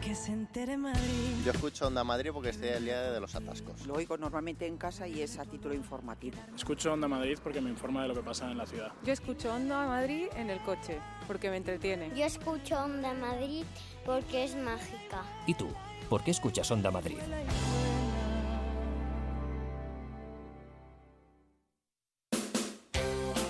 Que 0.00 0.14
se 0.14 0.30
entere 0.30 0.76
Madrid. 0.76 1.34
Yo 1.44 1.50
escucho 1.50 1.88
Onda 1.88 2.04
Madrid 2.04 2.30
porque 2.32 2.50
estoy 2.50 2.68
el 2.68 2.84
día 2.84 3.10
de 3.10 3.20
los 3.20 3.34
atascos. 3.34 3.84
Lo 3.84 3.94
oigo 3.94 4.16
normalmente 4.16 4.64
en 4.64 4.76
casa 4.76 5.08
y 5.08 5.22
es 5.22 5.40
a 5.40 5.44
título 5.44 5.74
informativo. 5.74 6.38
Escucho 6.54 6.92
Onda 6.92 7.08
Madrid 7.08 7.36
porque 7.42 7.60
me 7.60 7.68
informa 7.68 8.02
de 8.02 8.08
lo 8.08 8.14
que 8.14 8.22
pasa 8.22 8.48
en 8.48 8.58
la 8.58 8.64
ciudad. 8.64 8.92
Yo 9.04 9.12
escucho 9.12 9.52
Onda 9.52 9.84
Madrid 9.86 10.28
en 10.36 10.50
el 10.50 10.60
coche 10.60 11.00
porque 11.26 11.50
me 11.50 11.56
entretiene. 11.56 12.12
Yo 12.14 12.24
escucho 12.24 12.78
Onda 12.78 13.12
Madrid 13.12 13.64
porque 14.06 14.44
es 14.44 14.54
mágica. 14.54 15.24
¿Y 15.48 15.54
tú? 15.54 15.66
¿Por 16.08 16.22
qué 16.22 16.30
escuchas 16.30 16.70
Onda 16.70 16.92
Madrid? 16.92 17.18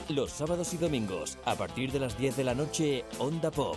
Los 0.08 0.32
sábados 0.32 0.72
y 0.72 0.78
domingos, 0.78 1.36
a 1.44 1.54
partir 1.54 1.92
de 1.92 2.00
las 2.00 2.16
10 2.16 2.38
de 2.38 2.44
la 2.44 2.54
noche, 2.54 3.04
Onda 3.18 3.50
Pop. 3.50 3.76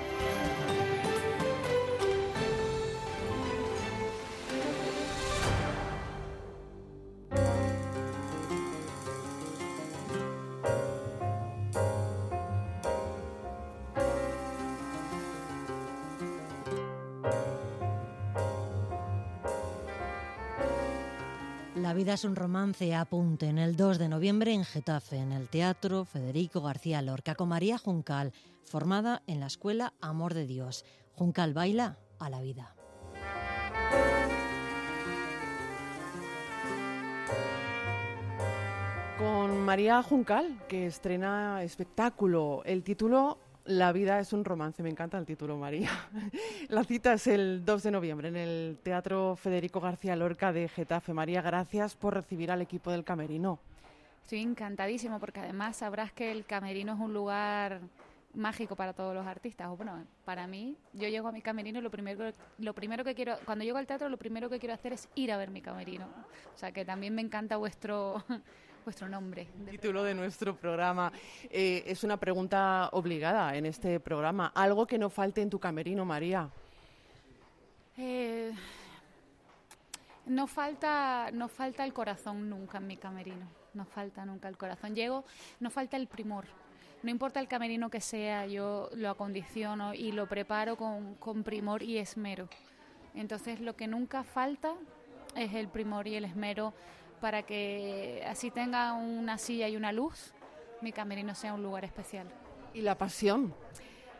La 22.11 22.15
vida 22.15 22.19
es 22.19 22.29
un 22.29 22.35
romance, 22.35 22.93
apunte, 22.93 23.45
en 23.47 23.57
el 23.57 23.77
2 23.77 23.97
de 23.97 24.09
noviembre 24.09 24.51
en 24.51 24.65
Getafe, 24.65 25.15
en 25.15 25.31
el 25.31 25.47
Teatro 25.47 26.03
Federico 26.03 26.59
García 26.59 27.01
Lorca, 27.01 27.35
con 27.35 27.47
María 27.47 27.77
Juncal, 27.77 28.33
formada 28.65 29.23
en 29.27 29.39
la 29.39 29.45
Escuela 29.45 29.93
Amor 30.01 30.33
de 30.33 30.45
Dios. 30.45 30.83
Juncal 31.13 31.53
baila 31.53 31.99
a 32.19 32.29
la 32.29 32.41
vida. 32.41 32.75
Con 39.17 39.61
María 39.61 40.03
Juncal, 40.03 40.61
que 40.67 40.87
estrena 40.87 41.63
espectáculo. 41.63 42.61
El 42.65 42.83
título 42.83 43.37
la 43.65 43.91
vida 43.91 44.19
es 44.19 44.33
un 44.33 44.43
romance, 44.43 44.81
me 44.81 44.89
encanta 44.89 45.17
el 45.17 45.25
título, 45.25 45.57
María. 45.57 45.89
La 46.69 46.83
cita 46.83 47.13
es 47.13 47.27
el 47.27 47.63
2 47.63 47.83
de 47.83 47.91
noviembre 47.91 48.27
en 48.29 48.35
el 48.35 48.77
Teatro 48.81 49.35
Federico 49.35 49.79
García 49.79 50.15
Lorca 50.15 50.51
de 50.51 50.67
Getafe. 50.67 51.13
María, 51.13 51.41
gracias 51.41 51.95
por 51.95 52.13
recibir 52.13 52.51
al 52.51 52.61
equipo 52.61 52.91
del 52.91 53.03
Camerino. 53.03 53.59
Estoy 54.23 54.41
encantadísimo 54.41 55.19
porque 55.19 55.41
además 55.41 55.77
sabrás 55.77 56.11
que 56.11 56.31
el 56.31 56.45
camerino 56.45 56.93
es 56.93 56.99
un 56.99 57.13
lugar 57.13 57.81
mágico 58.33 58.75
para 58.75 58.93
todos 58.93 59.13
los 59.13 59.27
artistas. 59.27 59.67
O 59.67 59.75
bueno, 59.75 60.05
para 60.25 60.47
mí, 60.47 60.77
yo 60.93 61.07
llego 61.09 61.27
a 61.27 61.31
mi 61.31 61.41
camerino 61.41 61.79
y 61.79 61.81
lo 61.81 61.91
primero, 61.91 62.31
lo 62.57 62.73
primero 62.73 63.03
que 63.03 63.13
quiero, 63.13 63.35
cuando 63.45 63.65
llego 63.65 63.77
al 63.77 63.87
teatro, 63.87 64.09
lo 64.09 64.17
primero 64.17 64.49
que 64.49 64.59
quiero 64.59 64.73
hacer 64.73 64.93
es 64.93 65.09
ir 65.15 65.31
a 65.31 65.37
ver 65.37 65.49
mi 65.49 65.61
camerino. 65.61 66.05
O 66.55 66.57
sea 66.57 66.71
que 66.71 66.85
también 66.85 67.13
me 67.13 67.21
encanta 67.21 67.57
vuestro 67.57 68.23
vuestro 68.83 69.07
nombre. 69.07 69.47
Título 69.69 70.03
de 70.03 70.13
nuestro 70.13 70.55
programa. 70.55 71.11
Eh, 71.49 71.83
es 71.85 72.03
una 72.03 72.17
pregunta 72.17 72.89
obligada 72.93 73.55
en 73.55 73.65
este 73.65 73.99
programa. 73.99 74.51
¿Algo 74.55 74.85
que 74.87 74.97
no 74.97 75.09
falte 75.09 75.41
en 75.41 75.49
tu 75.49 75.59
camerino, 75.59 76.05
María? 76.05 76.49
Eh, 77.97 78.51
no 80.25 80.47
falta, 80.47 81.29
no 81.33 81.47
falta 81.47 81.83
el 81.83 81.93
corazón 81.93 82.49
nunca 82.49 82.77
en 82.77 82.87
mi 82.87 82.97
camerino. 82.97 83.47
No 83.73 83.85
falta 83.85 84.25
nunca 84.25 84.47
el 84.47 84.57
corazón. 84.57 84.95
Llego, 84.95 85.25
no 85.59 85.69
falta 85.69 85.97
el 85.97 86.07
primor. 86.07 86.45
No 87.03 87.09
importa 87.09 87.39
el 87.39 87.47
camerino 87.47 87.89
que 87.89 87.99
sea, 87.99 88.45
yo 88.45 88.89
lo 88.93 89.09
acondiciono 89.09 89.93
y 89.93 90.11
lo 90.11 90.27
preparo 90.27 90.75
con, 90.75 91.15
con 91.15 91.43
primor 91.43 91.81
y 91.81 91.97
esmero. 91.97 92.47
Entonces 93.15 93.59
lo 93.59 93.75
que 93.75 93.87
nunca 93.87 94.23
falta 94.23 94.75
es 95.35 95.53
el 95.53 95.67
primor 95.67 96.07
y 96.07 96.15
el 96.15 96.25
esmero 96.25 96.73
para 97.21 97.43
que 97.43 98.23
así 98.27 98.51
tenga 98.51 98.93
una 98.93 99.37
silla 99.37 99.69
y 99.69 99.77
una 99.77 99.93
luz, 99.93 100.33
mi 100.81 100.91
camerino 100.91 101.35
sea 101.35 101.53
un 101.53 101.63
lugar 101.63 101.85
especial. 101.85 102.27
¿Y 102.73 102.81
la 102.81 102.97
pasión? 102.97 103.53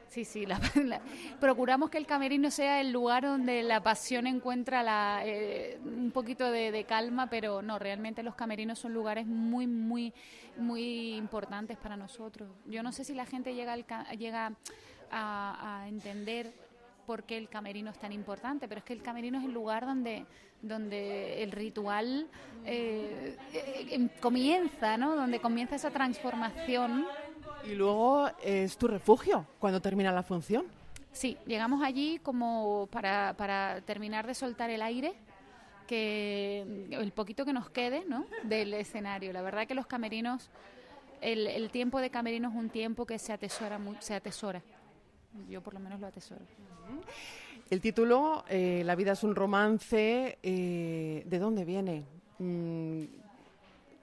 Sí, 0.07 0.25
sí, 0.25 0.45
procuramos 1.39 1.89
que 1.89 1.97
el 1.97 2.05
camerino 2.05 2.51
sea 2.51 2.81
el 2.81 2.91
lugar 2.91 3.23
donde 3.23 3.63
la 3.63 3.81
pasión 3.81 4.27
encuentra 4.27 4.83
la, 4.83 5.21
eh, 5.25 5.79
un 5.85 6.11
poquito 6.11 6.51
de, 6.51 6.83
calma, 6.83 7.27
pero 7.29 7.61
no, 7.61 7.79
realmente 7.79 8.21
los 8.21 8.35
camerinos 8.35 8.77
son 8.77 8.93
lugares 8.93 9.25
muy, 9.25 9.67
muy, 9.67 10.13
muy 10.57 11.15
importantes 11.15 11.77
para 11.77 11.95
nosotros. 11.95 12.49
Yo 12.65 12.83
no 12.83 12.91
sé 12.91 13.05
si 13.05 13.13
la 13.13 13.25
gente 13.25 13.55
llega, 13.55 13.77
llega 14.17 14.53
a, 15.09 15.81
a 15.81 15.87
entender 15.87 16.53
por 17.01 17.23
qué 17.23 17.37
el 17.37 17.49
camerino 17.49 17.91
es 17.91 17.99
tan 17.99 18.11
importante, 18.11 18.67
pero 18.67 18.79
es 18.79 18.85
que 18.85 18.93
el 18.93 19.01
camerino 19.01 19.39
es 19.39 19.45
el 19.45 19.51
lugar 19.51 19.85
donde, 19.85 20.25
donde 20.61 21.43
el 21.43 21.51
ritual 21.51 22.27
eh, 22.65 23.37
eh, 23.53 23.87
em, 23.91 24.09
comienza, 24.19 24.97
¿no? 24.97 25.15
Donde 25.15 25.39
comienza 25.39 25.75
esa 25.75 25.91
transformación. 25.91 27.05
Y 27.65 27.75
luego 27.75 28.29
es 28.43 28.77
tu 28.77 28.87
refugio 28.87 29.45
cuando 29.59 29.81
termina 29.81 30.11
la 30.11 30.23
función. 30.23 30.65
Sí, 31.11 31.37
llegamos 31.45 31.83
allí 31.83 32.19
como 32.19 32.87
para, 32.91 33.33
para 33.37 33.81
terminar 33.81 34.25
de 34.25 34.33
soltar 34.33 34.69
el 34.69 34.81
aire 34.81 35.13
que 35.87 36.87
el 36.91 37.11
poquito 37.11 37.43
que 37.43 37.51
nos 37.51 37.69
quede 37.69 38.05
¿no? 38.07 38.25
del 38.43 38.73
escenario. 38.73 39.33
La 39.33 39.41
verdad 39.41 39.67
que 39.67 39.75
los 39.75 39.87
camerinos, 39.87 40.49
el, 41.19 41.47
el 41.47 41.69
tiempo 41.69 41.99
de 41.99 42.09
camerino 42.09 42.49
es 42.49 42.55
un 42.55 42.69
tiempo 42.69 43.05
que 43.05 43.19
se 43.19 43.33
atesora, 43.33 43.77
se 43.99 44.13
atesora. 44.13 44.61
Yo 45.49 45.61
por 45.61 45.73
lo 45.73 45.79
menos 45.79 45.99
lo 45.99 46.07
atesoro. 46.07 46.41
El 47.69 47.79
título, 47.79 48.43
eh, 48.49 48.83
La 48.85 48.95
vida 48.95 49.13
es 49.13 49.23
un 49.23 49.35
romance, 49.35 50.37
eh, 50.43 51.23
¿de 51.25 51.39
dónde 51.39 51.63
viene? 51.63 52.03
Mm, 52.39 53.03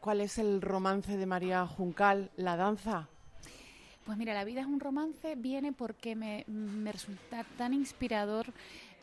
¿Cuál 0.01 0.23
es 0.23 0.39
el 0.39 0.63
romance 0.63 1.17
de 1.17 1.27
María 1.27 1.67
Juncal, 1.67 2.31
la 2.37 2.57
danza? 2.57 3.09
Pues 4.07 4.17
mira, 4.17 4.33
La 4.33 4.45
vida 4.45 4.63
es 4.63 4.67
un 4.67 4.81
romance 4.81 5.35
viene 5.37 5.73
porque 5.73 6.17
me, 6.17 6.47
resulta 6.91 7.45
tan 7.59 7.75
inspirador 7.75 8.47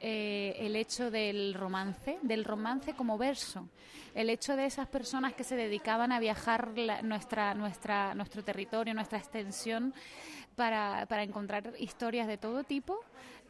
eh, 0.01 0.55
el 0.57 0.75
hecho 0.75 1.11
del 1.11 1.53
romance, 1.53 2.17
del 2.23 2.43
romance 2.43 2.93
como 2.93 3.19
verso, 3.19 3.69
el 4.15 4.31
hecho 4.31 4.55
de 4.55 4.65
esas 4.65 4.87
personas 4.87 5.33
que 5.33 5.43
se 5.43 5.55
dedicaban 5.55 6.11
a 6.11 6.19
viajar 6.19 6.73
nuestra, 7.03 7.53
nuestra, 7.53 8.15
nuestro 8.15 8.43
territorio, 8.43 8.95
nuestra 8.95 9.19
extensión, 9.19 9.93
para, 10.55 11.05
encontrar 11.23 11.73
historias 11.79 12.27
de 12.27 12.37
todo 12.37 12.63
tipo 12.63 12.99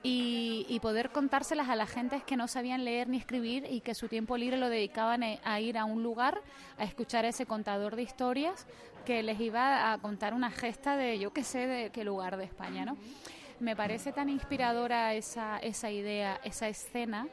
y, 0.04 0.80
poder 0.82 1.10
contárselas 1.10 1.70
a 1.70 1.76
la 1.76 1.88
gente 1.88 2.22
que 2.26 2.38
no 2.38 2.48
sabían 2.48 2.86
leer 2.86 3.08
ni 3.08 3.18
escribir 3.18 3.66
y 3.70 3.82
que 3.82 3.96
su 3.96 4.08
tiempo 4.08 4.38
libre 4.38 4.58
lo 4.58 4.70
dedicaban 4.70 5.24
a 5.24 5.60
ir 5.60 5.78
a 5.78 5.86
un 5.86 6.04
lugar 6.04 6.42
a 6.78 6.84
escuchar 6.84 7.26
a 7.26 7.30
ese 7.30 7.46
contador 7.46 7.96
de 7.96 8.04
historias 8.04 8.68
que 9.06 9.24
les 9.24 9.40
iba 9.40 9.92
a 9.92 9.98
contar 10.00 10.34
una 10.34 10.52
gesta 10.52 10.98
de 10.98 11.18
yo 11.18 11.32
que 11.32 11.44
sé 11.44 11.68
de 11.68 11.90
qué 11.92 12.04
lugar 12.04 12.38
de 12.38 12.44
España, 12.44 12.86
¿no? 12.86 12.98
Me 13.60 13.76
parece 13.76 14.12
tan 14.12 14.30
inspiradora 14.30 15.14
esa, 15.14 15.60
esa 15.60 15.90
idea, 15.90 16.42
esa 16.44 16.68
escena, 16.68 17.28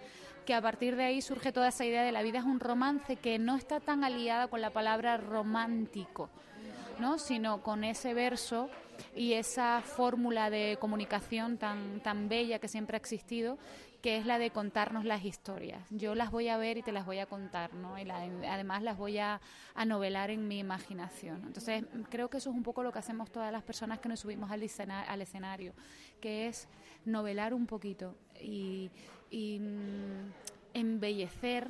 que 0.47 0.55
a 0.55 0.61
partir 0.61 0.97
de 0.97 1.05
ahí 1.05 1.23
surge 1.23 1.53
toda 1.53 1.68
esa 1.68 1.85
idea 1.85 2.03
de 2.05 2.12
la 2.12 2.23
vida 2.23 2.39
es 2.39 2.45
un 2.45 2.61
romance 2.61 3.16
que 3.16 3.39
no 3.39 3.57
está 3.57 3.81
tan 3.81 4.05
aliada 4.05 4.49
con 4.49 4.61
la 4.61 4.70
palabra 4.70 5.16
romántico, 5.16 6.29
¿no? 6.99 7.18
sino 7.18 7.62
con 7.62 7.85
ese 7.85 8.14
verso 8.14 8.68
y 9.14 9.34
esa 9.34 9.82
fórmula 9.82 10.50
de 10.50 10.76
comunicación 10.80 11.59
tan, 11.59 12.00
tan 12.00 12.28
bella 12.28 12.59
que 12.59 12.68
siempre 12.68 12.96
ha 12.96 12.98
existido, 12.98 13.59
que 14.03 14.16
es 14.16 14.26
la 14.26 14.38
de 14.38 14.50
contarnos 14.50 15.05
las 15.05 15.24
historias. 15.24 15.80
Yo 15.90 16.14
las 16.14 16.32
voy 16.32 16.48
a 16.48 16.57
ver 16.57 16.76
y 16.76 16.82
te 16.82 16.90
las 16.90 17.07
voy 17.07 17.20
a 17.20 17.26
contar, 17.26 17.72
¿no? 17.72 17.96
Y 17.98 18.11
además 18.11 18.82
las 18.82 18.98
voy 18.98 19.18
a, 19.18 19.40
a, 19.74 19.84
novelar 19.84 20.30
en 20.30 20.48
mi 20.48 20.59
imaginación. 20.59 21.42
Entonces, 21.46 21.84
creo 22.11 22.28
que 22.28 22.38
eso 22.38 22.50
es 22.50 22.57
un 22.57 22.64
poco 22.64 22.82
lo 22.82 22.92
que 22.92 22.98
hacemos 22.98 23.30
todas 23.30 23.53
las 23.53 23.62
personas 23.62 24.00
que 24.00 24.09
nos 24.09 24.20
subimos 24.20 24.50
al, 24.50 24.68
al 24.88 25.22
escenario, 25.22 25.72
que 26.20 26.48
es 26.48 26.68
novelar 27.05 27.55
un 27.55 27.66
poquito 27.66 28.16
y, 28.40 28.90
y 29.30 29.61
mm, 29.61 30.32
embellecer 30.74 31.68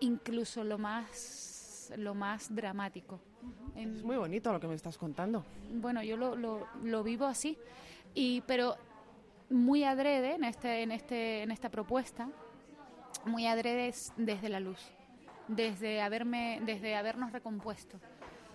incluso 0.00 0.64
lo 0.64 0.78
más, 0.78 1.92
lo 1.96 2.14
más 2.14 2.54
dramático. 2.54 3.20
Es 3.76 4.02
muy 4.02 4.16
bonito 4.16 4.52
lo 4.52 4.60
que 4.60 4.68
me 4.68 4.74
estás 4.74 4.96
contando. 4.96 5.44
Bueno, 5.70 6.02
yo 6.02 6.16
lo, 6.16 6.34
lo, 6.36 6.66
lo 6.82 7.02
vivo 7.02 7.26
así, 7.26 7.58
y, 8.14 8.40
pero 8.42 8.76
muy 9.50 9.84
adrede 9.84 10.34
en, 10.34 10.44
este, 10.44 10.82
en, 10.82 10.92
este, 10.92 11.42
en 11.42 11.50
esta 11.50 11.68
propuesta, 11.68 12.28
muy 13.24 13.46
adrede 13.46 13.92
desde 14.16 14.48
la 14.48 14.60
luz, 14.60 14.80
desde, 15.48 16.00
haberme, 16.00 16.60
desde 16.64 16.96
habernos 16.96 17.32
recompuesto, 17.32 17.98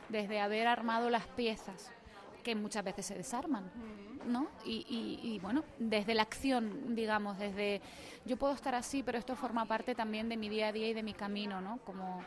desde 0.09 0.39
haber 0.39 0.67
armado 0.67 1.09
las 1.09 1.27
piezas 1.27 1.91
que 2.43 2.55
muchas 2.55 2.83
veces 2.83 3.05
se 3.05 3.15
desarman, 3.15 3.71
¿no? 4.25 4.47
Y, 4.65 4.85
y, 4.89 5.19
y, 5.21 5.39
bueno, 5.39 5.63
desde 5.77 6.15
la 6.15 6.23
acción, 6.23 6.95
digamos, 6.95 7.37
desde 7.37 7.81
yo 8.25 8.37
puedo 8.37 8.53
estar 8.53 8.73
así, 8.73 9.03
pero 9.03 9.19
esto 9.19 9.35
forma 9.35 9.65
parte 9.65 9.93
también 9.93 10.27
de 10.27 10.37
mi 10.37 10.49
día 10.49 10.69
a 10.69 10.71
día 10.71 10.87
y 10.89 10.93
de 10.93 11.03
mi 11.03 11.13
camino, 11.13 11.61
¿no? 11.61 11.77
Como 11.85 12.23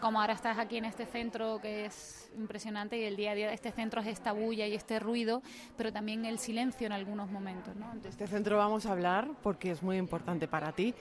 como 0.00 0.20
ahora 0.20 0.32
estás 0.32 0.58
aquí 0.58 0.76
en 0.76 0.84
este 0.84 1.06
centro 1.06 1.60
que 1.60 1.86
es 1.86 2.30
impresionante 2.36 2.98
y 2.98 3.04
el 3.04 3.16
día 3.16 3.32
a 3.32 3.34
día 3.34 3.48
de 3.48 3.54
este 3.54 3.72
centro 3.72 4.00
es 4.00 4.06
esta 4.06 4.32
bulla 4.32 4.66
y 4.66 4.74
este 4.74 4.98
ruido, 4.98 5.42
pero 5.76 5.92
también 5.92 6.24
el 6.24 6.38
silencio 6.38 6.86
en 6.86 6.92
algunos 6.92 7.30
momentos. 7.30 7.74
¿no? 7.76 7.92
De 8.00 8.08
este 8.08 8.26
centro 8.26 8.56
vamos 8.56 8.86
a 8.86 8.92
hablar 8.92 9.28
porque 9.42 9.70
es 9.70 9.82
muy 9.82 9.96
importante 9.96 10.48
para 10.48 10.72
ti. 10.72 10.94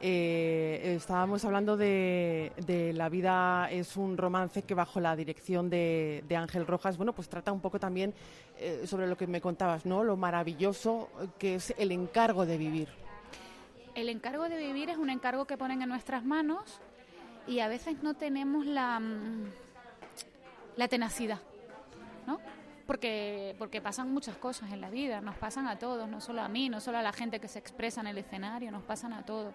Eh, 0.00 0.94
estábamos 0.96 1.44
hablando 1.44 1.76
de, 1.76 2.52
La 2.94 3.08
vida 3.08 3.68
es 3.70 3.96
un 3.96 4.16
romance 4.16 4.62
que 4.62 4.74
bajo 4.74 5.00
la 5.00 5.16
dirección 5.16 5.70
de, 5.70 6.24
Ángel 6.36 6.66
Rojas, 6.66 6.96
bueno, 6.96 7.12
pues 7.12 7.28
trata 7.28 7.52
un 7.52 7.60
poco 7.60 7.78
también 7.78 8.12
eh, 8.58 8.82
sobre 8.86 9.06
lo 9.06 9.16
que 9.16 9.26
me 9.26 9.40
contabas, 9.40 9.86
¿no? 9.86 10.04
Lo 10.04 10.16
maravilloso 10.16 11.08
que 11.38 11.54
es 11.54 11.72
el 11.78 11.92
encargo 11.92 12.44
de 12.44 12.58
vivir. 12.58 12.88
El 13.94 14.08
encargo 14.08 14.48
de 14.48 14.58
vivir 14.58 14.90
es 14.90 14.98
un 14.98 15.08
encargo 15.08 15.46
que 15.46 15.56
ponen 15.56 15.80
en 15.80 15.88
nuestras 15.88 16.24
manos 16.24 16.80
y 17.46 17.60
a 17.60 17.68
veces 17.68 18.02
no 18.02 18.14
tenemos 18.14 18.66
la, 18.66 18.98
mm, 19.00 19.50
la 20.76 20.88
tenacidad, 20.88 21.40
¿no? 22.26 22.40
Porque, 22.86 23.54
porque 23.58 23.80
pasan 23.80 24.12
muchas 24.12 24.36
cosas 24.36 24.72
en 24.72 24.80
la 24.80 24.90
vida, 24.90 25.20
nos 25.20 25.36
pasan 25.36 25.66
a 25.66 25.78
todos, 25.78 26.08
no 26.08 26.20
solo 26.20 26.42
a 26.42 26.48
mí, 26.48 26.68
no 26.68 26.80
solo 26.80 26.98
a 26.98 27.02
la 27.02 27.12
gente 27.12 27.40
que 27.40 27.48
se 27.48 27.58
expresa 27.58 28.00
en 28.02 28.08
el 28.08 28.18
escenario, 28.18 28.70
nos 28.70 28.82
pasan 28.82 29.12
a 29.14 29.24
todos. 29.24 29.54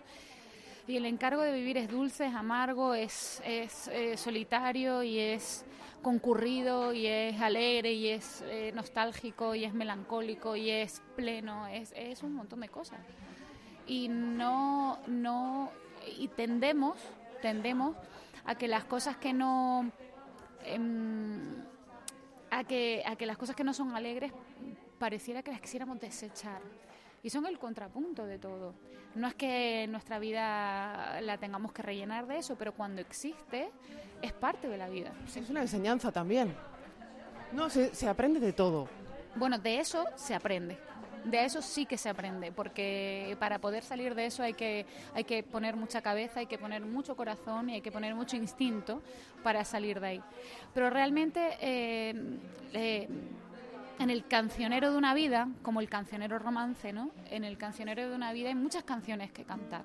Y 0.88 0.98
el 0.98 1.06
encargo 1.06 1.44
de 1.44 1.54
vivir 1.54 1.78
es 1.78 1.88
dulce, 1.88 2.26
es 2.26 2.34
amargo, 2.34 2.96
es, 2.96 3.42
es 3.46 3.88
eh, 3.90 4.18
solitario 4.18 5.04
y 5.04 5.20
es 5.20 5.64
concurrido 6.02 6.94
y 6.94 7.06
es 7.06 7.40
alegre 7.40 7.94
y 7.94 8.08
es 8.08 8.44
eh, 8.48 8.72
nostálgico 8.74 9.54
y 9.54 9.66
es 9.66 9.74
melancólico 9.74 10.56
y 10.56 10.72
es 10.72 11.02
pleno, 11.16 11.68
es, 11.68 11.94
es 11.96 12.24
un 12.24 12.34
montón 12.34 12.62
de 12.62 12.70
cosas. 12.70 13.00
Y 13.86 14.08
no, 14.08 14.98
no, 15.06 15.72
y 16.18 16.28
tendemos 16.30 16.98
tendemos 17.42 17.96
a 18.46 18.56
que 18.56 18.68
las 18.68 18.86
cosas 18.86 19.18
que 19.18 19.34
no 19.34 19.92
em, 20.64 21.64
a 22.52 22.64
que 22.64 23.04
a 23.06 23.16
que 23.16 23.26
las 23.26 23.38
cosas 23.38 23.56
que 23.56 23.64
no 23.64 23.74
son 23.74 23.96
alegres 23.96 24.32
pareciera 24.98 25.44
que 25.44 25.52
las 25.52 25.62
quisiéramos 25.62 26.00
desechar 26.00 26.62
y 27.24 27.30
son 27.30 27.46
el 27.46 27.60
contrapunto 27.60 28.26
de 28.26 28.40
todo. 28.40 28.74
No 29.16 29.28
es 29.28 29.36
que 29.36 29.88
nuestra 29.90 30.20
vida 30.20 31.20
la 31.22 31.38
tengamos 31.38 31.74
que 31.74 31.82
rellenar 31.82 32.28
de 32.28 32.38
eso, 32.38 32.56
pero 32.56 32.74
cuando 32.74 33.02
existe 33.02 33.70
es 34.22 34.34
parte 34.34 34.70
de 34.70 34.78
la 34.78 34.88
vida. 34.88 35.12
Es 35.36 35.50
una 35.50 35.62
enseñanza 35.62 36.12
también. 36.12 36.56
No, 37.52 37.70
se, 37.70 37.94
se 37.96 38.08
aprende 38.08 38.40
de 38.40 38.54
todo. 38.54 38.88
Bueno, 39.36 39.58
de 39.58 39.80
eso 39.80 40.06
se 40.16 40.36
aprende 40.36 40.78
de 41.26 41.45
eso 41.45 41.61
sí 41.61 41.86
que 41.86 41.97
se 41.97 42.09
aprende, 42.09 42.51
porque 42.51 43.36
para 43.39 43.59
poder 43.59 43.84
salir 43.84 44.15
de 44.15 44.26
eso 44.26 44.43
hay 44.43 44.53
que, 44.53 44.86
hay 45.13 45.24
que 45.24 45.43
poner 45.43 45.76
mucha 45.76 46.01
cabeza, 46.01 46.39
hay 46.39 46.45
que 46.45 46.57
poner 46.57 46.82
mucho 46.82 47.15
corazón 47.15 47.70
y 47.70 47.76
hay 47.76 47.82
que 47.82 47.91
poner 47.91 48.15
mucho 48.15 48.36
instinto 48.36 49.01
para 49.43 49.63
salir 49.65 49.99
de 49.99 50.07
ahí. 50.07 50.24
Pero 50.74 50.89
realmente 50.89 51.57
eh, 51.61 52.39
eh, 52.74 53.07
en 53.99 54.09
el 54.09 54.26
cancionero 54.28 54.91
de 54.91 54.97
una 54.97 55.13
vida, 55.13 55.49
como 55.61 55.82
el 55.82 55.89
cancionero 55.89 56.39
romance, 56.39 56.93
¿no? 56.93 57.11
En 57.30 57.43
el 57.43 57.57
cancionero 57.57 58.09
de 58.09 58.15
una 58.15 58.32
vida 58.34 58.49
hay 58.49 58.55
muchas 58.55 58.84
canciones 58.84 59.32
que 59.32 59.43
cantar 59.43 59.84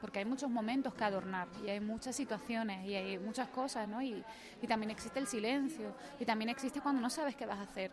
porque 0.00 0.18
hay 0.18 0.26
muchos 0.26 0.50
momentos 0.50 0.92
que 0.92 1.02
adornar 1.02 1.48
y 1.64 1.70
hay 1.70 1.80
muchas 1.80 2.14
situaciones 2.14 2.86
y 2.86 2.94
hay 2.94 3.18
muchas 3.18 3.48
cosas, 3.48 3.88
¿no? 3.88 4.02
Y, 4.02 4.22
y, 4.60 4.66
también 4.66 4.90
existe 4.90 5.18
el 5.18 5.26
silencio 5.26 5.96
y 6.20 6.26
también 6.26 6.50
existe 6.50 6.82
cuando 6.82 7.00
no 7.00 7.08
sabes 7.08 7.34
qué 7.34 7.46
vas 7.46 7.58
a 7.58 7.62
hacer 7.62 7.90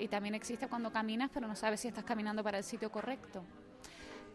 y 0.00 0.08
también 0.08 0.34
existe 0.34 0.66
cuando 0.68 0.90
caminas 0.90 1.30
pero 1.32 1.46
no 1.46 1.54
sabes 1.54 1.80
si 1.80 1.88
estás 1.88 2.04
caminando 2.04 2.42
para 2.42 2.58
el 2.58 2.64
sitio 2.64 2.90
correcto. 2.90 3.42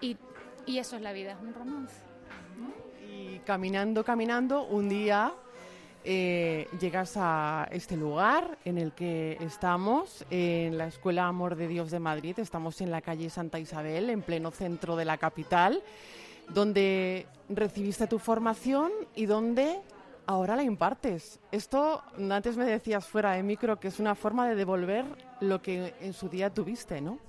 Y, 0.02 0.18
y 0.66 0.78
eso 0.78 0.96
es 0.96 1.02
la 1.02 1.14
vida, 1.14 1.32
es 1.32 1.42
un 1.42 1.54
romance. 1.54 1.96
Y 3.10 3.40
caminando, 3.40 4.04
caminando, 4.04 4.64
un 4.66 4.90
día 4.90 5.34
eh, 6.04 6.68
llegas 6.80 7.14
a 7.18 7.68
este 7.72 7.98
lugar 7.98 8.58
en 8.66 8.78
el 8.78 8.94
que 8.94 9.38
estamos, 9.42 10.26
en 10.30 10.78
la 10.78 10.88
Escuela 10.88 11.28
Amor 11.28 11.56
de 11.56 11.68
Dios 11.68 11.92
de 11.92 12.00
Madrid. 12.00 12.38
Estamos 12.40 12.82
en 12.82 12.92
la 12.92 13.02
calle 13.02 13.30
Santa 13.30 13.60
Isabel, 13.60 14.10
en 14.10 14.22
pleno 14.22 14.52
centro 14.52 14.96
de 14.96 15.06
la 15.06 15.18
capital 15.18 15.82
donde 16.50 17.26
recibiste 17.50 18.08
tu 18.08 18.20
formación 18.20 18.92
y 19.16 19.26
donde 19.26 19.82
ahora 20.28 20.56
la 20.56 20.64
impartes. 20.64 21.40
Esto 21.52 22.04
antes 22.18 22.58
me 22.58 22.66
decías 22.66 23.06
fuera 23.06 23.34
de 23.34 23.44
micro 23.44 23.80
que 23.80 23.88
es 23.88 24.00
una 24.00 24.16
forma 24.16 24.48
de 24.48 24.56
devolver 24.56 25.06
lo 25.42 25.62
que 25.62 25.94
en 26.00 26.14
su 26.14 26.30
día 26.30 26.50
tuviste, 26.50 27.02
¿no? 27.02 27.20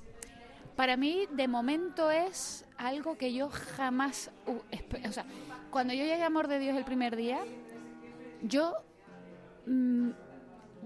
Para 0.76 0.96
mí, 0.96 1.26
de 1.32 1.48
momento, 1.48 2.10
es 2.10 2.66
algo 2.76 3.16
que 3.16 3.32
yo 3.32 3.48
jamás... 3.48 4.30
o 4.46 5.12
sea, 5.12 5.24
cuando 5.70 5.94
yo 5.94 6.04
llegué 6.04 6.22
a 6.22 6.26
Amor 6.26 6.48
de 6.48 6.58
Dios 6.58 6.76
el 6.76 6.84
primer 6.84 7.16
día, 7.16 7.40
yo... 8.42 8.74
Mm, 9.66 10.10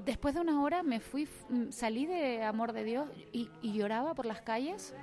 después 0.04 0.34
de 0.34 0.40
una 0.40 0.62
hora 0.62 0.82
me 0.82 1.00
fui, 1.00 1.28
mm, 1.48 1.70
salí 1.70 2.06
de 2.06 2.44
Amor 2.44 2.72
de 2.72 2.84
Dios 2.84 3.10
y 3.32 3.50
lloraba 3.72 4.14
por 4.14 4.26
las 4.26 4.40
calles 4.40 4.94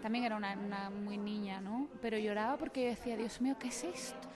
también 0.00 0.24
era 0.24 0.36
una, 0.36 0.90
muy 0.90 1.18
niña, 1.18 1.60
¿no? 1.60 1.88
Pero 2.00 2.18
lloraba 2.18 2.56
porque 2.56 2.82
yo 2.84 2.88
decía, 2.90 3.16
Dios 3.16 3.40
mío, 3.40 3.56
¿qué 3.58 3.68
es 3.68 3.84
esto? 3.84 4.28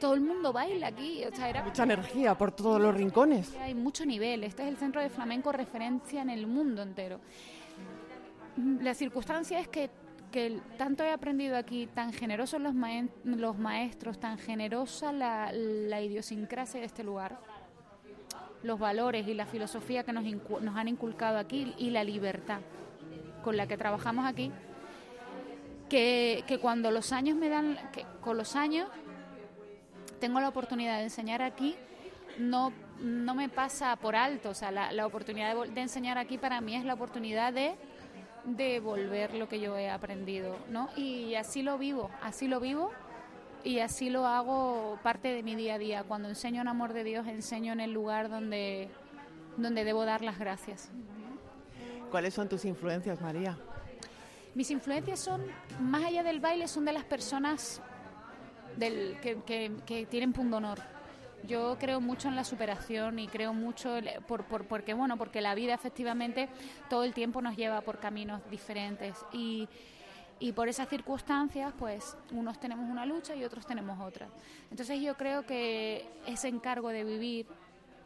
Todo 0.00 0.14
el 0.14 0.20
mundo 0.22 0.52
baila 0.52 0.88
aquí, 0.88 1.22
o 1.24 1.34
sea, 1.34 1.48
era... 1.48 1.62
Mucha 1.62 1.82
energía 1.82 2.36
por 2.36 2.52
todos 2.52 2.80
los 2.80 2.94
rincones. 2.94 3.54
Hay 3.60 3.74
mucho 3.74 4.06
nivel, 4.06 4.44
este 4.44 4.62
es 4.62 4.68
el 4.68 4.76
centro 4.76 5.00
de 5.00 5.10
flamenco 5.10 5.52
referencia 5.52 6.22
en 6.22 6.30
el 6.30 6.46
mundo 6.46 6.82
entero. 6.82 7.20
La 8.56 8.94
circunstancia 8.94 9.60
es 9.60 9.68
que, 9.68 9.90
que 10.32 10.60
tanto 10.78 11.04
he 11.04 11.10
aprendido 11.12 11.56
aquí, 11.56 11.86
tan 11.86 12.12
generosos 12.12 12.60
los, 12.60 12.74
los 13.24 13.58
maestros, 13.58 14.18
tan 14.18 14.38
generosa 14.38 15.12
la, 15.12 15.52
la 15.52 16.00
idiosincrasia 16.00 16.80
de 16.80 16.86
este 16.86 17.04
lugar, 17.04 17.38
los 18.62 18.78
valores 18.78 19.28
y 19.28 19.34
la 19.34 19.46
filosofía 19.46 20.04
que 20.04 20.12
nos, 20.12 20.24
nos 20.62 20.76
han 20.76 20.88
inculcado 20.88 21.38
aquí 21.38 21.74
y 21.78 21.90
la 21.90 22.04
libertad 22.04 22.60
con 23.42 23.56
la 23.56 23.66
que 23.66 23.76
trabajamos 23.76 24.26
aquí, 24.26 24.50
que, 25.88 26.58
cuando 26.60 26.90
los 26.90 27.12
años 27.12 27.36
me 27.36 27.48
dan, 27.48 27.78
que 27.92 28.06
con 28.20 28.36
los 28.36 28.54
años 28.54 28.88
tengo 30.20 30.40
la 30.40 30.48
oportunidad 30.48 30.98
de 30.98 31.04
enseñar 31.04 31.42
aquí, 31.42 31.74
no, 32.38 32.72
no 33.00 33.34
me 33.34 33.48
pasa 33.48 33.96
por 33.96 34.14
alto, 34.14 34.50
o 34.50 34.54
sea, 34.54 34.70
la, 34.70 35.06
oportunidad 35.06 35.56
de, 35.66 35.80
enseñar 35.80 36.18
aquí 36.18 36.38
para 36.38 36.60
mí 36.60 36.76
es 36.76 36.84
la 36.84 36.94
oportunidad 36.94 37.52
de 37.52 37.74
devolver 38.44 39.34
lo 39.34 39.48
que 39.48 39.60
yo 39.60 39.76
he 39.76 39.90
aprendido, 39.90 40.56
¿no? 40.68 40.88
Y 40.96 41.34
así 41.34 41.62
lo 41.62 41.78
vivo, 41.78 42.10
así 42.22 42.46
lo 42.46 42.60
vivo 42.60 42.90
y 43.64 43.80
así 43.80 44.08
lo 44.10 44.26
hago 44.26 44.98
parte 45.02 45.28
de 45.28 45.42
mi 45.42 45.54
día 45.54 45.74
a 45.74 45.78
día. 45.78 46.04
Cuando 46.04 46.28
enseño 46.28 46.62
en 46.62 46.68
amor 46.68 46.92
de 46.92 47.04
Dios, 47.04 47.26
enseño 47.26 47.72
en 47.72 47.80
el 47.80 47.92
lugar 47.92 48.30
donde, 48.30 48.88
donde 49.56 49.84
debo 49.84 50.04
dar 50.04 50.22
las 50.22 50.38
gracias. 50.38 50.90
¿Cuáles 52.10 52.34
son 52.34 52.48
tus 52.48 52.64
influencias, 52.64 53.20
María? 53.20 53.56
Mis 54.54 54.70
influencias 54.70 55.20
son, 55.20 55.42
más 55.78 56.04
allá 56.04 56.22
del 56.22 56.40
baile, 56.40 56.66
son 56.66 56.84
de 56.84 56.92
las 56.92 57.04
personas 57.04 57.80
del, 58.76 59.16
que, 59.20 60.06
tienen 60.10 60.32
punto 60.32 60.56
honor. 60.56 60.78
Yo 61.46 61.76
creo 61.78 62.00
mucho 62.00 62.28
en 62.28 62.36
la 62.36 62.44
superación 62.44 63.18
y 63.18 63.26
creo 63.26 63.54
mucho 63.54 63.94
por, 64.26 64.44
porque 64.44 64.92
bueno 64.92 65.16
porque 65.16 65.40
la 65.40 65.54
vida 65.54 65.72
efectivamente 65.72 66.50
todo 66.90 67.04
el 67.04 67.14
tiempo 67.14 67.40
nos 67.40 67.56
lleva 67.56 67.80
por 67.80 67.98
caminos 67.98 68.42
diferentes 68.50 69.16
y, 69.32 69.66
y 70.38 70.52
por 70.52 70.68
esas 70.68 70.88
circunstancias 70.90 71.72
pues 71.78 72.14
unos 72.32 72.60
tenemos 72.60 72.90
una 72.90 73.06
lucha 73.06 73.34
y 73.34 73.44
otros 73.44 73.66
tenemos 73.66 73.98
otra. 74.00 74.28
Entonces 74.70 75.00
yo 75.00 75.16
creo 75.16 75.46
que 75.46 76.06
ese 76.26 76.48
encargo 76.48 76.90
de 76.90 77.04
vivir 77.04 77.46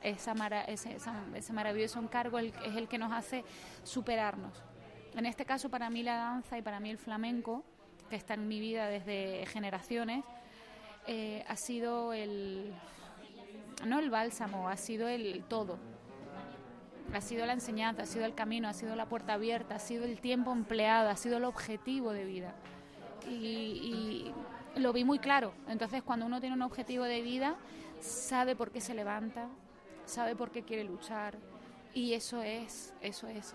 esa 0.04 0.34
ese, 0.68 0.96
ese, 1.34 1.52
maravilloso 1.52 1.98
encargo 1.98 2.38
es 2.38 2.52
el 2.76 2.88
que 2.88 2.98
nos 2.98 3.10
hace 3.10 3.44
superarnos. 3.82 4.62
En 5.16 5.26
este 5.26 5.44
caso, 5.44 5.70
para 5.70 5.90
mí 5.90 6.02
la 6.02 6.16
danza 6.16 6.58
y 6.58 6.62
para 6.62 6.80
mí 6.80 6.90
el 6.90 6.98
flamenco, 6.98 7.64
que 8.10 8.16
está 8.16 8.34
en 8.34 8.46
mi 8.48 8.60
vida 8.60 8.88
desde 8.88 9.46
generaciones, 9.46 10.24
eh, 11.06 11.44
ha 11.48 11.56
sido 11.56 12.12
el, 12.12 12.72
no 13.86 13.98
el 13.98 14.10
bálsamo, 14.10 14.68
ha 14.68 14.76
sido 14.76 15.08
el 15.08 15.44
todo. 15.48 15.78
Ha 17.12 17.20
sido 17.20 17.46
la 17.46 17.52
enseñanza, 17.52 18.02
ha 18.02 18.06
sido 18.06 18.24
el 18.24 18.34
camino, 18.34 18.68
ha 18.68 18.72
sido 18.72 18.96
la 18.96 19.06
puerta 19.06 19.34
abierta, 19.34 19.76
ha 19.76 19.78
sido 19.78 20.04
el 20.04 20.20
tiempo 20.20 20.52
empleado, 20.52 21.10
ha 21.10 21.16
sido 21.16 21.36
el 21.36 21.44
objetivo 21.44 22.12
de 22.12 22.24
vida. 22.24 22.54
y 23.26 24.32
lo 24.76 24.92
vi 24.92 25.04
muy 25.04 25.18
claro. 25.20 25.52
Entonces, 25.68 26.02
cuando 26.02 26.26
uno 26.26 26.40
tiene 26.40 26.56
un 26.56 26.62
objetivo 26.62 27.04
de 27.04 27.22
vida, 27.22 27.56
sabe 28.00 28.56
por 28.56 28.70
qué 28.70 28.80
se 28.80 28.94
levanta, 28.94 29.48
sabe 30.06 30.36
por 30.36 30.50
qué 30.50 30.62
quiere 30.62 30.84
luchar 30.84 31.36
y 31.94 32.14
eso 32.14 32.42
es, 32.42 32.92
eso 33.00 33.28
es, 33.28 33.54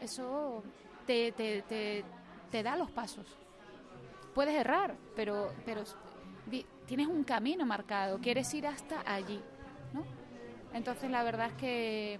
eso 0.00 0.62
te, 1.06 2.04
da 2.62 2.76
los 2.76 2.90
pasos. 2.90 3.26
Puedes 4.34 4.54
errar, 4.54 4.96
pero, 5.14 5.52
pero 5.64 5.84
tienes 6.86 7.06
un 7.06 7.24
camino 7.24 7.66
marcado, 7.66 8.18
quieres 8.18 8.52
ir 8.54 8.66
hasta 8.66 9.02
allí, 9.06 9.40
¿no? 9.92 10.04
Entonces 10.72 11.10
la 11.10 11.22
verdad 11.22 11.48
es 11.48 11.54
que 11.54 12.18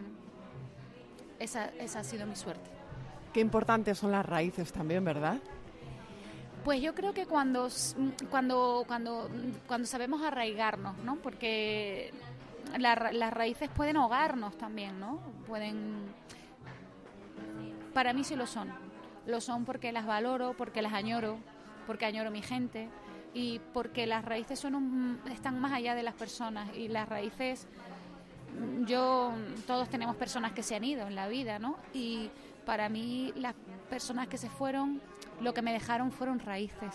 esa, 1.39 1.67
esa 1.79 2.01
ha 2.01 2.05
sido 2.05 2.27
mi 2.27 2.37
suerte. 2.37 2.71
Qué 3.33 3.41
importantes 3.41 3.99
son 3.99 4.13
las 4.13 4.27
raíces 4.27 4.73
también, 4.73 5.05
¿verdad? 5.05 5.39
Pues 6.65 6.81
yo 6.81 6.95
creo 6.95 7.13
que 7.13 7.27
cuando, 7.27 7.69
cuando, 8.31 8.85
cuando, 8.87 9.29
cuando 9.67 9.87
sabemos 9.87 10.23
arraigarnos, 10.23 10.97
¿no? 10.99 11.17
Porque 11.17 12.13
las 12.79 13.33
raíces 13.33 13.69
pueden 13.71 13.97
ahogarnos 13.97 14.57
también, 14.57 15.01
¿no? 15.01 15.19
Pueden... 15.47 16.15
Para 17.93 18.13
mí 18.13 18.23
sí 18.23 18.37
lo 18.37 18.47
son. 18.47 18.73
Lo 19.27 19.41
son 19.41 19.65
porque 19.65 19.93
las 19.93 20.07
valoro, 20.07 20.55
porque 20.57 20.83
las 20.83 20.93
añoro, 20.93 21.39
porque 21.87 22.07
añoro 22.07 22.31
mi 22.31 22.43
gente 22.43 22.89
y 23.35 23.61
porque 23.73 24.07
las 24.07 24.25
raíces 24.25 24.59
son 24.59 25.21
están 25.31 25.61
más 25.61 25.73
allá 25.73 25.95
de 25.95 26.03
las 26.03 26.15
personas 26.15 26.75
y 26.77 26.89
las 26.89 27.09
raíces 27.09 27.67
yo 28.87 29.33
todos 29.67 29.89
tenemos 29.89 30.17
personas 30.17 30.53
que 30.53 30.63
se 30.63 30.75
han 30.75 30.85
ido 30.85 31.07
en 31.07 31.15
la 31.15 31.29
vida, 31.29 31.59
¿no? 31.59 31.77
Y 31.95 32.31
para 32.67 32.89
mí 32.89 33.33
las 33.37 33.55
personas 33.89 34.29
que 34.29 34.39
se 34.39 34.49
fueron 34.49 35.01
lo 35.41 35.55
que 35.55 35.63
me 35.63 35.73
dejaron 35.73 36.13
fueron 36.13 36.39
raíces, 36.39 36.95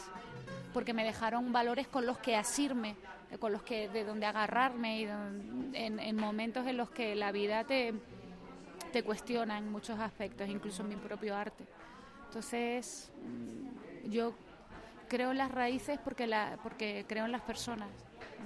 porque 0.73 0.93
me 0.93 1.03
dejaron 1.03 1.51
valores 1.51 1.87
con 1.87 2.05
los 2.05 2.17
que 2.19 2.35
asirme, 2.35 2.95
con 3.39 3.51
los 3.51 3.63
que 3.63 3.89
de 3.89 4.03
donde 4.03 4.25
agarrarme 4.25 5.01
y 5.01 5.07
en, 5.73 6.15
momentos 6.15 6.65
en 6.67 6.77
los 6.77 6.89
que 6.89 7.15
la 7.15 7.31
vida 7.31 7.63
te, 7.65 7.93
te 8.91 9.03
cuestiona 9.03 9.57
en 9.57 9.71
muchos 9.71 9.99
aspectos, 9.99 10.47
incluso 10.47 10.83
en 10.83 10.89
mi 10.89 10.95
propio 10.95 11.35
arte. 11.35 11.65
Entonces, 12.27 13.11
yo 14.05 14.33
creo 15.07 15.31
en 15.31 15.37
las 15.37 15.51
raíces 15.51 15.99
porque, 16.03 16.27
la, 16.27 16.57
porque 16.63 17.05
creo 17.07 17.25
en 17.25 17.31
las 17.31 17.41
personas. 17.41 17.89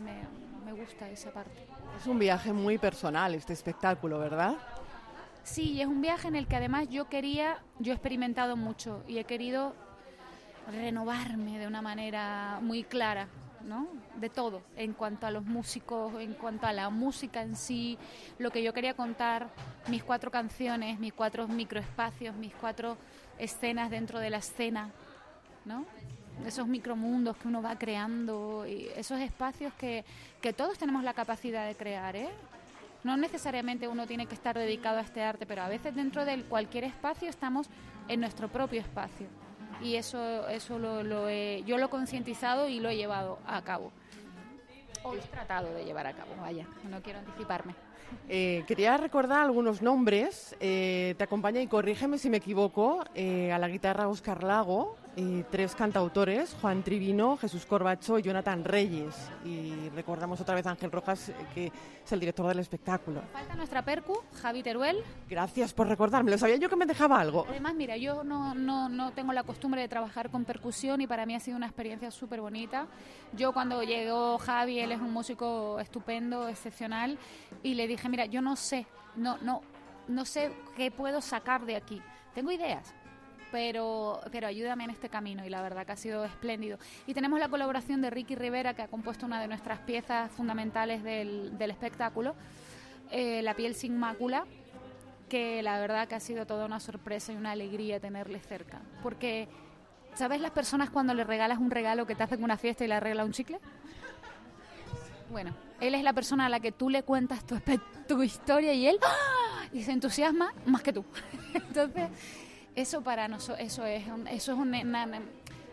Me, 0.03 0.22
me 0.66 0.74
gusta 0.74 1.09
esa 1.09 1.32
parte. 1.32 1.66
Es 1.97 2.07
un 2.07 2.20
viaje 2.20 2.53
muy 2.53 2.78
personal 2.78 3.36
este 3.36 3.53
espectáculo, 3.53 4.20
¿verdad? 4.20 4.55
Sí, 5.43 5.82
es 5.82 5.88
un 5.88 6.01
viaje 6.01 6.28
en 6.28 6.36
el 6.36 6.47
que 6.47 6.55
además 6.55 6.88
yo 6.89 7.09
quería, 7.09 7.59
yo 7.80 7.91
he 7.91 7.95
experimentado 7.95 8.55
mucho 8.55 9.03
y 9.07 9.18
he 9.18 9.24
querido 9.24 9.74
renovarme 10.72 11.59
de 11.59 11.68
una 11.68 11.82
manera 11.82 12.59
muy 12.62 12.84
clara, 12.84 13.28
¿no? 13.64 13.88
De 14.16 14.30
todo, 14.30 14.62
en 14.76 14.93
cuanto 14.93 15.26
a 15.26 15.32
los 15.32 15.43
músicos, 15.43 16.14
en 16.20 16.34
cuanto 16.34 16.68
a 16.68 16.74
la 16.74 16.89
música 16.89 17.41
en 17.41 17.55
sí, 17.55 17.97
lo 18.38 18.51
que 18.51 18.62
yo 18.62 18.74
quería 18.74 18.93
contar, 18.93 19.49
mis 19.88 20.03
cuatro 20.03 20.30
canciones, 20.32 20.99
mis 20.99 21.14
cuatro 21.14 21.47
microespacios, 21.47 22.36
mis 22.36 22.53
cuatro 22.53 22.97
escenas 23.39 23.89
dentro 23.89 24.20
de 24.20 24.30
la 24.30 24.38
escena, 24.38 24.91
¿no? 25.66 25.86
Esos 26.46 26.68
micromundos 26.68 27.38
que 27.38 27.48
uno 27.48 27.62
va 27.62 27.78
creando 27.78 28.66
y 28.68 28.88
esos 28.96 29.20
espacios 29.20 29.74
que, 29.76 30.04
que 30.42 30.54
todos 30.54 30.78
tenemos 30.78 31.04
la 31.04 31.14
capacidad 31.14 31.68
de 31.68 31.76
crear, 31.76 32.16
¿eh? 32.16 32.30
No 33.04 33.18
necesariamente 33.18 33.88
uno 33.88 34.06
tiene 34.06 34.26
que 34.26 34.36
estar 34.36 34.58
dedicado 34.58 34.98
a 35.00 35.02
este 35.02 35.24
arte, 35.24 35.46
pero 35.46 35.62
a 35.64 35.68
veces 35.68 35.96
dentro 35.96 36.24
de 36.26 36.44
cualquier 36.44 36.84
espacio 36.84 37.30
estamos 37.30 37.68
en 38.08 38.20
nuestro 38.20 38.48
propio 38.48 38.80
espacio. 38.82 39.28
Y 39.82 39.96
eso, 39.96 40.48
eso 40.50 40.78
lo, 40.78 41.02
lo 41.04 41.28
he- 41.30 41.64
yo 41.66 41.78
lo 41.78 41.86
he 41.88 41.89
concientizado 41.89 42.68
y 42.68 42.80
lo 42.80 42.89
he 42.89 42.98
llevado 42.98 43.39
a 43.48 43.62
cabo. 43.64 43.92
O 45.04 45.16
he 45.16 45.18
tratado 45.20 45.74
de 45.74 45.84
llevar 45.84 46.06
a 46.06 46.14
cabo, 46.14 46.30
vaya, 46.39 46.68
no 46.89 47.02
quiero 47.02 47.20
anticiparme. 47.20 47.74
Eh, 48.30 48.64
quería 48.68 48.98
recordar 48.98 49.39
algunos 49.39 49.82
nombres. 49.82 50.56
Eh, 50.60 51.16
te 51.18 51.24
acompaña, 51.24 51.60
y 51.62 51.68
corrígeme 51.68 52.20
si 52.20 52.30
me 52.30 52.38
equivoco, 52.38 53.04
eh, 53.16 53.52
a 53.52 53.58
la 53.58 53.68
guitarra 53.68 54.08
Oscar 54.08 54.44
Lago, 54.44 54.96
y 55.16 55.43
tres 55.43 55.76
cantautores, 55.76 56.55
Juan 56.62 56.84
Trivino, 56.84 57.38
Jesús 57.38 57.66
Corbacho 57.66 58.18
y 58.18 58.22
Jonathan 58.22 58.64
Reyes. 58.64 59.16
Y 59.43 59.89
recordamos 59.89 60.39
otra 60.39 60.55
vez 60.55 60.66
a 60.66 60.72
Ángel 60.72 60.91
Rojas, 60.91 61.30
eh, 61.30 61.36
que 61.53 61.66
es 61.68 62.12
el 62.12 62.20
director 62.20 62.47
del 62.47 62.59
espectáculo. 62.59 63.22
Falta 63.34 63.55
nuestra 63.55 63.84
percu, 63.84 64.20
Javi 64.41 64.64
Teruel. 64.64 65.03
Gracias 65.30 65.74
por 65.74 65.88
recordarme, 65.88 66.32
lo 66.32 66.38
sabía 66.38 66.55
yo 66.57 66.70
que 66.70 66.76
me 66.76 66.86
dejaba 66.86 67.20
algo. 67.20 67.45
Además, 67.49 67.76
mira, 67.76 67.97
yo 67.97 68.24
no, 68.24 68.55
no, 68.55 68.88
no 68.89 69.12
tengo 69.12 69.34
la 69.34 69.43
costumbre 69.43 69.82
de 69.82 69.88
trabajar 69.88 70.30
con 70.30 70.45
percusión 70.45 71.01
y 71.01 71.07
para 71.07 71.26
mí 71.26 71.36
ha 71.36 71.39
sido 71.39 71.57
una 71.57 71.68
experiencia 71.68 72.09
súper 72.12 72.41
bonita. 72.41 72.88
Yo 73.34 73.53
cuando 73.53 73.84
llegó 73.84 74.38
Javi, 74.38 74.80
él 74.80 74.91
es 74.93 75.01
un 75.01 75.12
músico 75.12 75.80
estupendo, 75.80 76.47
excepcional, 76.47 77.18
y 77.64 77.74
le 77.74 77.88
dije, 77.88 78.07
mira, 78.07 78.26
yo 78.26 78.41
no 78.41 78.55
sé, 78.55 78.88
no, 79.16 79.38
no, 79.39 79.62
no 80.07 80.26
sé 80.26 80.51
qué 80.76 80.89
puedo 80.89 81.22
sacar 81.22 81.66
de 81.66 81.76
aquí. 81.76 82.01
Tengo 82.34 82.51
ideas, 82.51 82.93
pero, 83.52 84.22
pero 84.32 84.47
ayúdame 84.47 84.86
en 84.86 84.91
este 84.91 85.10
camino 85.10 85.45
y 85.45 85.49
la 85.49 85.62
verdad 85.62 85.86
que 85.86 85.91
ha 85.91 85.97
sido 85.97 86.26
espléndido. 86.26 86.78
Y 87.06 87.14
tenemos 87.14 87.39
la 87.39 87.49
colaboración 87.49 88.02
de 88.02 88.10
Ricky 88.10 88.36
Rivera, 88.36 88.74
que 88.74 88.82
ha 88.82 88.88
compuesto 88.88 89.26
una 89.26 89.41
de 89.41 89.47
nuestras 89.47 89.80
piezas 89.80 90.32
fundamentales 90.32 91.04
del, 91.04 91.58
del 91.58 91.72
espectáculo, 91.72 92.36
eh, 93.12 93.41
La 93.41 93.56
piel 93.56 93.76
sin 93.76 93.97
mácula, 93.97 94.45
que 95.30 95.62
la 95.62 95.80
verdad 95.80 96.08
que 96.08 96.16
ha 96.16 96.20
sido 96.20 96.45
toda 96.45 96.66
una 96.66 96.80
sorpresa 96.80 97.34
y 97.34 97.36
una 97.36 97.52
alegría 97.52 97.99
tenerle 97.99 98.39
cerca. 98.39 98.82
Porque, 99.04 99.47
¿sabes 100.14 100.41
las 100.41 100.52
personas 100.52 100.89
cuando 100.89 101.14
le 101.14 101.24
regalas 101.24 101.60
un 101.60 101.72
regalo 101.72 102.06
que 102.06 102.16
te 102.16 102.24
hacen 102.24 102.43
una 102.43 102.58
fiesta 102.58 102.86
y 102.86 102.88
le 102.88 102.95
arregla 102.95 103.26
un 103.26 103.32
chicle? 103.32 103.60
Bueno, 105.30 105.54
él 105.80 105.95
es 105.95 106.04
la 106.04 106.14
persona 106.14 106.47
a 106.47 106.49
la 106.49 106.60
que 106.60 106.72
tú 106.72 106.89
le 106.89 107.04
cuentas 107.04 107.45
tu, 107.45 107.58
tu 108.08 108.22
historia 108.22 108.74
y 108.74 108.88
él 108.88 108.99
¡ah! 109.02 109.66
y 109.72 109.84
se 109.84 109.91
entusiasma 109.91 110.54
más 110.66 110.82
que 110.82 110.93
tú. 110.93 111.06
Entonces, 111.54 112.10
eso 112.76 113.01
para 113.01 113.28
nosotros, 113.28 113.59
eso 113.65 113.86
es, 113.86 114.03
eso 114.30 114.51
es 114.53 114.57
una, 114.57 114.82
una- 114.82 115.05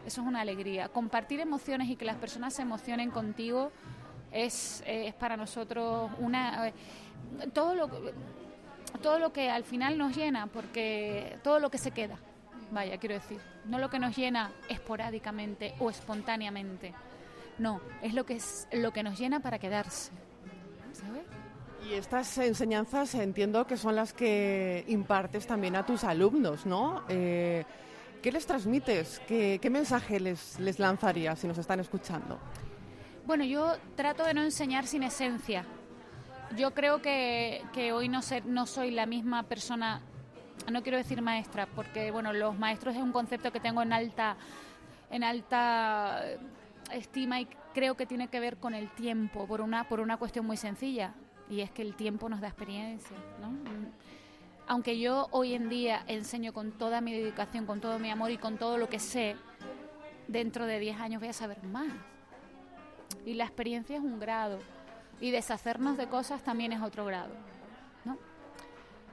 eso 0.07 0.21
es 0.23 0.27
una 0.27 0.41
alegría. 0.41 0.89
Compartir 0.89 1.41
emociones 1.41 1.89
y 1.89 1.97
que 1.97 2.05
las 2.05 2.17
personas 2.17 2.55
se 2.55 2.63
emocionen 2.63 3.11
contigo 3.11 3.71
es, 4.33 4.83
es 4.87 5.15
para 5.15 5.37
nosotros 5.37 6.11
una... 6.19 6.69
eh, 6.69 6.75
Todo 7.53 7.75
lo, 7.75 7.91
todo 9.03 9.19
lo 9.19 9.33
que 9.33 9.51
al 9.51 9.65
final 9.65 9.99
nos 9.99 10.17
llena, 10.17 10.47
porque 10.47 11.39
todo 11.43 11.61
lo 11.61 11.71
que 11.71 11.77
se 11.79 11.91
queda, 11.91 12.17
vaya, 12.71 12.97
quiero 12.99 13.15
decir, 13.17 13.39
no 13.67 13.79
lo 13.79 13.91
que 13.91 13.99
nos 13.99 14.17
llena 14.17 14.51
esporádicamente 14.71 15.75
o 15.79 15.91
espontáneamente, 15.91 16.95
no, 17.59 17.81
es 18.03 18.15
lo 18.15 18.25
que, 18.25 18.37
es, 18.37 18.67
lo 18.73 18.93
que 18.93 19.03
nos 19.03 19.19
llena 19.19 19.41
para 19.41 19.59
quedarse. 19.59 20.11
¿sabes? 20.95 21.23
Y 21.87 21.95
estas 21.95 22.37
enseñanzas 22.39 23.15
entiendo 23.15 23.67
que 23.67 23.77
son 23.77 23.95
las 23.95 24.13
que 24.13 24.85
impartes 24.89 25.47
también 25.47 25.77
a 25.77 25.87
tus 25.87 26.05
alumnos, 26.05 26.67
¿no? 26.67 27.05
Eh, 27.09 27.65
¿Qué 28.23 28.33
les 28.33 28.47
transmites? 28.47 29.21
¿Qué, 29.29 29.61
mensaje 29.71 30.19
les, 30.19 30.59
les 30.59 30.79
lanzarías 30.79 31.39
si 31.39 31.47
nos 31.47 31.57
están 31.57 31.79
escuchando? 31.79 32.39
Bueno, 33.27 33.45
yo 33.45 33.77
trato 33.95 34.25
de 34.25 34.35
no 34.35 34.43
enseñar 34.43 34.87
sin 34.87 35.05
esencia. 35.05 35.65
Yo 36.57 36.75
creo 36.75 37.01
que, 37.01 37.63
que 37.73 37.93
hoy 37.93 38.09
no, 38.09 38.23
ser, 38.23 38.45
no 38.45 38.67
soy 38.67 38.91
la 38.91 39.07
misma 39.07 39.45
persona, 39.45 40.01
no 40.71 40.83
quiero 40.83 40.99
decir 40.99 41.23
maestra, 41.23 41.67
porque 41.67 42.11
bueno, 42.11 42.33
los 42.33 42.59
maestros 42.59 42.97
es 42.97 43.03
un 43.03 43.13
concepto 43.13 43.53
que 43.53 43.61
tengo 43.61 43.83
en 43.83 43.93
alta, 43.93 44.37
en 45.11 45.23
alta 45.23 46.25
estima 46.93 47.41
y 47.41 47.49
creo 47.75 47.97
que 47.97 48.07
tiene 48.07 48.29
que 48.29 48.41
ver 48.41 48.57
con 48.57 48.75
el 48.75 48.91
tiempo, 48.91 49.47
por 49.47 49.61
una, 49.61 49.89
por 49.89 50.01
una 50.01 50.17
cuestión 50.17 50.47
muy 50.47 50.57
sencilla, 50.57 51.15
y 51.51 51.61
es 51.61 51.71
que 51.71 51.83
el 51.83 51.95
tiempo 51.95 52.29
nos 52.29 52.41
da 52.41 52.49
experiencia, 52.49 53.17
¿no? 53.41 53.51
Aunque 54.67 54.99
yo 54.99 55.29
hoy 55.31 55.55
en 55.55 55.69
día 55.69 56.05
enseño 56.07 56.53
con 56.53 56.73
toda 56.73 57.01
mi 57.01 57.13
dedicación, 57.13 57.65
con 57.65 57.81
todo 57.81 57.99
mi 57.99 58.11
amor 58.11 58.31
y 58.31 58.37
con 58.37 58.59
todo 58.59 58.77
lo 58.77 58.89
que 58.89 58.99
sé, 58.99 59.35
dentro 60.27 60.67
de 60.67 60.79
10 60.79 61.01
años 61.01 61.21
voy 61.21 61.31
a 61.31 61.33
saber 61.33 61.63
más. 61.65 61.91
Y 63.25 63.35
la 63.35 63.45
experiencia 63.45 63.97
es 63.97 64.03
un 64.03 64.21
grado. 64.21 64.59
Y 65.21 65.31
deshacernos 65.31 65.97
de 65.97 66.07
cosas 66.09 66.43
también 66.43 66.73
es 66.73 66.83
otro 66.83 67.07
grado. 67.07 67.35
¿no? 68.05 68.19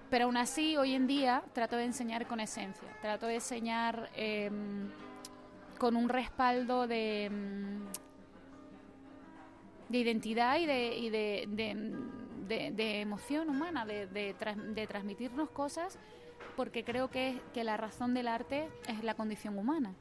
Pero 0.09 0.25
aún 0.25 0.36
así, 0.36 0.75
hoy 0.75 0.93
en 0.93 1.07
día 1.07 1.41
trato 1.53 1.77
de 1.77 1.86
enseñar 1.86 2.27
con 2.27 2.41
esencia. 2.41 2.88
Trato 3.01 3.25
de 3.25 3.36
enseñar 3.36 4.09
eh, 4.13 4.51
con 5.77 5.95
un 5.95 6.09
respaldo 6.09 6.86
de, 6.86 7.29
mm, 7.31 8.05
de 9.89 9.97
identidad 9.97 10.59
y 10.59 10.65
de, 10.65 10.97
y 10.97 11.09
de, 11.09 11.97
de- 12.48 13.02
emoción 13.02 13.50
humana, 13.50 13.86
de, 13.86 14.08
de 14.08 14.88
transmitirnos 14.88 15.50
cosas, 15.50 15.98
porque 16.56 16.84
creo 16.84 17.10
que, 17.10 17.41
que 17.54 17.64
la 17.64 17.78
razón 17.78 18.14
del 18.14 18.28
arte 18.28 18.70
es 18.88 19.04
la 19.04 19.14
condición 19.16 19.58
humana. 19.58 19.93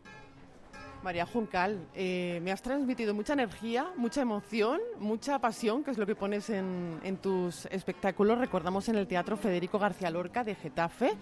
María 1.02 1.26
Juncal, 1.26 1.86
eh, 1.94 2.40
me 2.42 2.50
has 2.50 2.62
transmitido 2.62 3.12
mucha 3.12 3.34
energía, 3.34 3.90
mucha 3.96 4.22
emoción, 4.22 4.80
mucha 4.98 5.38
pasión, 5.38 5.84
que 5.84 5.90
es 5.90 5.98
lo 5.98 6.06
que 6.06 6.14
pones 6.14 6.48
en, 6.48 6.98
en 7.02 7.18
tus 7.18 7.66
espectáculos. 7.66 8.38
Recordamos 8.38 8.88
en 8.88 8.96
el 8.96 9.06
Teatro 9.06 9.36
Federico 9.36 9.78
García 9.78 10.10
Lorca 10.10 10.44
de 10.44 10.54
Getafe, 10.54 11.12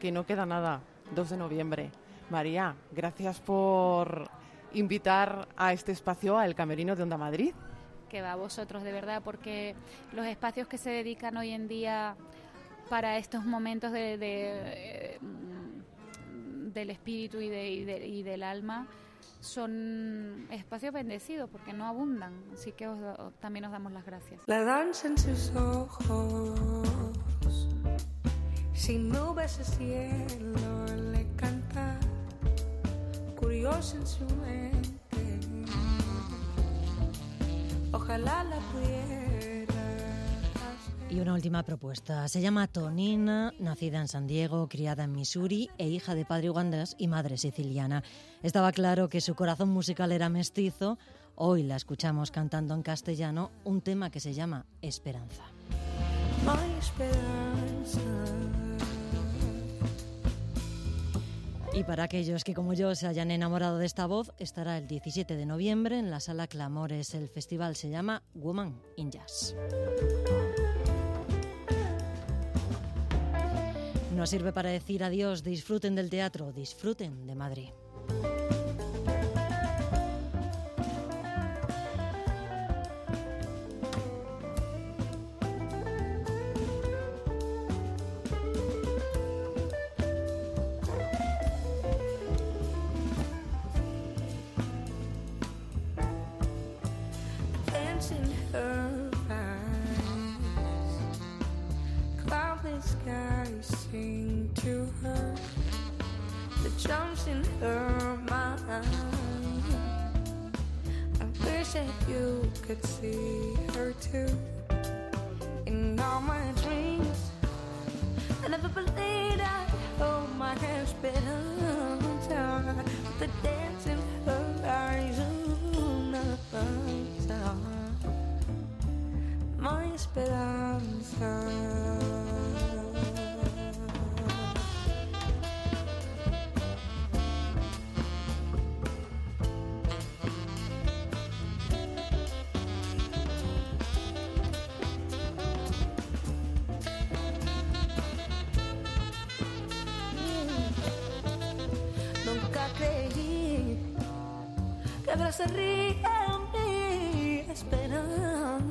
que 0.00 0.10
no 0.12 0.24
queda 0.24 0.46
nada, 0.46 0.80
2 1.14 1.28
de 1.30 1.36
noviembre. 1.36 1.90
María, 2.30 2.74
gracias 2.92 3.38
por 3.40 4.30
invitar 4.72 5.48
a 5.58 5.74
este 5.74 5.92
espacio 5.92 6.38
al 6.38 6.54
Camerino 6.54 6.96
de 6.96 7.02
Onda 7.02 7.18
Madrid. 7.18 7.52
Que 8.08 8.22
va 8.22 8.32
a 8.32 8.36
vosotros 8.36 8.82
de 8.82 8.92
verdad, 8.92 9.22
porque 9.24 9.74
los 10.12 10.26
espacios 10.26 10.66
que 10.68 10.78
se 10.78 10.90
dedican 10.90 11.36
hoy 11.36 11.50
en 11.50 11.68
día 11.68 12.16
para 12.88 13.18
estos 13.18 13.44
momentos 13.44 13.92
de, 13.92 14.16
eh, 14.20 15.18
del 16.72 16.90
espíritu 16.90 17.40
y, 17.40 17.48
de- 17.48 17.70
y 17.70 17.84
de- 17.84 18.06
y 18.06 18.22
del 18.22 18.42
alma 18.42 18.86
son 19.40 20.46
espacios 20.50 20.92
bendecidos 20.92 21.48
porque 21.50 21.72
no 21.72 21.86
abundan, 21.86 22.32
así 22.52 22.72
que 22.72 22.88
también 23.40 23.64
os 23.66 23.72
damos 23.72 23.92
las 23.92 24.04
gracias. 24.04 24.40
La 24.46 24.62
danza 24.64 25.06
en 25.08 25.16
sus 25.18 25.54
ojos, 25.54 26.58
sin 28.74 29.08
nubes 29.10 29.58
el 29.58 29.64
cielo 29.66 30.86
le 31.12 31.26
canta, 31.36 31.98
curioso 33.36 33.96
en 33.96 34.06
su 34.06 34.24
mente. 34.36 34.97
Ojalá 37.92 38.44
la 38.44 38.58
pudiera. 38.72 39.28
Y 41.10 41.20
una 41.20 41.32
última 41.32 41.62
propuesta. 41.62 42.28
Se 42.28 42.42
llama 42.42 42.66
Tonina, 42.66 43.54
nacida 43.58 43.98
en 44.00 44.08
San 44.08 44.26
Diego, 44.26 44.68
criada 44.68 45.04
en 45.04 45.12
Missouri 45.12 45.70
e 45.78 45.88
hija 45.88 46.14
de 46.14 46.26
padre 46.26 46.50
ugandés 46.50 46.96
y 46.98 47.08
madre 47.08 47.38
siciliana. 47.38 48.02
Estaba 48.42 48.72
claro 48.72 49.08
que 49.08 49.22
su 49.22 49.34
corazón 49.34 49.70
musical 49.70 50.12
era 50.12 50.28
mestizo. 50.28 50.98
Hoy 51.34 51.62
la 51.62 51.76
escuchamos 51.76 52.30
cantando 52.30 52.74
en 52.74 52.82
castellano 52.82 53.50
un 53.64 53.80
tema 53.80 54.10
que 54.10 54.20
se 54.20 54.34
llama 54.34 54.66
Esperanza. 54.82 55.44
Y 61.78 61.84
para 61.84 62.02
aquellos 62.02 62.42
que 62.42 62.54
como 62.54 62.74
yo 62.74 62.92
se 62.96 63.06
hayan 63.06 63.30
enamorado 63.30 63.78
de 63.78 63.86
esta 63.86 64.06
voz, 64.06 64.32
estará 64.40 64.78
el 64.78 64.88
17 64.88 65.36
de 65.36 65.46
noviembre 65.46 65.96
en 65.96 66.10
la 66.10 66.18
sala 66.18 66.48
Clamores. 66.48 67.14
El 67.14 67.28
festival 67.28 67.76
se 67.76 67.88
llama 67.88 68.24
Woman 68.34 68.82
in 68.96 69.12
Jazz. 69.12 69.54
Nos 74.16 74.30
sirve 74.30 74.52
para 74.52 74.70
decir 74.70 75.04
adiós, 75.04 75.44
disfruten 75.44 75.94
del 75.94 76.10
teatro, 76.10 76.50
disfruten 76.50 77.28
de 77.28 77.36
Madrid. 77.36 77.68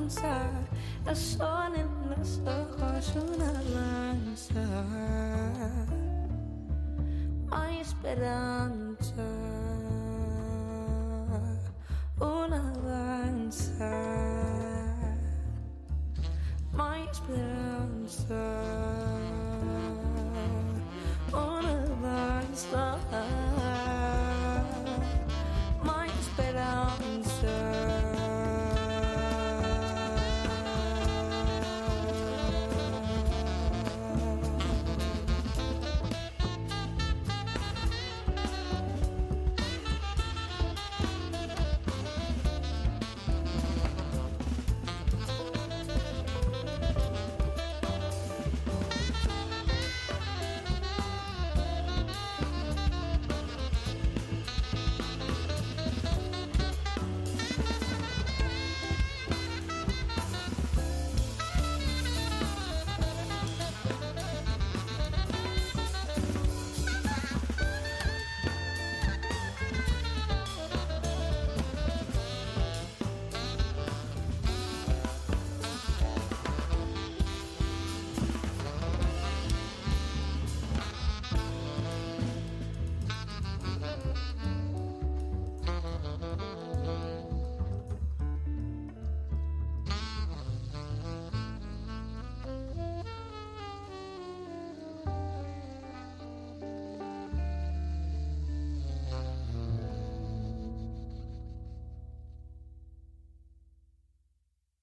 Esperanza. 0.08 0.50
El 1.06 1.16
sol 1.16 1.74
en 1.74 2.10
los 2.10 2.40
ojos, 2.46 3.14
una 3.16 3.52
lanza. 3.74 4.64
hay 7.50 7.78
esperanza, 7.80 9.24
una 12.20 12.72
danza. 12.86 13.90
hay 16.78 17.08
esperanza. 17.10 18.77